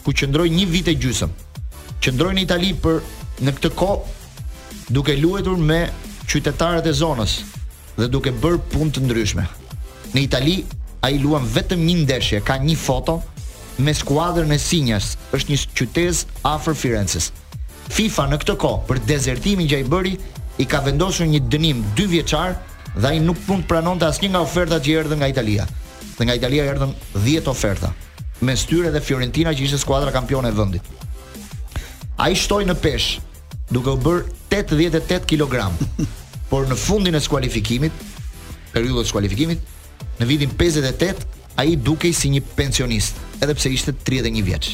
ku 0.05 0.15
qëndroi 0.15 0.47
një 0.55 0.69
vit 0.71 0.93
e 0.93 0.95
gjysmë. 1.03 1.33
Qëndroi 2.07 2.37
në 2.39 2.45
Itali 2.47 2.71
për 2.85 3.03
në 3.49 3.57
këtë 3.57 3.73
kohë 3.81 4.95
duke 4.95 5.19
luetur 5.19 5.59
me 5.59 5.81
qytetarët 6.31 6.87
e 6.87 6.95
zonës 7.03 7.37
dhe 7.99 8.07
duke 8.15 8.31
bërë 8.31 8.63
punë 8.71 8.95
të 8.95 9.09
ndryshme. 9.09 9.49
Në 10.15 10.27
Itali 10.29 10.55
a 11.03 11.11
i 11.11 11.19
luam 11.19 11.51
vetëm 11.57 11.83
një 11.83 11.99
ndeshje, 12.05 12.45
ka 12.47 12.61
një 12.63 12.79
foto, 12.79 13.19
me 13.81 13.93
skuadrën 13.95 14.51
e 14.55 14.59
Sinjas, 14.59 15.15
është 15.35 15.51
një 15.53 15.59
qytet 15.77 16.25
afër 16.47 16.77
Firenzës. 16.77 17.31
FIFA 17.95 18.27
në 18.31 18.39
këtë 18.43 18.57
kohë 18.63 18.83
për 18.89 19.01
dezertimin 19.09 19.69
që 19.71 19.81
i 19.83 19.87
bëri 19.93 20.13
i 20.63 20.67
ka 20.69 20.83
vendosur 20.85 21.27
një 21.27 21.41
dënim 21.53 21.81
2 21.99 22.07
vjeçar 22.13 22.59
dhe 22.97 23.07
ai 23.11 23.21
nuk 23.25 23.39
mund 23.49 23.65
të 23.65 23.69
pranonte 23.73 24.07
asnjë 24.07 24.31
nga 24.35 24.45
ofertat 24.45 24.85
që 24.85 24.99
erdhën 25.03 25.19
nga 25.23 25.31
Italia. 25.33 25.67
Dhe 26.19 26.29
nga 26.29 26.37
Italia 26.37 26.69
erdhën 26.73 26.93
10 27.17 27.49
oferta, 27.55 27.93
me 28.45 28.57
styre 28.57 28.93
dhe 28.93 29.01
Fiorentina 29.01 29.55
që 29.57 29.67
ishte 29.67 29.79
skuadra 29.81 30.13
kampione 30.13 30.53
e 30.53 30.57
vendit. 30.61 30.95
Ai 32.21 32.37
shtoi 32.37 32.67
në 32.69 32.77
peshë 32.85 33.27
duke 33.73 33.97
u 33.97 33.99
bër 34.05 34.23
88 34.53 35.27
kg. 35.31 35.71
Por 36.51 36.67
në 36.69 36.77
fundin 36.77 37.15
e 37.15 37.21
skualifikimit, 37.23 37.93
periudhës 38.75 39.09
skualifikimit, 39.11 39.61
në 40.21 40.27
vitin 40.29 40.53
58 40.61 41.29
ai 41.61 41.77
dukej 41.77 42.13
si 42.17 42.31
një 42.33 42.41
pensionist, 42.57 43.19
edhe 43.45 43.53
pse 43.57 43.71
ishte 43.77 43.93
31 43.93 44.43
vjeç. 44.47 44.69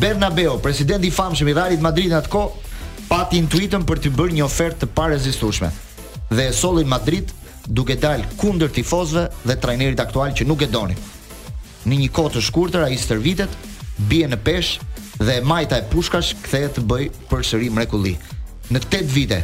Bernabeu, 0.00 0.56
presidenti 0.64 1.10
i 1.10 1.12
famshëm 1.12 1.50
i 1.52 1.56
Realit 1.56 1.82
Madrid 1.84 2.12
në 2.12 2.20
atë 2.22 2.30
ko, 2.32 2.46
pati 3.10 3.40
intuitën 3.42 3.84
për 3.84 4.00
të 4.00 4.12
bërë 4.16 4.36
një 4.38 4.44
ofertë 4.46 4.84
të 4.86 4.90
parezistueshme 4.96 5.68
dhe 6.32 6.46
e 6.48 6.54
solli 6.56 6.84
Madrid 6.88 7.28
duke 7.68 7.98
dalë 8.00 8.38
kundër 8.40 8.70
tifozëve 8.72 9.26
dhe 9.50 9.58
trajnerit 9.60 10.00
aktual 10.00 10.32
që 10.38 10.46
nuk 10.48 10.64
e 10.64 10.70
donin. 10.72 10.96
Në 11.84 11.98
një 12.00 12.08
kohë 12.16 12.32
të 12.38 12.44
shkurtër 12.48 12.86
ai 12.86 12.96
stërvitet, 12.96 13.52
bie 14.08 14.24
në 14.30 14.38
peshë 14.46 14.88
dhe 15.28 15.36
majta 15.44 15.76
e 15.82 15.86
Pushkash 15.92 16.32
kthehet 16.46 16.78
të 16.78 16.86
bëj 16.88 17.10
përsëri 17.28 17.68
mrekulli. 17.74 18.16
Në 18.72 18.80
8 18.86 19.04
vite 19.12 19.42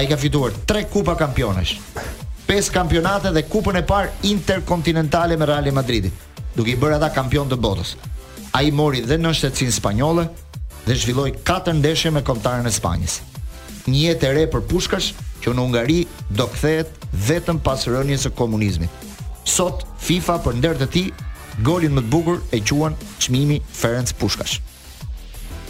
ai 0.00 0.06
ka 0.08 0.16
fituar 0.16 0.54
3 0.70 0.88
kupa 0.94 1.18
kampionesh, 1.20 1.76
5 2.50 2.70
kampionate 2.74 3.30
dhe 3.30 3.44
kupën 3.46 3.76
e 3.78 3.80
parë 3.86 4.08
interkontinentale 4.26 5.36
me 5.38 5.46
Real 5.46 5.68
Madridin, 5.70 6.10
duke 6.56 6.72
i 6.72 6.74
bërë 6.82 6.96
ata 6.96 7.12
kampion 7.14 7.46
të 7.46 7.58
botës. 7.62 7.92
Ai 8.58 8.72
mori 8.74 9.04
dhe 9.06 9.18
në 9.22 9.30
shtetin 9.38 9.70
spanjolle 9.70 10.24
dhe 10.88 10.96
zhvilloi 10.98 11.30
4 11.52 11.76
ndeshje 11.78 12.10
me 12.10 12.24
kombëtarën 12.26 12.66
e 12.66 12.72
Spanjës. 12.74 13.20
Një 13.86 14.00
jetë 14.02 14.32
e 14.32 14.32
re 14.34 14.42
për 14.50 14.64
Pushkash, 14.72 15.12
që 15.44 15.54
në 15.54 15.62
Ungari 15.68 16.00
do 16.40 16.48
kthehet 16.50 17.06
vetëm 17.30 17.62
pas 17.68 17.86
rënies 17.86 18.26
së 18.26 18.34
komunizmit. 18.34 18.90
Sot 19.46 19.86
FIFA 20.08 20.40
për 20.48 20.58
ndër 20.58 20.82
të 20.82 20.90
tij 20.96 21.08
golin 21.70 21.94
më 21.94 22.02
të 22.08 22.12
bukur 22.16 22.42
e 22.50 22.64
quan 22.66 22.98
çmimi 23.22 23.60
Ferenc 23.70 24.10
Pushkash. 24.18 24.58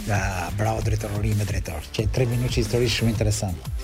Ja, 0.09 0.49
bravo 0.57 0.81
drejtorori 0.81 1.37
me 1.37 1.45
drejtor. 1.45 1.85
Që 1.93 2.09
3 2.09 2.25
minuta 2.33 2.57
histori 2.57 2.89
shumë 2.89 3.13
interesante. 3.13 3.77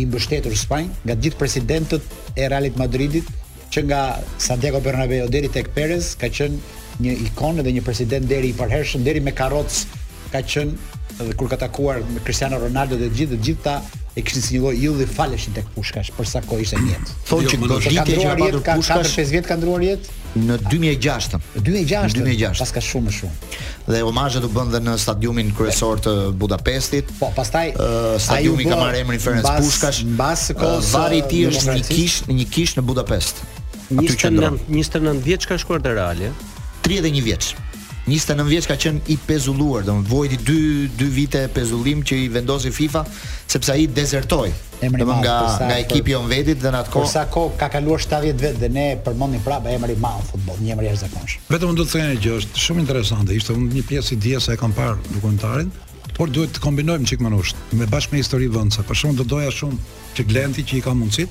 i 0.00 0.06
mbështetur 0.08 0.54
Spanjë 0.56 1.02
nga 1.06 1.14
gjithë 1.20 1.36
presidentët 1.40 2.04
e 2.40 2.46
Realit 2.48 2.76
Madridit 2.80 3.26
që 3.74 3.82
nga 3.88 3.98
Santiago 4.40 4.78
Bernabeu 4.84 5.26
deri 5.32 5.48
tek 5.52 5.68
Perez 5.76 6.14
ka 6.20 6.28
qenë 6.32 7.04
një 7.04 7.18
ikonë 7.30 7.64
dhe 7.66 7.74
një 7.76 7.82
president 7.84 8.24
deri 8.28 8.52
i 8.52 8.56
përhershëm 8.56 9.04
deri 9.04 9.20
me 9.20 9.34
karrocë 9.36 9.84
ka 10.32 10.40
qenë 10.54 10.91
edhe 11.20 11.32
kur 11.36 11.48
ka 11.48 11.56
takuar 11.56 11.98
me 12.14 12.20
Cristiano 12.24 12.58
Ronaldo 12.58 12.96
dhe 13.00 13.08
gjithë, 13.12 13.38
gjithë 13.44 13.62
ta 13.64 13.76
e 14.16 14.20
kishin 14.22 14.42
si 14.44 14.54
një 14.56 14.60
lloj 14.62 14.80
ylli 14.88 15.06
faleshin 15.08 15.54
tek 15.56 15.68
Pushkash 15.74 16.10
për 16.16 16.28
sa 16.28 16.42
kohë 16.44 16.64
ishte 16.64 16.80
mjet. 16.84 17.12
Thonë 17.28 17.46
jo, 17.46 17.52
që 17.52 17.70
do 17.70 17.78
të 17.78 17.92
ka 17.92 18.34
ndruar 18.34 18.58
Puskas 18.72 19.12
ka 19.12 19.20
5 19.20 19.32
vjet 19.34 19.48
ka 19.48 19.56
ndruar 19.58 19.84
jetë 19.84 20.18
në 20.42 20.58
2006 20.72 21.38
2006 21.54 22.44
pas 22.44 22.52
ka 22.52 22.52
Paska 22.62 22.82
shumë 22.86 23.08
më 23.08 23.16
shumë. 23.18 23.56
Dhe 23.92 24.02
omazhet 24.08 24.46
u 24.48 24.52
bën 24.56 24.70
dhe 24.76 24.82
në 24.86 24.96
stadiumin 25.04 25.50
kryesor 25.56 26.02
të 26.06 26.14
Budapestit. 26.42 27.10
Po, 27.18 27.32
pastaj 27.36 27.72
uh, 27.74 27.96
stadiumi 28.22 28.68
ka 28.68 28.78
marrë 28.80 29.02
emrin 29.04 29.20
Ferenc 29.24 29.48
Puskas. 29.60 30.02
Mbas 30.12 30.46
kohës 30.60 30.92
vari 30.94 31.20
i 31.22 31.26
tij 31.32 31.48
është 31.50 31.76
një 31.78 31.88
kish, 31.90 32.20
një 32.30 32.48
kish 32.54 32.76
në 32.78 32.86
Budapest. 32.88 33.44
29, 33.92 34.68
29 34.72 35.24
vjeç 35.26 35.50
ka 35.50 35.60
shkuar 35.60 35.84
te 35.84 35.92
Real. 35.96 36.24
31 36.88 37.20
vjeç. 37.26 37.52
29 38.06 38.48
vjeç 38.48 38.66
ka 38.66 38.74
qen 38.76 38.96
i 39.14 39.14
pezulluar, 39.28 39.84
domthonë 39.86 40.10
vojti 40.10 40.38
2 40.42 40.62
2 40.98 41.10
vite 41.14 41.42
pezullim 41.54 42.00
që 42.02 42.16
i 42.24 42.28
vendosi 42.34 42.72
FIFA 42.74 43.04
sepse 43.46 43.76
ai 43.76 43.84
dezertoi. 43.86 44.48
Domthonë 44.82 45.18
nga 45.22 45.36
përsa, 45.44 45.68
nga 45.68 45.76
ekipi 45.78 46.10
i 46.10 46.16
Onvetit 46.18 46.58
dhe 46.58 46.72
natko. 46.74 47.04
Sa 47.06 47.28
kohë 47.30 47.54
ka 47.60 47.68
kaluar 47.76 48.02
70 48.02 48.34
vjet 48.48 48.58
dhe 48.58 48.70
ne 48.74 48.88
përmendim 49.04 49.44
prapë 49.46 49.76
emri 49.76 49.94
e 49.94 50.12
futboll, 50.32 50.58
një 50.60 50.74
emër 50.74 50.88
i 50.88 50.90
jashtëzakonshëm. 50.90 51.46
Vetëm 51.54 51.76
do 51.78 51.86
të 51.86 51.94
thënë 51.94 52.10
një 52.10 52.18
gjë, 52.26 52.34
është 52.42 52.64
shumë 52.66 52.82
interesante, 52.84 53.36
ishte 53.38 53.56
një 53.62 53.84
pjesë 53.88 54.14
i 54.16 54.20
dijes 54.26 54.50
sa 54.50 54.56
e 54.56 54.58
kam 54.58 54.72
parë 54.74 54.98
dokumentarin, 55.14 55.70
por 56.18 56.28
duhet 56.30 56.58
të 56.58 56.66
kombinojmë 56.66 57.06
çikmanush 57.08 57.54
me 57.78 57.86
bashkë 57.86 58.16
me 58.18 58.24
histori 58.26 58.50
vonca. 58.50 58.82
Për 58.82 58.98
shkak 58.98 59.16
do 59.22 59.30
doja 59.30 59.54
shumë 59.54 59.78
që 60.18 60.26
Glenti 60.26 60.66
që 60.66 60.80
i 60.80 60.82
ka 60.84 60.92
mundësit, 60.98 61.30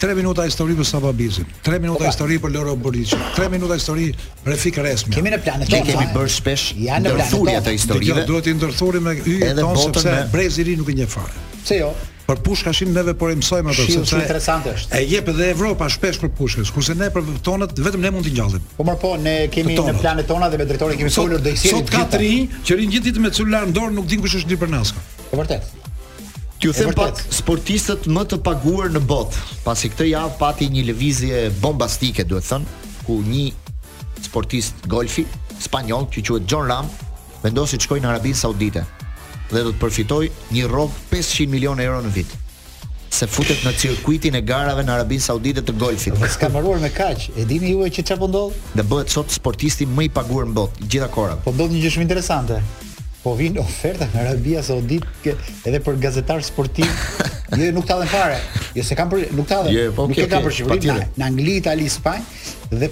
3 0.00 0.12
minuta 0.14 0.44
histori 0.44 0.74
për 0.76 0.84
Sapo 0.84 1.10
Bizin, 1.16 1.44
3 1.64 1.78
minuta 1.80 1.96
Opa. 1.98 2.04
Po, 2.04 2.10
histori 2.10 2.36
për 2.42 2.52
Loro 2.54 2.74
Borici, 2.76 3.16
3 3.36 3.48
minuta 3.50 3.74
histori 3.78 4.10
për 4.44 4.56
Fik 4.64 4.80
Resmi. 4.84 5.14
Kemi 5.14 5.30
në 5.32 5.38
planet. 5.44 5.70
Ne 5.72 5.78
po, 5.80 5.86
kemi 5.88 6.08
bërë 6.16 6.32
shpesh 6.34 6.74
ja 6.80 6.98
në 7.00 7.14
planet. 7.14 7.30
Ndërthurja 7.30 7.54
po. 7.62 7.66
të 7.70 7.74
historive. 7.78 8.16
Dhe 8.18 8.26
duhet 8.28 8.50
i 8.52 8.54
ndërthurim 8.58 9.06
me 9.08 9.14
yje 9.22 9.48
tonë 9.62 9.84
sepse 9.86 10.10
me... 10.12 10.18
Breziri 10.34 10.76
nuk 10.82 10.92
e 10.92 10.98
njeh 11.00 11.08
fare. 11.08 11.46
Pse 11.62 11.78
jo? 11.80 11.88
Për 12.26 12.40
pushkashin 12.42 12.90
neve 12.92 13.14
po 13.16 13.30
mësojmë 13.30 13.72
ato 13.72 13.86
sepse 13.88 14.04
është 14.04 14.20
interesante 14.20 14.72
është. 14.76 15.00
E 15.00 15.00
jep 15.14 15.28
edhe 15.32 15.48
Evropa 15.54 15.88
shpesh 15.94 16.20
për 16.26 16.32
pushkash, 16.42 16.74
kurse 16.76 16.96
ne 16.98 17.08
për 17.14 17.32
tonat 17.46 17.72
vetëm 17.80 18.02
ne 18.04 18.10
mund 18.18 18.26
të 18.28 18.34
ngjallim. 18.34 18.66
Po 18.76 18.84
mar 18.88 18.98
po, 19.00 19.14
ne 19.22 19.36
kemi 19.54 19.78
në 19.80 19.96
planet 20.02 20.28
tona 20.28 20.50
dhe 20.52 20.60
me 20.60 20.66
drejtorin 20.68 21.00
kemi 21.00 21.14
folur 21.16 21.38
do 21.40 21.54
i 21.56 21.56
sjellim. 21.56 21.86
Sot 21.86 21.94
katri 21.96 22.32
që 22.66 22.80
rin 22.82 22.90
gjithë 22.92 23.12
ditë 23.12 23.24
me 23.28 23.32
celular 23.38 23.64
në 23.70 23.78
dorë 23.78 23.94
nuk 24.00 24.10
din 24.10 24.24
kush 24.26 24.40
është 24.42 24.52
një 24.52 24.60
për 24.64 24.74
naska. 24.74 25.04
Po 25.30 25.38
vërtet 25.40 25.84
ju 26.60 26.72
them 26.72 26.92
pak 26.96 27.18
sportistët 27.32 28.06
më 28.08 28.22
të 28.30 28.38
paguar 28.44 28.88
në 28.94 29.02
botë. 29.04 29.42
Pasi 29.64 29.90
këtë 29.92 30.06
javë 30.12 30.36
pati 30.40 30.68
një 30.72 30.84
lëvizje 30.90 31.40
bombastike, 31.60 32.24
duhet 32.24 32.46
thën, 32.48 32.64
ku 33.04 33.18
një 33.26 33.50
sportist 34.24 34.88
golfi 34.88 35.26
spanjoll 35.60 36.08
që 36.08 36.24
quhet 36.24 36.48
John 36.48 36.66
Ram 36.70 36.88
vendosi 37.44 37.76
të 37.76 37.86
shkojë 37.86 38.04
në 38.04 38.10
Arabinë 38.10 38.40
Saudite 38.40 38.82
dhe 39.52 39.62
do 39.62 39.70
të 39.70 39.78
përfitoj 39.82 40.22
një 40.56 40.64
rrog 40.68 40.90
500 41.12 41.46
milion 41.52 41.78
euro 41.80 42.00
në 42.02 42.10
vit 42.16 42.34
se 43.16 43.28
futet 43.30 43.62
në 43.64 43.72
cirkuitin 43.80 44.34
e 44.36 44.42
garave 44.44 44.82
në 44.84 44.92
Arabinë 44.96 45.24
Saudite 45.24 45.62
të 45.64 45.76
golfit. 45.80 46.16
S'ka 46.32 46.50
mbaruar 46.52 46.80
me 46.82 46.90
kaq. 46.92 47.30
E 47.38 47.46
dini 47.48 47.70
ju 47.76 47.86
që 47.86 48.02
çfarë 48.02 48.20
po 48.20 48.28
ndodh? 48.32 48.58
Dhe 48.76 48.84
bëhet 48.90 49.14
sot 49.14 49.32
sportisti 49.32 49.86
më 49.88 50.08
i 50.08 50.10
paguar 50.12 50.48
në 50.50 50.56
botë, 50.58 50.84
gjithë 50.90 51.08
kohërave. 51.14 51.44
Po 51.46 51.54
bëhet 51.56 51.72
një 51.72 51.84
gjë 51.86 51.94
shumë 51.94 52.04
interesante 52.04 52.58
po 53.26 53.34
vin 53.34 53.58
oferta 53.58 54.06
nga 54.06 54.22
Arabia 54.22 54.62
Saudite 54.62 55.34
edhe 55.66 55.80
për 55.82 55.98
gazetar 56.06 56.46
sportiv. 56.46 56.86
Jo, 57.46 57.68
nuk 57.70 57.84
ta 57.86 57.94
dhan 58.00 58.08
fare. 58.10 58.38
Jo 58.74 58.82
se 58.82 58.96
kanë 58.98 59.10
për, 59.12 59.20
nuk 59.38 59.46
ta 59.46 59.60
dhan. 59.62 59.70
Jo, 59.70 59.84
po 59.94 60.08
ke 60.10 60.24
për 60.26 60.54
Shqipërinë, 60.56 61.04
në 61.14 61.26
Angli, 61.28 61.52
Itali, 61.60 61.84
Spanjë 61.92 62.80
dhe 62.80 62.88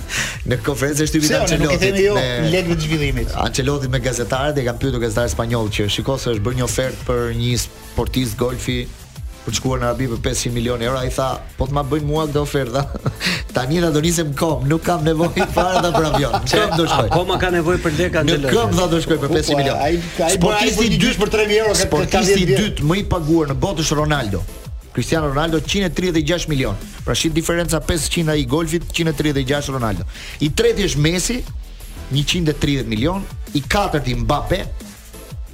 Në 0.50 0.58
konferencën 0.66 1.06
e 1.06 1.12
shtypit 1.14 1.38
Ancelotti 1.44 1.94
jo 2.08 2.18
me 2.18 2.54
lekë 2.56 2.72
të 2.74 2.84
zhvillimit. 2.90 3.38
Ancelotti 3.46 3.94
me 3.94 4.02
gazetarët 4.10 4.58
e 4.58 4.66
kanë 4.72 4.82
pyetur 4.88 5.06
gazetar 5.06 5.30
spanjoll 5.38 5.70
që 5.78 5.86
shikoj 6.00 6.24
se 6.26 6.34
është 6.34 6.48
bërë 6.50 6.64
një 6.64 6.68
ofertë 6.72 7.12
për 7.12 7.28
një 7.46 7.60
sportist 7.68 8.42
golfi 8.42 8.82
të 9.48 9.56
shkuar 9.62 9.80
në 9.80 9.86
Arabi 9.88 10.08
për 10.12 10.20
500 10.26 10.52
milionë 10.52 10.84
euro, 10.89 11.00
ai 11.06 11.10
tha, 11.16 11.28
po 11.58 11.66
të 11.70 11.76
ma 11.78 11.82
bëjnë 11.88 12.08
mua 12.10 12.26
këtë 12.28 12.39
ofertë. 12.41 12.84
Tani 13.56 13.80
na 13.84 13.89
do 13.95 14.02
nisem 14.04 14.34
kom, 14.38 14.66
nuk 14.68 14.84
kam 14.84 15.06
nevojë 15.08 15.45
fare 15.56 15.80
ta 15.86 15.91
për 15.95 16.08
avion. 16.10 16.34
Kam 16.52 16.74
të 16.76 16.84
shkoj. 16.84 17.12
Po 17.14 17.22
ma 17.30 17.38
ka 17.41 17.52
nevojë 17.56 17.80
për 17.86 17.93
lekë 18.00 18.20
Angelo. 18.22 18.48
Nuk 18.48 18.56
kam 18.58 18.74
tha 18.76 18.88
do 18.91 19.00
shkoj 19.06 19.20
për 19.22 19.34
500 19.39 19.60
milionë. 19.62 19.84
Ai 19.84 20.26
ai 20.26 20.32
sportisti 20.36 20.88
i 20.88 20.95
dytë 20.95 21.20
për 21.22 21.32
3000 21.36 21.62
euro 21.62 21.76
këtë 21.76 21.88
Sportisti 21.88 22.41
i 22.41 22.50
dytë 22.52 22.88
më 22.88 22.98
i 23.00 23.04
paguar 23.14 23.54
në 23.54 23.56
botë 23.64 23.86
është 23.86 24.00
Ronaldo. 24.02 24.41
Cristiano 24.98 25.30
Ronaldo 25.30 25.62
136 25.62 26.48
milion. 26.52 26.76
Pra 27.06 27.16
shit 27.16 27.36
diferenca 27.38 27.80
500 27.88 28.34
ai 28.36 28.43
golfit 28.52 28.84
136 28.91 29.72
Ronaldo. 29.78 30.04
I 30.43 30.52
tretë 30.60 30.84
është 30.89 31.04
Messi 31.06 31.39
130 32.12 32.88
milion, 32.88 33.24
i 33.56 33.62
katërti 33.64 34.16
Mbappe 34.24 34.60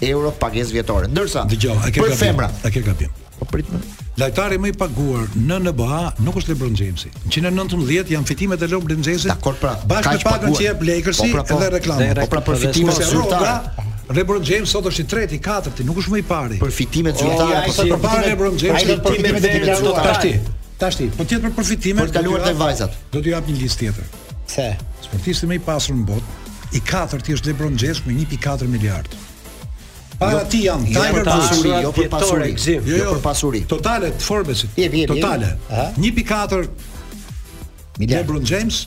euro 0.00 0.30
pagesë 0.32 0.72
vjetore. 0.80 1.08
Ndërsa, 1.12 1.42
dëgjoj, 1.50 1.74
a 1.84 1.90
ke 1.92 2.30
A 2.64 2.70
ke 2.72 2.82
gabim? 2.82 3.10
Po 3.38 3.44
prit 3.48 3.66
më. 3.72 3.78
Lajtari 4.20 4.58
më 4.60 4.70
i 4.72 4.72
paguar 4.76 5.28
në 5.36 5.58
NBA 5.68 5.98
nuk 6.24 6.34
është 6.40 6.52
LeBron 6.54 6.74
Jamesi. 6.76 7.10
119 7.28 8.10
janë 8.12 8.26
fitimet 8.28 8.60
e 8.60 8.66
LeBron 8.68 9.00
Jamesit. 9.00 9.30
Dakor, 9.30 9.54
pra. 9.60 9.74
Bashkë 9.88 10.16
me 10.16 10.24
pagën 10.26 10.56
që 10.56 10.64
jep 10.66 10.76
po, 10.82 10.88
Lakersi 10.88 11.28
po, 11.32 11.42
po, 11.44 11.56
edhe 11.56 11.70
reklamën. 11.76 12.20
Po 12.20 12.40
pra, 12.40 12.56
fitimet 12.64 13.00
e 13.00 13.08
zyrtarëve. 13.08 13.88
LeBron 14.18 14.42
James 14.44 14.68
sot 14.74 14.88
është 14.90 15.04
i 15.04 15.10
tretë, 15.14 15.36
i 15.38 15.40
katërti, 15.40 15.84
nuk 15.88 16.00
është 16.02 16.12
më 16.16 16.20
i 16.20 16.24
pari. 16.32 16.56
Për 16.60 16.72
fitimet 16.80 17.14
po, 17.16 17.28
zyrtare, 17.28 17.60
po 17.68 17.74
sa 17.76 17.84
përpara 17.88 18.24
LeBron 18.26 18.56
James, 18.60 18.82
ai 18.82 19.14
fitimet 19.14 19.46
e 19.46 19.60
Tashti, 19.94 20.32
tashti, 20.80 21.06
po 21.14 21.24
tjetër 21.28 21.46
për 21.50 21.54
përfitimet 21.60 22.06
për 22.08 22.10
të 22.10 22.16
kaluar 22.18 22.44
te 22.44 22.52
vajzat. 22.56 22.98
Do 23.14 23.20
t'ju 23.22 23.36
jap 23.36 23.48
një 23.52 23.58
listë 23.62 23.84
tjetër. 23.86 24.28
Se 24.50 24.66
sportisti 25.06 25.46
më 25.48 25.60
i 25.60 25.64
pasur 25.64 25.94
në 25.96 26.06
botë, 26.08 26.38
i 26.74 26.80
katërt 26.86 27.28
i 27.30 27.36
është 27.36 27.52
LeBron 27.52 27.76
James 27.78 28.00
me 28.06 28.16
1.4 28.24 28.68
miliardë. 28.70 29.18
Para 30.20 30.42
jo, 30.42 30.48
ti 30.52 30.58
janë 30.66 30.90
jo 30.92 31.00
Tiger 31.00 31.26
Woods, 31.26 31.60
jo, 31.62 31.68
jo 31.84 31.92
për 31.96 32.08
pasuri, 32.12 32.48
jo, 32.52 32.80
jo. 32.84 32.96
jo 33.06 33.12
për 33.14 33.20
pasuri. 33.24 33.60
Totale 33.70 34.10
të 34.18 34.26
Forbesit. 34.26 34.74
Totale. 35.08 35.52
1.4 35.96 36.00
miliardë. 37.96 38.10
LeBron 38.10 38.44
James, 38.50 38.82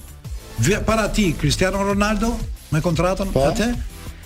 para 0.85 1.07
ti 1.15 1.29
Cristiano 1.39 1.81
Ronaldo 1.87 2.35
me 2.73 2.81
kontratën 2.83 3.31
po. 3.33 3.47
atë, 3.49 3.71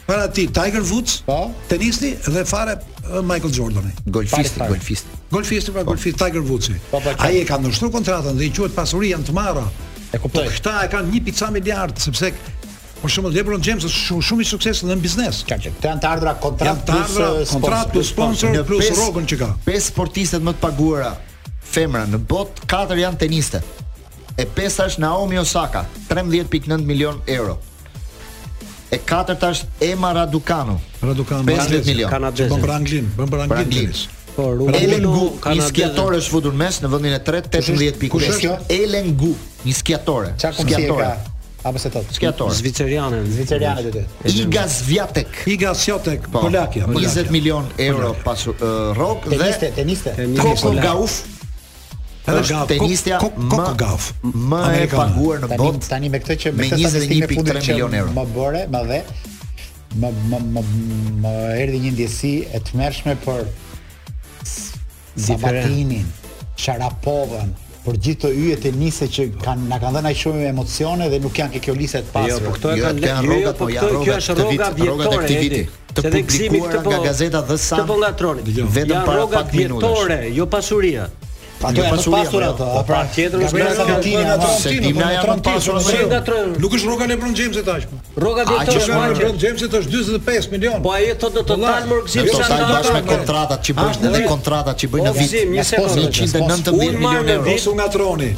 para 0.07 0.25
ti 0.31 0.49
Tiger 0.55 0.83
Woods, 0.89 1.21
po? 1.27 1.45
tenisti 1.71 2.15
dhe 2.27 2.43
fare 2.47 2.77
Michael 3.23 3.53
Jordani, 3.55 3.93
Golfisti, 4.11 4.59
golfist. 4.67 5.13
Golfisti 5.31 5.71
pra 5.71 5.85
po. 5.85 5.93
golfist 5.93 6.17
Tiger 6.19 6.43
Woods. 6.49 6.71
Po, 6.91 6.99
Ai 7.23 7.39
e 7.41 7.45
ka 7.47 7.59
ndërtuar 7.61 7.93
kontratën 7.99 8.35
dhe 8.35 8.49
i 8.49 8.51
quhet 8.57 8.75
pasuri 8.75 9.13
janë 9.13 9.29
të 9.31 9.35
marra. 9.39 9.67
E 10.13 10.17
kuptoj. 10.21 10.45
Po 10.47 10.51
këta 10.55 10.79
e 10.85 10.89
kanë 10.91 11.15
1.5 11.19 11.51
miliard 11.57 11.99
sepse 11.99 12.31
Për 12.97 13.11
shembull 13.13 13.35
LeBron 13.37 13.61
James 13.61 13.83
është 13.85 13.99
shumë 14.07 14.25
shumë 14.25 14.41
i 14.41 14.45
suksesshëm 14.49 14.89
në 14.89 14.95
biznes. 15.03 15.43
Kaq 15.45 15.59
që 15.67 15.71
kanë 15.83 16.01
të 16.01 16.07
ardhurat 16.15 16.39
kontratë, 16.41 16.81
të 16.81 17.43
kontratë 17.51 17.91
të 17.93 18.01
eh, 18.01 18.07
sponsor 18.09 18.55
plus 18.65 18.89
rrogën 18.95 19.27
që 19.29 19.37
ka. 19.43 19.49
Pesë 19.67 19.91
sportistët 19.91 20.47
më 20.47 20.55
të 20.57 20.63
paguara 20.63 21.11
femra 21.67 22.01
në 22.09 22.19
botë, 22.31 22.65
katër 22.73 23.03
janë 23.03 23.21
teniste. 23.21 23.61
E 24.41 24.47
pesta 24.57 24.89
është 24.89 25.03
Naomi 25.05 25.37
Osaka, 25.37 25.85
13.9 26.09 26.87
milion 26.89 27.21
euro. 27.37 27.59
E 28.89 28.97
katërta 28.97 29.53
është 29.53 29.91
Emma 29.93 30.15
Raducanu, 30.17 30.79
Raducanu 31.05 31.45
15 31.53 31.85
milion. 31.93 32.09
Kanadezë. 32.17 32.49
Bën 32.57 32.65
për 32.65 32.75
Anglin, 32.81 33.13
bën 33.21 33.35
për 33.35 33.45
Anglinë. 33.45 34.07
Po 34.37 34.43
pra, 34.69 34.77
Elen 34.77 35.05
Gu, 35.09 35.29
një 35.57 35.63
skiatore 35.71 36.19
është 36.21 36.29
futur 36.29 36.53
mes 36.53 36.77
në 36.83 36.91
vendin 36.93 37.15
e 37.17 37.19
3, 37.25 37.41
18 37.57 37.97
pikë. 38.03 38.19
është 38.27 38.53
Elen 38.75 39.09
Gu, 39.17 39.31
një 39.65 39.73
skiatore. 39.79 40.35
Skiatore. 40.37 41.07
Apo 41.65 41.81
se 41.81 41.89
thot? 41.91 42.11
Skiator. 42.15 42.51
Zviceriane, 42.53 43.17
zviceriane 43.33 43.81
do 43.87 43.95
të. 43.95 44.03
Iga 44.45 44.67
Sviatek. 44.71 45.39
Iga 45.51 45.71
Sviatek, 45.75 46.27
po, 46.31 46.43
Polakia. 46.45 46.85
20 46.87 47.31
milion 47.33 47.65
euro 47.83 48.11
pas 48.23 48.43
uh, 48.45 48.93
rok 48.95 49.25
dhe 49.25 49.39
teniste, 49.41 49.71
teniste. 49.75 50.13
teniste 50.21 50.45
Koko 50.45 50.71
Gauf. 50.85 51.17
Edhe 52.27 52.47
Gauf. 52.53 52.69
Tenistja 52.69 53.17
Koko 53.25 53.69
Gauf. 53.81 54.11
Më 54.21 54.63
e 54.83 54.87
paguar 54.93 55.41
në 55.43 55.49
botë. 55.57 55.85
Tani, 55.95 56.13
me 56.13 56.21
këtë 56.23 56.37
që 56.45 56.53
me 56.59 56.69
21.3 56.77 57.71
milion 57.73 58.01
euro. 58.03 58.15
Më 58.21 58.27
bore, 58.37 58.63
më 58.69 58.87
dhe. 58.91 59.05
Më 59.97 60.17
më 61.25 61.35
erdhi 61.63 61.83
një 61.87 61.95
ndjesi 61.97 62.35
e 62.57 62.63
tmerrshme 62.69 63.17
por 63.25 63.43
Zifatinin, 65.17 66.05
Sharapovën, 66.61 67.49
për 67.87 67.97
gjithë 68.05 68.21
të 68.21 68.29
yjet 68.37 68.65
e 68.67 68.71
nise 68.75 69.07
që 69.09 69.25
kanë 69.41 69.67
na 69.71 69.77
kanë 69.81 69.95
dhënë 69.97 70.09
aq 70.11 70.17
shumë 70.21 70.47
emocione 70.49 71.07
dhe 71.13 71.19
nuk 71.23 71.37
janë 71.41 71.57
këto 71.63 71.75
lista 71.79 72.01
të 72.03 72.13
pasur. 72.13 72.31
Jo, 72.31 72.39
po 72.45 72.55
këto 72.57 72.73
jo, 72.75 72.83
janë 72.83 73.03
jo, 73.03 73.13
rroga 73.29 73.53
po, 73.53 73.59
po 73.63 73.69
janë 73.73 73.93
rroga 73.93 74.17
të 74.27 74.49
vitit, 74.49 74.81
rroga 74.81 75.07
të 75.07 76.01
të 76.03 76.11
publikuar 76.17 76.73
po- 76.75 76.83
po 76.83 76.91
nga 76.93 76.99
gazeta 77.07 77.41
dhe 77.49 77.57
sam 77.57 77.87
të 77.87 78.67
vetëm 78.75 79.07
para 79.07 79.27
pak 79.33 79.55
minutës 79.55 80.29
jo 80.35 80.49
pasuria 80.57 81.07
Ato 81.61 81.81
janë 81.81 82.09
pasura 82.13 82.43
jo. 82.45 82.53
ato. 82.53 82.65
Po 82.65 82.83
pra, 82.83 82.83
pra 82.85 83.13
tjetër 83.15 83.43
është 83.45 83.57
nga 83.57 83.69
Argentina. 83.73 84.49
Se 84.59 84.73
dim 84.83 84.97
na 84.99 85.09
janë 85.15 85.37
pasura. 85.43 86.01
Nuk 86.61 86.75
është 86.77 86.87
Roga 86.91 87.07
LeBron 87.09 87.33
James 87.39 87.57
tash. 87.65 87.87
Roga 88.25 88.45
dhe 88.45 88.59
të 88.67 88.77
LeBron 88.91 89.39
James 89.41 89.63
është 89.67 90.19
45 90.27 90.51
milion. 90.53 90.77
Po 90.85 90.93
ai 90.93 91.11
thotë 91.15 91.41
të 91.41 91.45
total 91.53 91.89
më 91.89 92.01
gzim 92.09 92.29
se 92.33 92.43
ata 92.45 92.93
me 92.93 93.03
kontratat 93.07 93.63
që 93.67 93.75
bën, 93.79 93.89
ah, 93.89 94.11
dhe 94.13 94.21
kontratat 94.29 94.81
që 94.83 94.91
bën 94.93 95.09
në 95.09 95.15
vit. 95.17 95.73
Po 95.73 95.87
190 95.95 96.77
milionë. 96.77 97.41
Unë 97.57 97.75
nga 97.81 97.89
troni. 97.97 98.31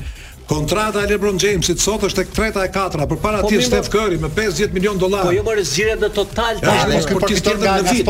Kontrata 0.49 0.99
e 1.01 1.05
LeBron 1.05 1.35
Jamesit 1.37 1.77
sot 1.77 2.01
është 2.07 2.23
tek 2.23 2.31
treta 2.33 2.63
e 2.65 2.69
katra, 2.73 3.05
përpara 3.05 3.43
po, 3.45 3.51
ti 3.53 3.59
Steph 3.61 3.85
Curry 3.93 4.15
me 4.17 4.31
50 4.33 4.71
milion 4.73 4.97
dollar. 4.97 5.27
Po 5.27 5.33
jo 5.35 5.43
më 5.45 5.61
zgjidhja 5.69 5.97
në 6.01 6.07
total 6.15 6.57
për 6.63 6.79
me 6.89 6.97
sportistët 7.05 7.61
në 7.61 7.73
vit. 7.85 8.09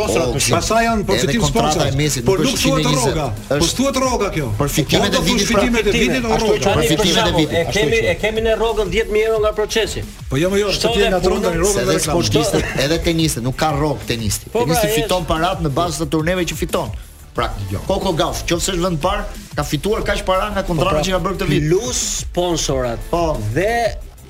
Pastaj 0.54 0.86
janë 0.86 1.04
përfitim 1.10 1.44
sponsor. 1.50 2.00
Por 2.30 2.44
nuk 2.48 2.56
thuhet 2.62 2.88
rroga. 2.94 3.26
Po 3.50 3.60
thuhet 3.74 4.00
rroga 4.06 4.30
kjo. 4.38 4.48
Përfitimet 4.62 5.18
po 5.18 5.20
e 5.20 5.28
vitit, 5.28 5.52
përfitimet 5.52 5.92
e 5.92 5.98
vitit 5.98 6.24
në 6.24 6.40
rroga. 6.40 6.78
Përfitimet 6.80 7.22
e 7.34 7.36
vitit. 7.42 7.58
E 7.60 7.66
kemi 7.76 8.02
e 8.14 8.16
kemi 8.24 8.46
në 8.48 8.56
rrogën 8.62 8.96
10000 8.96 9.24
euro 9.28 9.42
nga 9.44 9.54
procesi. 9.60 10.06
Po 10.32 10.40
jo 10.40 10.54
më 10.56 10.64
jo, 10.64 10.72
se 10.80 10.86
ti 10.96 11.10
nga 11.12 11.20
tronda 11.28 11.52
në 11.52 11.60
rrogën 11.60 11.92
dhe 11.92 12.00
sportistët, 12.08 12.72
edhe 12.86 13.04
tenisët, 13.10 13.44
nuk 13.44 13.60
ka 13.60 13.74
rrogë 13.76 14.08
tenisti. 14.14 14.56
Po, 14.56 14.64
tenisti 14.64 14.88
pra, 14.88 14.96
fiton 14.96 15.28
parat 15.28 15.60
në 15.66 15.76
bazë 15.76 16.06
të 16.06 16.12
turneve 16.16 16.48
që 16.50 16.60
fiton. 16.64 16.98
Pra, 17.34 17.52
Koko 17.88 18.10
jo. 18.10 18.14
Gaf, 18.18 18.44
qofse 18.48 18.74
është 18.74 18.84
vend 18.84 19.00
par, 19.04 19.26
ka 19.58 19.66
fituar 19.68 20.04
kaq 20.08 20.24
para 20.28 20.50
nga 20.54 20.64
po, 20.64 20.74
kontratat 20.74 20.98
pra, 21.02 21.06
që 21.10 21.16
ka 21.16 21.22
bërë 21.26 21.38
këtë 21.42 21.50
vit. 21.52 21.68
Plus 21.70 22.02
sponsorat. 22.26 23.04
Po, 23.12 23.24
dhe 23.56 23.70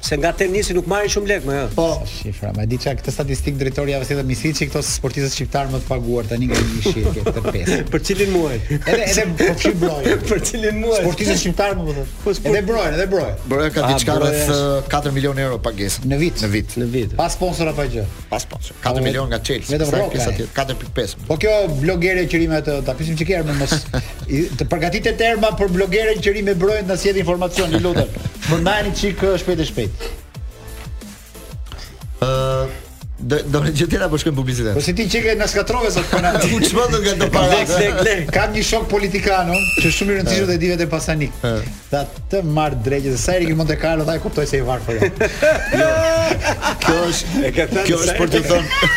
se 0.01 0.15
nga 0.17 0.31
tenisi 0.33 0.73
nuk 0.73 0.87
marrin 0.89 1.11
shumë 1.11 1.27
lekë, 1.29 1.45
më 1.49 1.55
jo. 1.55 1.63
Po, 1.75 1.85
shifra, 2.07 2.49
më 2.55 2.65
di 2.71 2.77
çka 2.81 2.93
këtë 2.99 3.13
statistik 3.13 3.57
drejtori 3.59 3.91
javës 3.93 4.09
tjetër 4.11 4.27
Misici 4.27 4.67
këto 4.69 4.81
sportistë 4.85 5.29
shqiptar 5.33 5.67
më 5.73 5.81
të 5.83 5.87
paguar 5.89 6.27
tani 6.29 6.47
nga 6.49 6.59
një 6.63 6.81
shitje 6.85 7.23
të 7.27 7.43
pesë. 7.47 7.79
për 7.93 8.03
cilin 8.07 8.31
muaj? 8.33 8.55
Edhe 8.77 8.97
edhe 9.03 9.25
po 9.41 9.49
fshi 9.59 9.71
brojën. 9.83 10.21
për 10.31 10.41
cilin 10.49 10.79
muaj? 10.83 11.01
Sportistë 11.03 11.35
shqiptar 11.43 11.75
më 11.79 11.87
thotë. 11.89 12.05
Po, 12.23 12.35
edhe 12.53 12.61
brojën, 12.69 12.97
edhe 12.99 13.09
brojën. 13.11 13.43
Brojën 13.51 13.75
ka 13.75 13.91
diçka 13.91 14.15
rreth 14.21 14.53
4 14.95 15.11
eh, 15.11 15.15
milionë 15.17 15.43
euro 15.49 15.59
pagesë. 15.67 16.07
Në 16.07 16.21
vit. 16.23 16.45
Në 16.45 16.49
vit. 16.55 16.77
Në 16.79 16.89
vit. 16.95 17.17
Pas 17.19 17.35
sponsor 17.35 17.73
apo 17.73 17.87
gjë? 17.91 18.07
Pas 18.31 18.47
sponsor. 18.47 18.79
4 18.87 19.03
milion 19.03 19.27
nga 19.29 19.41
Chelsea. 19.43 20.39
4.5. 20.61 21.19
Po 21.27 21.39
kjo 21.43 21.55
blogere 21.83 22.23
qirime 22.31 22.61
të 22.65 22.79
ta 22.87 22.95
pyesim 22.97 23.17
çikër 23.19 23.43
më 23.49 23.55
mos 23.59 23.77
të 24.59 24.65
përgatitet 24.69 25.21
erma 25.25 25.49
për 25.57 25.71
blogeren 25.73 26.21
qirime 26.21 26.53
brojën 26.59 26.85
të 26.89 26.99
sjellë 27.01 27.23
informacion, 27.23 27.73
lutem. 27.83 28.11
Mundani 28.49 28.93
çik 28.95 29.23
eh, 29.25 29.33
shpejt 29.41 29.59
e 29.63 29.65
shpejt. 29.65 29.88
Uh, 32.21 32.67
Do 33.19 33.35
do 33.51 33.59
të 33.65 33.73
jetë 33.83 33.99
apo 34.05 34.17
shkojmë 34.21 34.37
publicitet. 34.37 34.75
Po 34.77 34.81
si 34.83 34.93
ti 34.95 35.05
çike 35.11 35.33
na 35.35 35.47
skatrove 35.51 35.89
sot 35.91 36.05
kanal. 36.09 36.37
Ku 36.39 36.59
çmendë 36.63 36.99
nga 37.03 37.15
do 37.19 37.25
para. 37.33 37.47
Lek 37.51 37.69
lek 37.75 37.97
lek. 38.07 38.19
Kam 38.33 38.53
një 38.55 38.61
shok 38.63 38.85
politikano 38.89 39.57
që 39.81 39.89
shumë 39.91 40.13
i 40.13 40.17
rëndësishëm 40.21 40.47
dhe 40.47 40.55
di 40.61 40.69
vetë 40.71 40.87
pasanik. 40.91 41.43
Ta 41.91 42.05
të 42.31 42.43
marr 42.55 42.77
drejtë 42.85 43.11
se 43.11 43.19
sa 43.25 43.35
i 43.43 43.51
Monte 43.59 43.75
Carlo 43.81 44.05
ta 44.07 44.15
e 44.15 44.21
kuptoi 44.23 44.45
se 44.47 44.61
i 44.61 44.63
var 44.63 44.79
po 44.85 44.95
jo. 44.95 45.09
jo. 45.79 45.89
Kjo 46.85 47.01
është 47.09 47.51
kjo 47.89 47.97
është 47.97 48.15
për 48.21 48.31
të 48.35 48.41
thënë. 48.45 48.87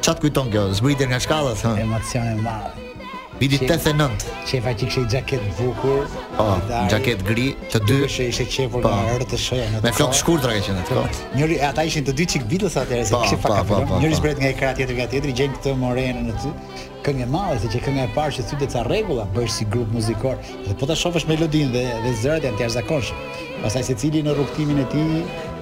Çat 0.06 0.18
kujton 0.24 0.48
kjo? 0.52 0.64
Zbritje 0.78 1.06
nga 1.08 1.20
shkallët, 1.26 1.60
hë? 1.66 1.72
Emocione 1.84 2.34
madhe. 2.46 2.87
Viti 3.40 3.58
89. 3.68 4.24
Çefa 4.50 4.72
që 4.74 4.88
kishte 4.88 5.04
xhaket 5.14 5.44
të 5.46 5.56
bukur, 5.60 6.08
po, 6.40 6.46
xhaket 6.90 7.20
gri, 7.28 7.52
të 7.70 7.82
dy 7.86 7.98
që 8.10 8.26
ishte 8.32 8.46
çevur 8.50 8.82
po. 8.82 8.90
nga 8.90 9.12
erë 9.14 9.28
të 9.30 9.38
shoja 9.44 9.68
në. 9.76 9.82
Me 9.84 9.92
flokë 9.98 10.16
të 10.16 10.20
shkurtra 10.22 10.56
ka 10.56 10.64
qenë 10.68 10.84
atë. 10.86 10.98
Po. 10.98 11.04
Njëri 11.38 11.58
ata 11.70 11.86
ishin 11.86 12.08
të 12.08 12.16
dy 12.18 12.26
çik 12.34 12.48
bitës 12.50 12.78
atëherë 12.82 13.06
se 13.10 13.14
po, 13.14 13.20
kishte 13.22 13.38
fakat 13.44 13.94
Njëri 14.02 14.18
zbret 14.22 14.42
nga 14.42 14.50
ekrani 14.56 14.76
tjetër 14.80 14.96
nga 15.00 15.08
tjetri, 15.12 15.36
gjen 15.38 15.54
këtë 15.58 15.76
morenë 15.84 16.24
në 16.28 16.54
Këngë 17.06 17.24
e 17.24 17.26
madhe 17.32 17.60
se 17.62 17.68
që 17.72 17.80
këngë 17.86 18.02
e 18.04 18.12
parë 18.16 18.34
që 18.36 18.42
ty 18.50 18.56
të 18.60 18.68
ca 18.74 18.80
rregulla 18.90 19.24
bësh 19.36 19.52
si 19.54 19.66
grup 19.72 19.94
muzikor, 19.96 20.36
dhe 20.68 20.74
po 20.82 20.90
ta 20.90 20.96
shohësh 21.00 21.28
melodinë 21.30 21.72
dhe 21.72 21.84
dhe 22.04 22.12
zërat 22.24 22.44
janë 22.48 22.58
të 22.60 22.66
jashtëzakonshme. 22.66 23.20
Pastaj 23.64 23.84
secili 23.90 24.20
në 24.26 24.34
rrugtimin 24.36 24.82
e 24.82 24.88
tij 24.92 25.14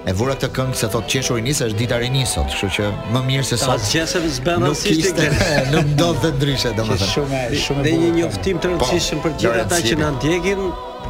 e 0.06 0.12
vura 0.14 0.36
këtë 0.38 0.48
këngë 0.54 0.76
se 0.78 0.88
thotë 0.92 1.08
qeshuri 1.10 1.42
nisi 1.44 1.64
është 1.64 1.80
dita 1.80 1.96
e 1.98 2.26
sot, 2.30 2.46
kështu 2.50 2.68
që 2.76 2.90
më 3.12 3.22
mirë 3.26 3.44
se 3.48 3.56
sot. 3.58 3.74
Ta 3.74 3.92
qesëm 3.92 4.26
zbën 4.38 4.66
as 4.68 4.80
si 4.84 4.92
ishte. 5.00 5.26
Nuk 5.72 5.88
do 5.98 6.10
të 6.22 6.30
ndryshe 6.36 6.70
domethënë. 6.78 7.08
Shumë 7.14 7.40
shumë 7.64 7.84
dhe 7.88 7.94
një 8.04 8.10
njoftim 8.20 8.60
të 8.62 8.68
po, 8.68 8.76
rëndësishëm 8.76 9.22
për 9.24 9.34
gjithë 9.40 9.64
ata 9.64 9.80
që 9.88 9.96
na 10.04 10.10
ndjekin 10.16 10.62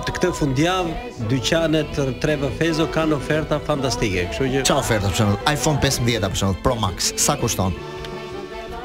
të 0.07 0.15
këtë 0.17 0.31
fundjavë 0.39 1.27
dyqanet 1.31 2.01
Treve 2.25 2.51
Fezo 2.57 2.87
kanë 2.97 3.17
oferta 3.21 3.59
fantastike, 3.69 4.25
kështu 4.33 4.49
që 4.57 4.65
Çfarë 4.69 4.85
oferta 4.87 5.13
për 5.13 5.21
shembull? 5.21 5.51
iPhone 5.53 5.83
15 5.85 6.31
për 6.33 6.41
shembull, 6.43 6.63
Pro 6.65 6.79
Max, 6.87 7.13
sa 7.21 7.37
kushton? 7.41 7.77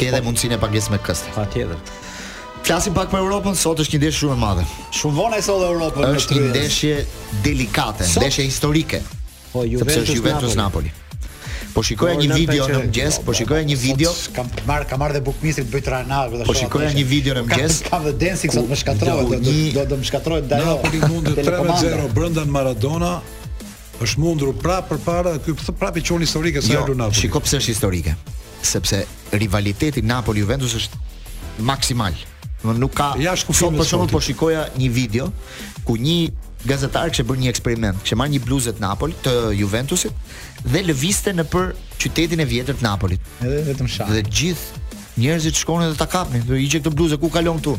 Ke 0.00 0.10
edhe 0.10 0.20
mundësinë 0.26 0.58
e 0.58 0.60
pagesë 0.64 0.94
me 0.94 1.00
kësht. 1.06 1.30
Patjetër. 1.36 2.04
Flasim 2.66 2.94
pak 2.96 3.12
për 3.12 3.22
Europën, 3.22 3.54
sot 3.54 3.78
është 3.82 3.94
një 3.96 4.00
ndeshje 4.02 4.22
shumë 4.24 4.36
e 4.36 4.40
madhe. 4.42 4.64
Shumë 4.98 5.18
vona 5.20 5.38
e 5.38 5.44
sot 5.46 5.62
e 5.62 5.68
Europës 5.70 6.02
në 6.02 6.12
Është 6.18 6.38
një 6.40 6.50
ndeshje 6.50 6.96
delikate, 7.46 8.08
ndeshje 8.18 8.46
historike. 8.50 9.02
Po 9.54 9.62
Juventus 9.64 10.58
Napoli. 10.58 10.90
Po 11.76 11.82
shikoja 11.84 12.14
një 12.16 12.28
video 12.32 12.64
në 12.72 12.78
mëngjes, 12.86 13.16
po 13.26 13.34
shikoja 13.36 13.64
një 13.68 13.74
video. 13.76 14.08
Kam 14.32 14.46
marr, 14.64 14.86
kam 14.88 15.02
marr 15.02 15.12
dhe 15.12 15.20
bukmistri 15.26 15.64
të 15.66 15.74
bëj 15.74 15.82
trana 15.84 16.22
edhe 16.24 16.46
Po 16.48 16.54
shikoja 16.56 16.88
një 16.96 17.02
video 17.04 17.34
në 17.36 17.42
mëngjes. 17.50 17.82
Kam 17.90 18.06
dhe 18.06 18.14
dancing 18.22 18.54
sot 18.54 18.64
më 18.70 18.78
shkatërrohet, 18.80 19.50
do 19.74 19.82
të 19.92 19.98
më 20.00 20.08
shkatrohet 20.08 20.48
dajo. 20.48 20.70
Napoli 20.78 21.02
i 21.04 21.36
3-0 21.36 22.08
brenda 22.16 22.46
Maradona 22.48 23.10
është 24.00 24.22
mundur 24.24 24.54
prapë 24.62 24.94
përpara 24.94 25.34
ky 25.44 25.52
prapë 25.82 26.04
çon 26.08 26.24
historike 26.24 26.64
sa 26.64 26.80
Ronaldo. 26.80 27.12
Jo, 27.12 27.26
shikoj 27.26 27.44
pse 27.44 27.60
është 27.60 27.74
historike. 27.74 28.16
Sepse 28.72 29.02
rivaliteti 29.36 30.00
Napoli 30.00 30.46
Juventus 30.46 30.72
është 30.80 31.02
maksimal. 31.60 32.16
Do 32.64 32.72
nuk 32.80 32.96
ka. 32.96 33.10
Ja 33.20 33.36
shkufi. 33.36 33.68
Po 34.16 34.24
shikoja 34.24 34.70
një 34.80 34.88
video 34.96 35.28
ku 35.84 36.00
një 36.00 36.16
gazetar 36.68 37.12
që 37.14 37.24
bërë 37.28 37.44
një 37.44 37.52
eksperiment, 37.54 38.02
që 38.06 38.18
marrë 38.18 38.34
një 38.36 38.42
bluzë 38.46 38.72
të 38.76 38.82
Napolit, 38.84 39.20
të 39.24 39.34
Juventusit 39.60 40.64
dhe 40.66 40.82
lëviste 40.88 41.32
në 41.38 41.44
për 41.52 41.70
qytetin 42.02 42.42
e 42.44 42.48
vjetër 42.50 42.80
të 42.80 42.86
Napolit. 42.86 43.22
Edhe 43.46 43.62
vetëm 43.70 43.88
shah. 43.90 44.10
Dhe 44.10 44.24
gjithë 44.26 44.82
njerëzit 45.16 45.56
shkonin 45.62 45.92
dhe 45.94 45.98
ta 45.98 46.06
kapnin, 46.12 46.42
do 46.44 46.56
i 46.60 46.66
gjej 46.68 46.82
këtë 46.82 46.92
bluzë 46.98 47.18
ku 47.22 47.30
kalon 47.32 47.60
këtu. 47.62 47.76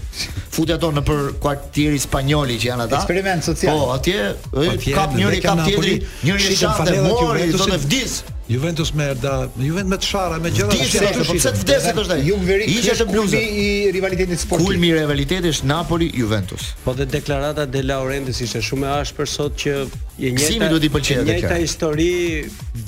Futi 0.56 0.74
ato 0.74 0.90
në 0.96 1.04
për 1.06 1.22
kuartieri 1.44 2.00
spanjoli 2.02 2.56
që 2.64 2.72
janë 2.72 2.88
ata. 2.88 3.04
Eksperiment 3.04 3.46
social. 3.46 3.76
Po, 3.78 3.92
atje, 3.98 4.24
po, 4.54 4.64
kap 4.98 5.14
njëri 5.20 5.44
kap 5.46 5.62
tjetri, 5.68 6.00
njëri 6.26 6.50
shitën 6.50 7.06
mori, 7.12 7.52
do 7.54 7.68
të 7.70 7.84
vdis. 7.86 8.18
Juventus 8.50 8.92
merda, 8.94 9.50
Juventus 9.60 9.90
me 9.92 9.98
çfarë, 10.00 10.38
me 10.40 10.50
gjëra 10.56 10.72
të 10.72 10.86
tjera. 10.88 11.10
Pse 11.28 11.52
të 11.52 11.62
vdesë 11.66 11.92
të 11.98 12.04
shtaj? 12.08 12.20
Jumë 12.30 12.46
veri. 12.48 12.68
Ishte 12.72 12.94
të 13.02 13.08
bluzi 13.10 13.42
i 13.44 13.66
rivalitetit 13.92 14.40
sportiv. 14.40 14.70
Kulmi 14.72 14.88
i 14.88 14.96
rivalitetit 14.96 15.50
është 15.52 15.68
Napoli 15.68 16.08
Juventus. 16.16 16.70
Po 16.86 16.94
dhe 16.96 17.04
deklarata 17.12 17.66
De 17.68 17.82
Laurentiis 17.84 18.40
ishte 18.46 18.62
shumë 18.64 18.88
e 18.88 18.94
ashpër 19.02 19.32
sot 19.34 19.58
që 19.66 19.74
e 19.82 20.32
njëjta. 20.32 20.46
Simi 20.48 20.70
duhet 20.72 20.88
i 20.88 20.92
pëlqejë 20.96 21.26
atë. 21.26 21.28
Njëjta 21.28 21.60
histori 21.60 22.16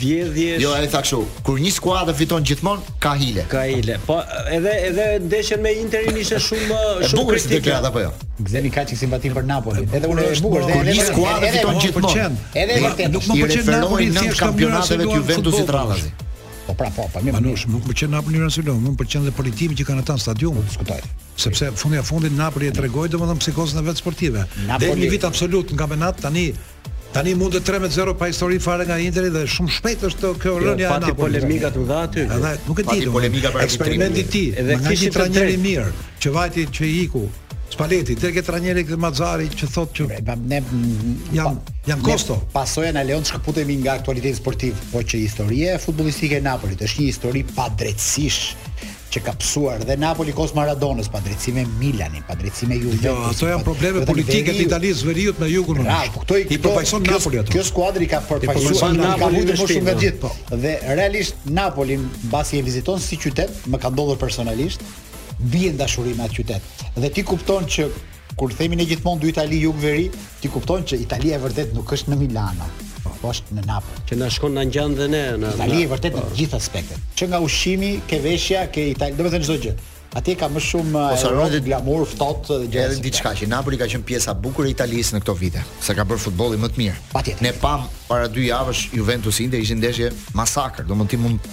vjedhjes. 0.05 0.63
Jo, 0.63 0.71
ai 0.79 0.87
tha 0.93 1.03
kështu. 1.03 1.21
Kur 1.49 1.59
një 1.65 1.75
skuadër 1.75 2.17
fiton 2.21 2.47
gjithmonë, 2.53 2.95
ka 3.03 3.13
hile. 3.19 3.43
Ka 3.51 3.67
hile. 3.67 3.99
Po 4.07 4.21
edhe 4.55 4.77
edhe 4.93 5.09
ndeshjen 5.27 5.59
me 5.65 5.75
Interin 5.83 6.17
ishte 6.23 6.39
shumë 6.39 7.03
shumë 7.03 7.29
kritike. 7.33 7.51
Bukur 7.51 7.55
deklarata 7.57 7.91
po 7.97 8.07
jo? 8.07 8.15
Gzeni 8.39 8.69
kaq 8.71 8.93
simpati 8.95 9.27
për 9.35 9.43
Napoli. 9.43 9.81
Edhe 9.91 10.07
unë 10.07 10.23
e 10.31 10.35
bukur. 10.39 10.63
edhe 10.71 10.93
një 10.95 11.07
skuadër 11.09 11.51
fiton 11.57 11.79
gjithmonë. 11.83 12.27
Edhe 12.61 12.77
vërtet. 12.85 13.09
Nuk 13.11 13.27
më 13.27 13.39
pëlqen 13.43 13.67
Napoli 13.83 14.07
në 14.15 14.27
kampionateve 14.39 15.03
të 15.09 15.17
Juventus 15.17 15.48
ashtu 15.49 15.61
si 15.61 15.67
Trallazi. 15.67 16.09
Po 16.67 16.73
pra 16.75 16.89
po, 16.89 17.09
pa 17.09 17.19
Manush, 17.25 17.65
nuk 17.65 17.87
më 17.89 17.95
qenë 17.97 18.13
Napoli 18.13 18.37
në 18.39 18.49
Silon, 18.53 18.77
më 18.83 18.91
pëlqen 18.99 19.23
dhe 19.25 19.31
politimi 19.33 19.73
që 19.77 19.87
kanë 19.89 20.03
atë 20.05 20.17
në 20.19 20.21
stadium. 20.21 20.59
Po, 20.59 20.65
diskutoj. 20.69 20.99
Sepse 21.41 21.71
fundi 21.73 21.97
a 21.97 22.03
fundit 22.05 22.35
Napoli 22.37 22.69
e 22.69 22.73
tregoi 22.75 23.09
domethënë 23.09 23.41
psikozën 23.41 23.81
e 23.81 23.85
vet 23.87 23.97
sportive. 23.97 24.43
Dhe 24.77 24.91
një 24.93 25.09
vit 25.09 25.25
absolut 25.29 25.73
në 25.75 25.79
kampionat 25.83 26.21
tani 26.25 26.49
Tani 27.09 27.31
mund 27.33 27.55
të 27.57 27.63
13-0 27.65 28.11
pa 28.19 28.27
histori 28.29 28.59
fare 28.61 28.83
nga 28.85 28.93
Interi 29.01 29.31
dhe 29.33 29.39
shumë 29.49 29.71
shpejt 29.79 30.03
është 30.11 30.29
kjo 30.43 30.51
jo, 30.51 30.59
rënja 30.61 30.85
e 30.85 30.89
Napoli. 30.91 31.09
Pati 31.09 31.17
polemika 31.17 31.71
të 31.73 31.85
dha 31.89 32.03
aty. 32.05 32.27
Edhe 32.29 32.51
nuk 32.67 32.75
e 32.75 32.83
di. 32.83 32.89
Pati 32.91 33.09
polemika 33.15 33.49
për 33.55 33.63
eksperimentin 33.65 34.27
e 34.27 34.33
tij. 34.35 34.49
Edhe 34.61 34.77
kishin 34.85 35.17
një 35.33 35.47
mirë 35.63 35.87
që 36.21 36.35
vajti 36.37 36.67
që 36.69 36.85
i 36.91 36.97
iku 37.07 37.23
Spaleti, 37.69 38.15
tek 38.17 38.35
e 38.41 38.43
trajneri 38.43 38.83
këtë 38.87 38.97
Mazzari 38.99 39.45
që 39.53 39.67
thotë 39.69 39.97
që 39.97 40.37
ne 40.41 40.61
jam 41.37 41.59
jam 41.85 42.01
Costo. 42.05 42.35
Pasojën 42.53 42.95
na 42.97 43.03
Leon 43.05 43.21
të 43.23 43.31
shkëputemi 43.33 43.75
nga 43.83 43.95
aktualiteti 43.99 44.37
sportiv, 44.37 44.77
po 44.91 45.01
që 45.05 45.21
historia 45.21 45.75
e 45.77 45.81
futbollistike 45.81 46.39
e 46.41 46.45
Napolit 46.45 46.81
është 46.85 47.01
një 47.01 47.09
histori 47.11 47.43
pa 47.53 47.69
që 49.09 49.23
ka 49.25 49.31
psuar 49.41 49.81
dhe 49.89 49.95
Napoli 49.97 50.29
kos 50.37 50.51
Maradonës 50.53 51.07
pa 51.09 51.17
drejtësime 51.25 51.63
Milanin, 51.79 52.21
pa 52.27 52.35
Juventus. 52.37 52.99
Jo, 53.01 53.15
ato 53.29 53.47
janë 53.49 53.65
probleme 53.65 54.03
politike 54.05 54.53
të 54.53 54.67
Italisë 54.67 55.07
veriut 55.07 55.39
me 55.41 55.47
jugun. 55.49 55.79
Ra, 55.87 56.03
po 56.13 56.21
këto 56.21 56.37
i 56.37 56.45
përfaqëson 56.61 57.07
Napoli 57.09 57.39
ato. 57.41 57.49
Kjo 57.55 57.63
skuadër 57.71 58.05
i 58.05 58.09
ka 58.11 58.19
përfaqësuar 58.29 58.93
Napoli, 59.01 59.41
më 59.49 59.57
shumë 59.63 59.81
nga 59.87 59.95
gjithë 60.03 60.21
po. 60.21 60.29
Dhe 60.61 60.75
realisht 60.93 61.41
Napolin 61.49 62.05
mbasi 62.27 62.61
e 62.61 62.67
viziton 62.69 63.01
si 63.01 63.17
qytet, 63.17 63.65
më 63.65 63.81
ka 63.81 63.89
ndodhur 63.89 64.21
personalisht, 64.21 64.85
vjen 65.41 65.81
dashuri 65.81 66.13
me 66.13 66.29
atë 66.29 66.41
qytet. 66.43 66.78
Dhe 66.99 67.09
ti 67.13 67.23
kupton 67.23 67.63
që 67.69 67.85
kur 68.39 68.53
themi 68.55 68.75
ne 68.79 68.85
gjithmonë 68.87 69.21
dy 69.23 69.29
Itali 69.33 69.59
jug 69.63 69.79
veri, 69.79 70.07
ti 70.39 70.51
kupton 70.51 70.83
që 70.87 70.99
Italia 71.03 71.37
e 71.37 71.41
vërtet 71.43 71.73
nuk 71.75 71.91
është 71.95 72.13
në 72.13 72.17
Milano, 72.19 72.67
po 73.03 73.13
është 73.33 73.55
në 73.57 73.65
Napoli. 73.67 74.03
Që 74.09 74.17
na 74.21 74.29
shkon 74.31 74.55
na 74.55 74.65
ngjan 74.67 74.95
dhe 74.95 75.07
ne 75.11 75.21
në 75.41 75.53
Italia 75.57 75.85
e 75.87 75.91
vërtet 75.93 76.15
në 76.15 76.17
të 76.17 76.25
po. 76.29 76.35
gjithë 76.39 76.59
aspektet. 76.59 77.05
Që 77.19 77.29
nga 77.31 77.39
ushqimi, 77.43 77.89
ke 78.07 78.19
veshja, 78.23 78.65
ke 78.73 78.85
Itali, 78.93 79.15
do 79.19 79.27
të 79.27 79.33
thënë 79.35 79.47
çdo 79.49 79.57
gjë. 79.65 79.73
Atje 80.19 80.33
ka 80.41 80.47
më 80.49 80.61
shumë 80.65 81.01
ose 81.13 81.27
rrodit 81.29 81.65
glamur, 81.67 82.01
ftohtë 82.09 82.55
dhe 82.63 82.69
gjë 82.73 82.85
edhe 82.87 83.01
diçka 83.05 83.33
që 83.37 83.49
Napoli 83.51 83.77
ka 83.77 83.85
qenë 83.91 84.07
pjesa 84.09 84.33
e 84.33 84.39
bukur 84.41 84.65
e 84.65 84.71
Italisë 84.71 85.19
në 85.19 85.21
këto 85.21 85.35
vite, 85.37 85.61
sa 85.85 85.93
ka 85.93 86.07
bërë 86.09 86.23
futbolli 86.23 86.57
më 86.63 86.71
të 86.73 86.81
mirë. 86.81 86.97
Patjetër. 87.11 87.45
Ne 87.45 87.51
pam 87.61 87.85
para 88.07 88.25
dy 88.33 88.47
javësh 88.47 88.87
Juventus 88.97 89.37
Inter 89.45 89.61
ishin 89.61 89.77
ndeshje 89.83 90.09
masaker, 90.33 90.87
domethënë 90.89 91.13
ti 91.13 91.21
mund 91.25 91.51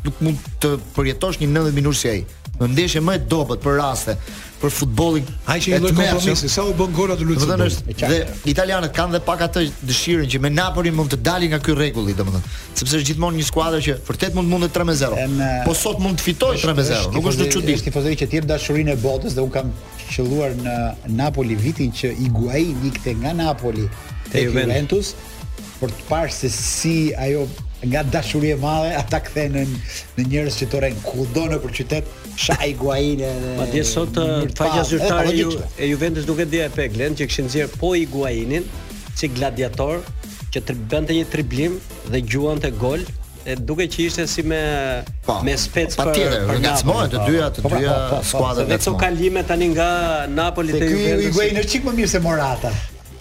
nuk 0.00 0.16
mund 0.24 0.46
të 0.64 0.72
përjetosh 0.96 1.42
një 1.42 1.50
90 1.52 1.76
minutë 1.82 2.00
si 2.00 2.08
ai 2.14 2.20
në 2.60 2.74
ndeshje 2.74 3.00
më 3.04 3.14
e 3.18 3.22
dobët 3.30 3.62
për 3.64 3.78
raste 3.80 4.16
për 4.60 4.72
futbollin. 4.76 5.24
Ai 5.48 5.56
që 5.64 5.70
i 5.72 5.78
lloj 5.80 5.90
kompromisi, 5.96 6.48
sa 6.52 6.66
u 6.68 6.74
bën 6.76 6.90
gola 6.92 7.14
të 7.16 7.24
lutem. 7.24 7.62
dhe 7.96 8.18
italianët 8.52 8.92
kanë 8.96 9.14
dhe 9.16 9.20
pak 9.24 9.40
atë 9.46 9.62
dëshirën 9.88 10.28
që 10.34 10.40
me 10.44 10.50
Napoli 10.52 10.92
mund 10.92 11.14
të 11.14 11.18
dalin 11.24 11.48
nga 11.54 11.60
ky 11.64 11.72
rregull, 11.78 12.10
domethënë, 12.18 12.52
sepse 12.76 12.98
është 12.98 13.08
gjithmonë 13.12 13.40
një 13.40 13.46
skuadër 13.48 13.84
që 13.86 13.94
vërtet 14.08 14.36
mund 14.36 14.52
mund 14.52 14.68
të 14.68 14.74
3-0. 14.74 15.24
Po 15.64 15.72
sot 15.74 16.02
mund 16.04 16.20
të 16.20 16.26
fitojë 16.28 16.60
3-0. 16.66 17.00
Nuk 17.16 17.30
është 17.32 17.48
çudi. 17.56 17.78
Është 17.78 17.88
tifozëri 17.88 18.20
që 18.20 18.28
tjerë 18.34 18.50
dashurinë 18.52 18.92
e 18.92 18.98
botës 19.06 19.34
dhe 19.38 19.42
un 19.46 19.50
kam 19.56 19.72
qelluar 20.12 20.52
në 20.64 20.76
Napoli 21.16 21.54
vitin 21.56 21.88
që 21.92 22.12
Higuain 22.20 22.76
ikte 22.92 23.16
nga 23.22 23.32
Napoli 23.32 23.88
te 24.32 24.44
Juventus 24.44 25.14
për 25.80 25.88
të 25.96 26.02
parë 26.12 26.32
se 26.42 26.50
si 26.52 26.96
ajo 27.16 27.46
nga 27.88 28.02
dashurie 28.12 28.56
madhe 28.64 28.92
ata 29.02 29.20
kthenën 29.24 29.70
në 30.18 30.24
njerëz 30.28 30.56
që 30.60 30.66
toren 30.74 30.98
kudo 31.04 31.44
në 31.52 31.58
për 31.62 31.72
qytet 31.78 32.10
Shai 32.40 32.74
Guaine. 32.80 33.30
Madje 33.58 33.82
sot 33.88 34.18
eh, 34.20 34.44
faqja 34.58 34.82
zyrtare 34.90 35.32
ju, 35.36 35.54
e 35.80 35.88
Juventus 35.88 36.26
duke 36.28 36.44
dia 36.50 36.66
e 36.68 36.72
Peglen 36.74 37.16
që 37.18 37.28
kishin 37.30 37.48
nxjerr 37.48 37.72
po 37.80 37.94
i 37.96 38.04
Guainin 38.12 38.66
si 39.16 39.28
gladiator 39.32 40.02
që 40.52 40.62
të 40.66 40.76
bënte 40.92 41.16
një 41.16 41.26
triblim 41.32 41.78
dhe 42.12 42.20
gjuante 42.24 42.68
të 42.70 42.78
gol 42.84 43.04
e 43.48 43.56
duke 43.56 43.88
që 43.88 44.04
ishte 44.10 44.26
si 44.28 44.44
me 44.44 44.60
pa, 45.24 45.38
po, 45.38 45.40
me 45.48 45.56
spec 45.56 45.96
pa, 45.96 46.10
tjede, 46.12 46.42
për 46.50 46.60
nga 46.60 46.76
Napoli. 46.76 47.10
të 47.14 47.26
dyja 47.30 47.48
të 47.56 47.64
po, 47.64 47.72
po, 47.72 47.80
dyja 47.80 47.98
skuadrat. 48.34 48.72
Vetëm 48.76 48.98
kalime 49.00 49.46
tani 49.48 49.70
nga 49.72 49.90
Napoli 50.28 50.76
te 50.76 50.84
Juventus. 50.90 51.30
Ky 51.30 51.36
Guaini 51.38 51.64
është 51.64 51.76
çik 51.78 51.88
më 51.88 51.96
mirë 52.00 52.12
se 52.16 52.20
Morata 52.28 52.74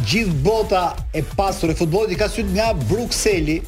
gjithë 0.09 0.39
bota 0.45 0.83
e 1.13 1.21
pasur 1.37 1.71
e 1.71 1.77
futbollit 1.77 2.19
ka 2.19 2.29
syt 2.33 2.49
nga 2.55 2.71
Brukseli. 2.73 3.59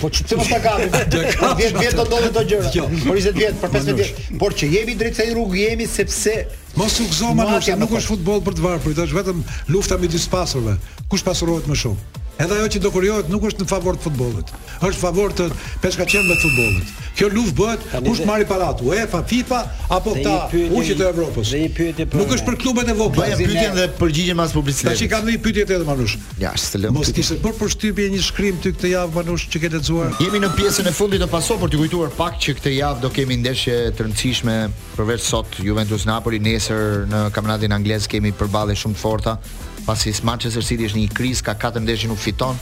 Po 0.00 0.08
çu 0.08 0.24
të 0.24 0.36
mos 0.38 0.48
ta 0.48 0.58
gati. 0.64 0.88
10 1.44 1.76
vjet 1.76 1.96
do 1.98 2.06
të 2.06 2.20
ndodhin 2.30 2.32
këto 2.32 2.44
gjëra. 2.52 2.86
Por 3.04 3.18
20 3.18 3.34
vjet, 3.36 3.58
për 3.60 3.72
15 3.74 3.98
vjet. 3.98 4.22
Por 4.40 4.54
që 4.56 4.70
jemi 4.74 4.94
drejt 5.00 5.18
se 5.20 5.26
rrugë 5.32 5.60
jemi 5.64 5.88
sepse 5.90 6.36
mos 6.80 6.96
u 7.04 7.08
gëzojmë, 7.10 7.48
nuk 7.82 7.92
është 8.00 8.14
futboll 8.14 8.40
për 8.46 8.56
të 8.56 8.64
varfër, 8.68 9.02
është 9.08 9.18
vetëm 9.18 9.44
lufta 9.74 10.00
midis 10.00 10.24
pasurve. 10.32 10.78
Kush 11.12 11.24
pasurohet 11.26 11.68
më 11.68 11.76
shumë? 11.84 12.18
Edhe 12.40 12.56
ajo 12.56 12.68
që 12.72 12.80
do 12.80 12.90
kurohet 12.94 13.26
nuk 13.28 13.42
është 13.50 13.66
në 13.66 13.68
favor 13.68 13.96
të 14.00 14.06
futbollit. 14.06 14.50
Është 14.80 15.00
favor 15.02 15.34
të 15.36 15.48
peshkaqembe 15.82 16.36
të 16.36 16.44
futbollit. 16.44 16.92
Kjo 17.18 17.28
luftë 17.34 17.54
bëhet 17.58 17.82
kush 18.06 18.22
marr 18.28 18.46
palat, 18.48 18.80
UEFA, 18.88 19.20
FIFA 19.28 19.58
apo 19.98 20.14
ta 20.24 20.32
ushqit 20.48 21.02
e 21.02 21.08
Evropës. 21.10 21.50
Dhe 21.52 21.60
një 21.66 21.72
pyetje 21.76 22.06
për 22.08 22.22
Nuk 22.22 22.32
është 22.38 22.46
për 22.48 22.56
klubet 22.64 22.88
e 22.88 22.96
vogla. 22.96 23.26
Bëj 23.28 23.42
pyetjen 23.44 23.76
dhe 23.76 23.84
përgjigjen 24.00 24.40
pas 24.40 24.54
publicitetit. 24.56 24.88
Tash 24.88 25.04
i 25.04 25.10
kam 25.12 25.28
një 25.28 25.36
pyetje 25.44 25.66
tjetër 25.68 25.84
Manush. 25.90 26.16
Ja, 26.40 26.54
s'lëm. 26.64 26.96
Mos 26.96 27.12
kishte 27.16 27.36
bërë 27.44 27.60
përshtypje 27.60 28.08
një 28.16 28.24
shkrim 28.30 28.60
ty 28.64 28.72
këtë 28.72 28.94
javë 28.94 29.20
Manush 29.20 29.48
që 29.52 29.62
ke 29.66 29.72
lexuar. 29.76 30.16
Jemi 30.24 30.40
në 30.46 30.54
pjesën 30.56 30.88
e 30.88 30.96
fundit 30.96 31.20
të 31.20 31.28
paso 31.36 31.60
për 31.60 31.74
të 31.74 31.82
kujtuar 31.84 32.14
pak 32.16 32.40
që 32.40 32.56
këtë 32.56 32.72
javë 32.78 33.04
do 33.04 33.12
kemi 33.18 33.36
ndeshje 33.44 33.80
të 33.98 34.08
rëndësishme 34.08 34.56
përveç 34.96 35.26
sot 35.28 35.60
Juventus 35.64 36.08
Napoli, 36.08 36.40
nesër 36.40 37.04
në 37.12 37.26
kampionatin 37.36 37.76
anglez 37.76 38.08
kemi 38.08 38.32
përballje 38.40 38.78
shumë 38.80 38.96
të 38.96 39.02
forta 39.04 39.36
pasi 39.84 40.12
Manchester 40.24 40.62
City 40.64 40.86
është 40.88 40.98
në 41.00 41.06
një 41.06 41.14
krizë, 41.16 41.46
ka 41.48 41.56
4 41.70 41.82
ndeshje 41.84 42.10
nuk 42.10 42.20
fiton, 42.20 42.58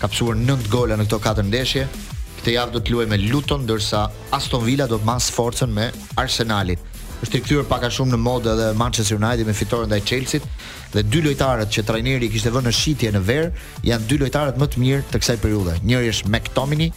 ka 0.00 0.08
psuar 0.12 0.36
9 0.38 0.68
gola 0.72 0.96
në 0.98 1.06
këto 1.06 1.20
4 1.24 1.46
ndeshje. 1.50 1.84
Këtë 2.38 2.54
javë 2.56 2.74
do 2.74 2.80
të 2.84 2.94
luajë 2.94 3.10
me 3.12 3.18
Luton, 3.28 3.62
ndërsa 3.66 4.04
Aston 4.36 4.64
Villa 4.66 4.86
do 4.90 4.98
të 5.00 5.06
mbas 5.06 5.30
forcën 5.34 5.70
me 5.72 5.90
Arsenalin. 6.20 6.82
Është 7.24 7.38
rikthyer 7.38 7.64
pak 7.68 7.86
a 7.86 7.90
shumë 7.94 8.12
në 8.12 8.18
modë 8.20 8.50
edhe 8.52 8.66
Manchester 8.76 9.16
United 9.16 9.46
me 9.48 9.54
fitoren 9.56 9.88
ndaj 9.88 10.02
Chelsea-t 10.10 10.66
dhe 10.92 11.04
dy 11.08 11.22
lojtarët 11.24 11.70
që 11.72 11.84
trajneri 11.88 12.28
kishte 12.28 12.52
vënë 12.52 12.68
në 12.68 12.76
shitje 12.76 13.12
në 13.14 13.22
ver 13.24 13.46
janë 13.88 14.08
dy 14.10 14.18
lojtarët 14.24 14.60
më 14.60 14.68
të 14.74 14.82
mirë 14.82 15.06
të 15.12 15.22
kësaj 15.22 15.38
periudhe. 15.40 15.78
Njëri 15.88 16.10
është 16.12 16.34
McTominay, 16.34 16.90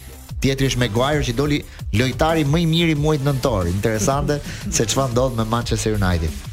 tjetri 0.44 0.72
është 0.74 0.82
Maguire 0.84 1.24
që 1.30 1.38
doli 1.40 1.62
lojtari 1.96 2.44
më 2.50 2.64
i 2.66 2.68
mirë 2.76 2.98
i 2.98 3.00
muajit 3.00 3.24
nëntor. 3.30 3.72
Interesante 3.72 4.42
se 4.68 4.90
çfarë 4.90 5.16
ndodh 5.16 5.40
me 5.40 5.48
Manchester 5.48 5.96
United. 5.96 6.47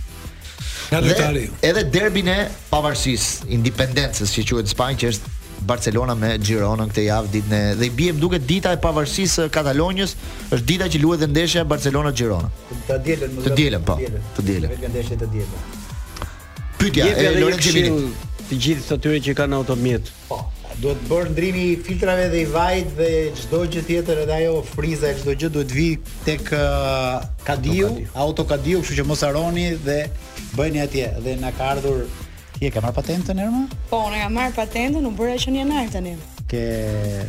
Nga 0.91 1.31
Edhe 1.65 1.85
derbin 1.89 2.29
e 2.29 2.45
pavarësisë, 2.71 3.49
independencës 3.57 4.33
që 4.35 4.45
quhet 4.51 4.69
Spanjë 4.71 5.01
që 5.01 5.11
është 5.15 5.33
Barcelona 5.69 6.13
me 6.19 6.35
Gironën 6.45 6.91
këtë 6.93 7.05
javë 7.07 7.31
ditën 7.35 7.55
e 7.59 7.63
dhe 7.81 7.89
i 7.89 7.93
bie 7.99 8.13
duket 8.21 8.45
dita 8.49 8.75
e 8.77 8.81
pavarësisë 8.83 9.47
së 9.47 9.47
Katalonjës, 9.55 10.13
është 10.53 10.67
dita 10.71 10.91
që 10.93 11.01
luhet 11.05 11.25
ndeshja 11.31 11.65
Barcelona 11.73 12.13
Girona. 12.19 12.51
Po, 12.71 12.77
të 12.91 12.99
dielën, 13.09 13.39
të 13.47 13.55
dielën 13.61 13.87
po. 13.89 13.97
Të 14.37 14.45
dielën. 14.51 14.75
Vetëm 14.75 14.93
ndeshja 14.99 15.19
të 15.23 15.31
dielën. 15.37 15.63
Pyetja 16.81 17.09
e 17.23 17.37
Lorenzo 17.41 17.71
Gimini. 17.71 18.11
Të 18.51 18.59
gjithë 18.67 18.99
tyre 19.01 19.23
që 19.25 19.35
kanë 19.41 19.57
automjet. 19.63 20.11
Po, 20.29 20.43
duhet 20.83 21.01
bërë 21.09 21.31
ndrimi 21.33 21.63
i 21.71 21.79
filtrave 21.87 22.29
dhe 22.35 22.43
i 22.45 22.49
vajit 22.53 22.93
dhe 22.99 23.11
çdo 23.41 23.63
gjë 23.73 23.87
tjetër 23.89 24.21
edhe 24.27 24.37
ajo 24.43 24.61
friza 24.75 25.09
e 25.09 25.17
çdo 25.23 25.35
gjë 25.41 25.53
duhet 25.55 25.73
vi 25.79 25.89
tek 26.29 26.53
uh, 26.53 27.25
Kadiu, 27.47 27.95
Auto 28.27 28.45
Kadiu, 28.51 28.83
kështu 28.85 28.99
që 29.01 29.09
mos 29.09 29.25
haroni 29.25 29.71
dhe 29.87 30.01
bëjeni 30.55 30.81
atje 30.81 31.09
dhe 31.23 31.35
na 31.41 31.51
ka 31.57 31.71
ardhur 31.75 32.07
ti 32.59 32.67
e 32.69 32.71
ke 32.71 32.81
marr 32.81 32.95
patentën 32.97 33.43
erma? 33.47 33.65
Po, 33.91 34.05
unë 34.09 34.21
kam 34.23 34.35
marr 34.39 34.53
patentën, 34.59 35.03
u 35.03 35.11
bëra 35.19 35.35
që 35.43 35.53
një 35.57 35.65
natë 35.71 35.95
tani. 35.97 36.13
Ke 36.55 36.61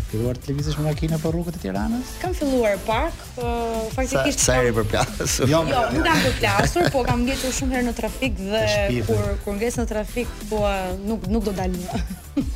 filluar 0.09 0.37
të 0.37 0.51
lëvizësh 0.51 0.77
me 0.81 0.85
makinë 0.91 1.17
po 1.23 1.31
rrugët 1.33 1.57
e 1.57 1.61
Tiranës? 1.63 2.11
Kam 2.21 2.35
filluar 2.39 2.75
pak, 2.89 3.15
uh, 3.41 3.87
faktikisht 3.95 4.43
sa 4.45 4.59
herë 4.59 4.73
për 4.79 4.89
plas. 4.91 5.39
Jo, 5.53 5.63
jo 5.71 5.81
nuk 5.95 6.05
kam 6.05 6.21
për 6.27 6.35
plasur, 6.41 6.91
po 6.93 7.01
kam 7.07 7.23
ngjetur 7.25 7.55
shumë 7.61 7.77
herë 7.79 7.87
në 7.87 7.95
trafik 8.01 8.37
dhe 8.43 8.63
kur 9.09 9.25
kur 9.47 9.57
ngjes 9.57 9.81
në 9.81 9.87
trafik, 9.93 10.37
po 10.51 10.61
nuk 11.07 11.25
nuk 11.31 11.49
do 11.49 11.55
dalim. 11.63 11.89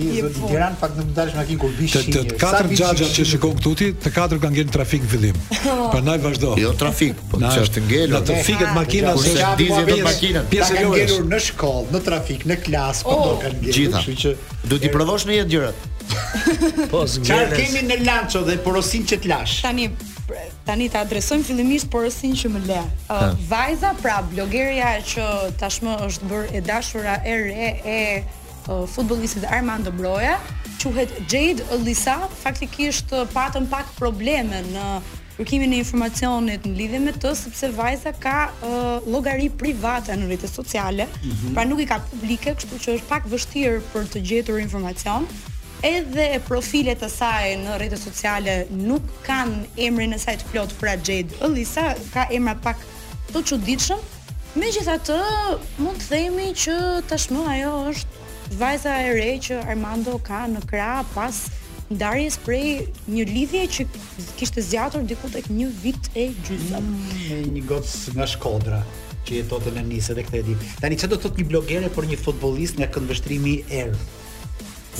Ti 0.00 0.22
në 0.24 0.30
Tiranë 0.38 0.78
pak 0.80 0.94
nuk 0.96 1.10
dalish 1.16 1.34
me 1.36 1.40
makinë 1.42 1.60
kur 1.60 1.72
bish. 1.76 1.96
Të 2.06 2.24
katër 2.40 2.68
xhaxha 2.72 3.08
që 3.18 3.26
shikon 3.32 3.52
këtu 3.58 3.72
ti, 3.80 3.88
të 4.04 4.12
katër 4.14 4.40
kanë 4.42 4.58
gjetur 4.60 4.76
trafik 4.78 5.04
fillim. 5.12 5.40
Prandaj 5.92 6.18
vazhdo. 6.24 6.52
Jo 6.60 6.72
trafik, 6.80 7.20
po 7.30 7.40
të 7.40 7.50
çash 7.56 7.72
të 7.76 7.82
ngelur. 7.88 8.16
Ato 8.20 8.38
fiket 8.48 8.72
makina 8.76 9.12
se 9.20 9.32
dizet 9.60 9.90
të 9.90 9.98
makinën. 10.08 10.48
Pjesë 10.52 10.76
e 10.76 10.84
ngelur 10.88 11.24
në 11.30 11.40
shkollë, 11.48 11.88
në 11.94 12.02
trafik, 12.08 12.46
në 12.50 12.58
klasë, 12.66 13.08
po 13.08 13.16
oh. 13.16 13.26
do 13.30 13.40
kanë 13.44 13.66
gjetur, 13.66 13.96
kështu 13.96 14.18
që 14.24 14.36
duhet 14.70 14.86
ti 14.86 14.94
provosh 14.94 15.26
në 15.28 15.38
jetë 15.40 15.54
gjërat. 15.56 15.86
Po 16.90 17.04
zgjeles. 17.06 17.26
Çfarë 17.28 17.50
kemi 17.60 17.82
në 17.86 18.00
lanço 18.02 18.40
dhe 18.46 18.56
porosin 18.64 19.04
që 19.06 19.20
të 19.22 19.30
lash. 19.30 19.60
Tani 19.62 19.90
tani 20.66 20.88
ta 20.90 21.04
adresojmë 21.04 21.44
fillimisht 21.46 21.88
porosin 21.92 22.34
që 22.38 22.50
më 22.56 22.62
le. 22.66 22.80
Uh, 23.10 23.30
vajza, 23.50 23.92
pra 24.02 24.16
blogeria 24.32 24.96
që 25.06 25.26
tashmë 25.60 25.94
është 26.08 26.30
bërë 26.32 26.56
e 26.60 26.64
dashura 26.66 27.14
e 27.26 27.36
re 27.44 27.70
e 27.94 27.98
futbollistit 28.86 29.44
Armando 29.44 29.90
Broja, 29.90 30.38
quhet 30.78 31.10
Jade 31.28 31.62
Alisa, 31.70 32.28
faktikisht 32.42 33.10
patën 33.34 33.66
pak 33.70 33.88
probleme 33.98 34.62
në 34.72 34.84
kërkimin 35.40 35.72
e 35.74 35.78
informacionit 35.80 36.66
në 36.68 36.74
lidhje 36.78 36.98
me 37.02 37.12
të 37.16 37.30
sepse 37.38 37.70
vajza 37.76 38.10
ka 38.20 38.34
uh, 38.50 39.06
llogari 39.08 39.46
private 39.50 40.12
në 40.20 40.26
rrjetet 40.28 40.52
sociale, 40.52 41.06
mm 41.06 41.30
-hmm. 41.30 41.54
pra 41.54 41.64
nuk 41.64 41.80
i 41.80 41.86
ka 41.86 41.98
publike, 42.10 42.54
kështu 42.54 42.76
që 42.82 42.94
është 42.96 43.08
pak 43.08 43.24
vështirë 43.28 43.80
për 43.92 44.02
të 44.12 44.20
gjetur 44.28 44.58
informacion. 44.60 45.26
Edhe 45.82 46.40
profilet 46.48 47.02
e 47.02 47.08
saj 47.08 47.56
në 47.64 47.76
rrjetet 47.78 48.02
sociale 48.02 48.66
nuk 48.70 49.02
kanë 49.22 49.64
emrin 49.76 50.12
e 50.12 50.18
saj 50.18 50.36
të 50.36 50.44
plot 50.52 50.72
pra 50.80 50.90
Jade 51.06 51.34
Elisa, 51.40 51.94
ka 52.12 52.26
emra 52.30 52.54
pak 52.54 52.76
të 53.32 53.44
çuditshëm. 53.48 53.98
Megjithatë, 54.54 55.16
mund 55.78 55.96
të 56.00 56.06
themi 56.12 56.46
që 56.64 56.74
tashmë 57.10 57.40
ajo 57.54 57.72
është 57.92 58.10
vajza 58.56 58.90
e 59.06 59.12
re 59.14 59.30
që 59.42 59.52
Armando 59.62 60.18
ka 60.22 60.44
në 60.50 60.62
krah 60.68 61.02
pas 61.14 61.36
ndarjes 61.90 62.38
prej 62.44 62.86
një 63.10 63.24
lidhje 63.30 63.62
që 63.76 63.86
kishte 64.38 64.62
zgjatur 64.62 65.04
diku 65.10 65.30
tek 65.32 65.48
një 65.50 65.68
vit 65.82 66.10
e 66.18 66.28
gjysmë. 66.46 66.78
Mm, 66.78 67.52
një 67.56 67.62
gocë 67.68 68.14
nga 68.16 68.28
Shkodra 68.30 68.80
që 69.26 69.40
jetonte 69.40 69.72
në 69.74 69.84
njësë 69.90 70.16
dhe 70.18 70.24
këtë 70.28 70.40
e 70.40 70.44
di. 70.48 70.56
Tani 70.82 70.98
çfarë 70.98 71.14
do 71.14 71.18
të 71.18 71.24
thotë 71.26 71.42
një 71.42 71.48
blogere 71.50 71.90
për 71.96 72.08
një 72.12 72.18
futbollist 72.24 72.78
nga 72.80 72.90
këndvështrimi 72.94 73.52
i 73.52 73.80
erë? 73.82 74.02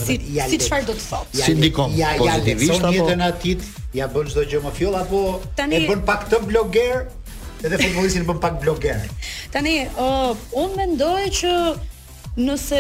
Si 0.01 0.15
jale, 0.33 0.49
si 0.51 0.59
çfarë 0.65 0.87
do 0.91 0.95
të 0.99 1.05
thotë? 1.09 1.43
Si 1.45 1.55
ndikon 1.59 1.95
ja, 1.99 2.15
pozitivisht 2.19 2.85
apo 2.85 2.95
jetën 2.97 3.25
atit 3.27 3.67
ja 3.97 4.07
bën 4.13 4.31
çdo 4.33 4.45
gjë 4.51 4.63
më 4.67 4.75
fjoll 4.79 4.99
apo 5.03 5.23
tani, 5.59 5.79
e 5.83 5.89
bën 5.91 6.05
pak 6.07 6.27
të 6.31 6.39
bloger 6.49 7.07
edhe 7.61 7.79
futbollistin 7.83 8.23
e 8.27 8.33
bën 8.33 8.39
pak 8.43 8.59
bloger. 8.63 9.03
Tani, 9.55 9.79
uh, 9.99 10.33
unë 10.59 10.79
mendoj 10.83 11.27
që 11.41 11.55
Nëse 12.39 12.77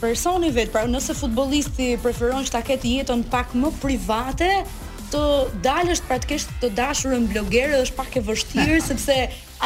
personi 0.00 0.48
vetë, 0.48 0.72
pra 0.72 0.86
nëse 0.88 1.12
futbolisti 1.18 1.90
preferon 2.00 2.46
që 2.46 2.54
ta 2.54 2.62
ketë 2.64 2.92
jetën 2.98 3.24
pak 3.32 3.52
më 3.52 3.68
private, 3.82 4.48
të 5.12 5.20
dalë 5.62 5.92
është 5.92 6.08
praktikisht 6.08 6.54
të 6.62 6.70
dashurën 6.78 7.26
blogerë, 7.28 7.82
është 7.84 7.96
pak 7.98 8.16
e 8.16 8.22
vështirë, 8.24 8.78
sepse 8.88 9.16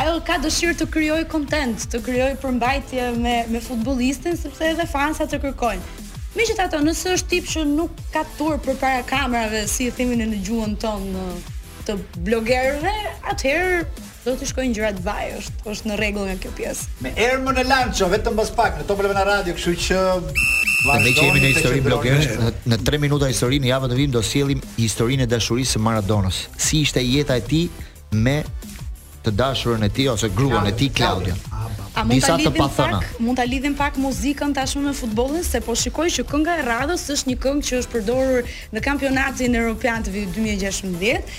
ajo 0.03 0.17
ka 0.27 0.41
dëshirë 0.43 0.75
të 0.81 0.89
kryoj 0.97 1.21
kontent, 1.31 1.87
të 1.93 2.03
kryoj 2.09 2.33
përmbajtje 2.43 3.13
me 3.23 3.37
me 3.55 3.63
futbolistin, 3.63 4.37
sepse 4.43 4.73
edhe 4.73 4.89
fansa 4.91 5.27
të 5.31 5.41
kërkojnë. 5.47 5.87
Megjithatë, 6.35 6.73
ato, 6.75 6.83
nëse 6.87 7.15
është 7.19 7.31
tipë 7.37 7.53
që 7.55 7.63
nuk 7.77 8.03
ka 8.15 8.25
tur 8.39 8.59
për 8.63 8.77
para 8.83 9.07
kamerave, 9.09 9.65
si 9.71 9.87
e 9.91 9.95
thimin 9.97 10.27
e 10.27 10.29
në 10.35 10.43
gjuën 10.51 10.75
tonë? 10.83 11.27
të 11.89 11.97
blogerëve, 12.27 12.93
atëherë 13.33 13.81
do 14.27 14.35
të 14.37 14.49
shkojnë 14.51 14.77
gjërat 14.77 14.99
vaj, 15.05 15.27
është 15.41 15.71
është 15.73 15.89
në 15.91 15.97
rregull 16.03 16.27
nga 16.29 16.35
kjo 16.43 16.51
pjesë. 16.59 16.89
Me 17.05 17.13
Ermën 17.25 17.61
e 17.63 17.65
Lancho 17.69 18.09
vetëm 18.13 18.37
mos 18.37 18.51
pak 18.57 18.81
në 18.83 18.87
Top 18.91 19.01
Levena 19.05 19.25
Radio, 19.29 19.55
kështu 19.57 19.75
që 19.87 20.01
Vazhdojmë 20.79 21.15
që 21.17 21.25
jemi 21.27 21.41
në 21.43 21.51
histori 21.57 21.83
blogerë, 21.83 22.51
në, 22.71 22.79
3 22.87 23.01
minuta 23.03 23.31
historinë, 23.31 23.71
javën 23.73 23.95
e 23.95 23.99
vim 23.99 24.13
do 24.15 24.23
sjellim 24.23 24.61
historinë 24.77 25.27
e 25.27 25.31
dashurisë 25.33 25.77
së 25.79 25.83
Maradonës. 25.89 26.45
Si 26.61 26.85
ishte 26.85 27.03
jeta 27.03 27.41
e 27.41 27.45
tij 27.51 27.65
me 28.21 28.37
të 29.25 29.33
dashurën 29.41 29.85
e 29.85 29.91
tij 29.95 30.13
ose 30.13 30.31
gruan 30.37 30.69
e 30.71 30.77
tij 30.79 30.93
Claudia? 31.01 31.35
A 31.99 32.05
mund 32.05 32.23
ta 32.25 32.35
lidhim 32.37 32.53
pak, 32.53 32.75
mund 33.19 33.37
ta 33.37 33.43
lidhim 33.45 33.75
pak 33.75 33.97
muzikën 33.99 34.53
tashmë 34.55 34.83
me 34.87 34.93
futbollin 34.95 35.43
se 35.43 35.59
po 35.67 35.75
shikoj 35.75 36.07
që 36.17 36.23
kënga 36.31 36.55
e 36.61 36.67
radhës 36.69 37.03
është 37.15 37.29
një 37.33 37.37
këngë 37.43 37.67
që 37.67 37.75
është 37.81 37.93
përdorur 37.95 38.53
në 38.77 38.83
kampionatin 38.87 39.59
evropian 39.63 40.07
të 40.07 40.15
vitit 40.15 40.39
2016. 40.39 41.35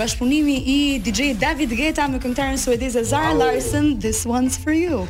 bashkëpunimi 0.00 0.56
i 0.74 0.78
DJ 1.06 1.30
David 1.46 1.76
Geta 1.78 2.08
me 2.10 2.18
këngëtarën 2.18 2.58
suedeze 2.64 3.04
Zara 3.06 3.30
wow. 3.32 3.42
Larsson, 3.44 3.94
This 4.02 4.26
One's 4.26 4.58
For 4.58 4.74
You. 4.74 5.06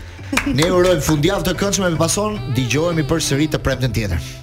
ne 0.52 0.68
urojmë 0.76 1.06
fundjavë 1.08 1.48
të 1.48 1.56
këndshme, 1.62 1.92
më 1.96 2.00
pason, 2.04 2.36
dëgjohemi 2.56 3.08
përsëri 3.08 3.48
të 3.56 3.64
premten 3.64 3.92
tjetër. 4.00 4.34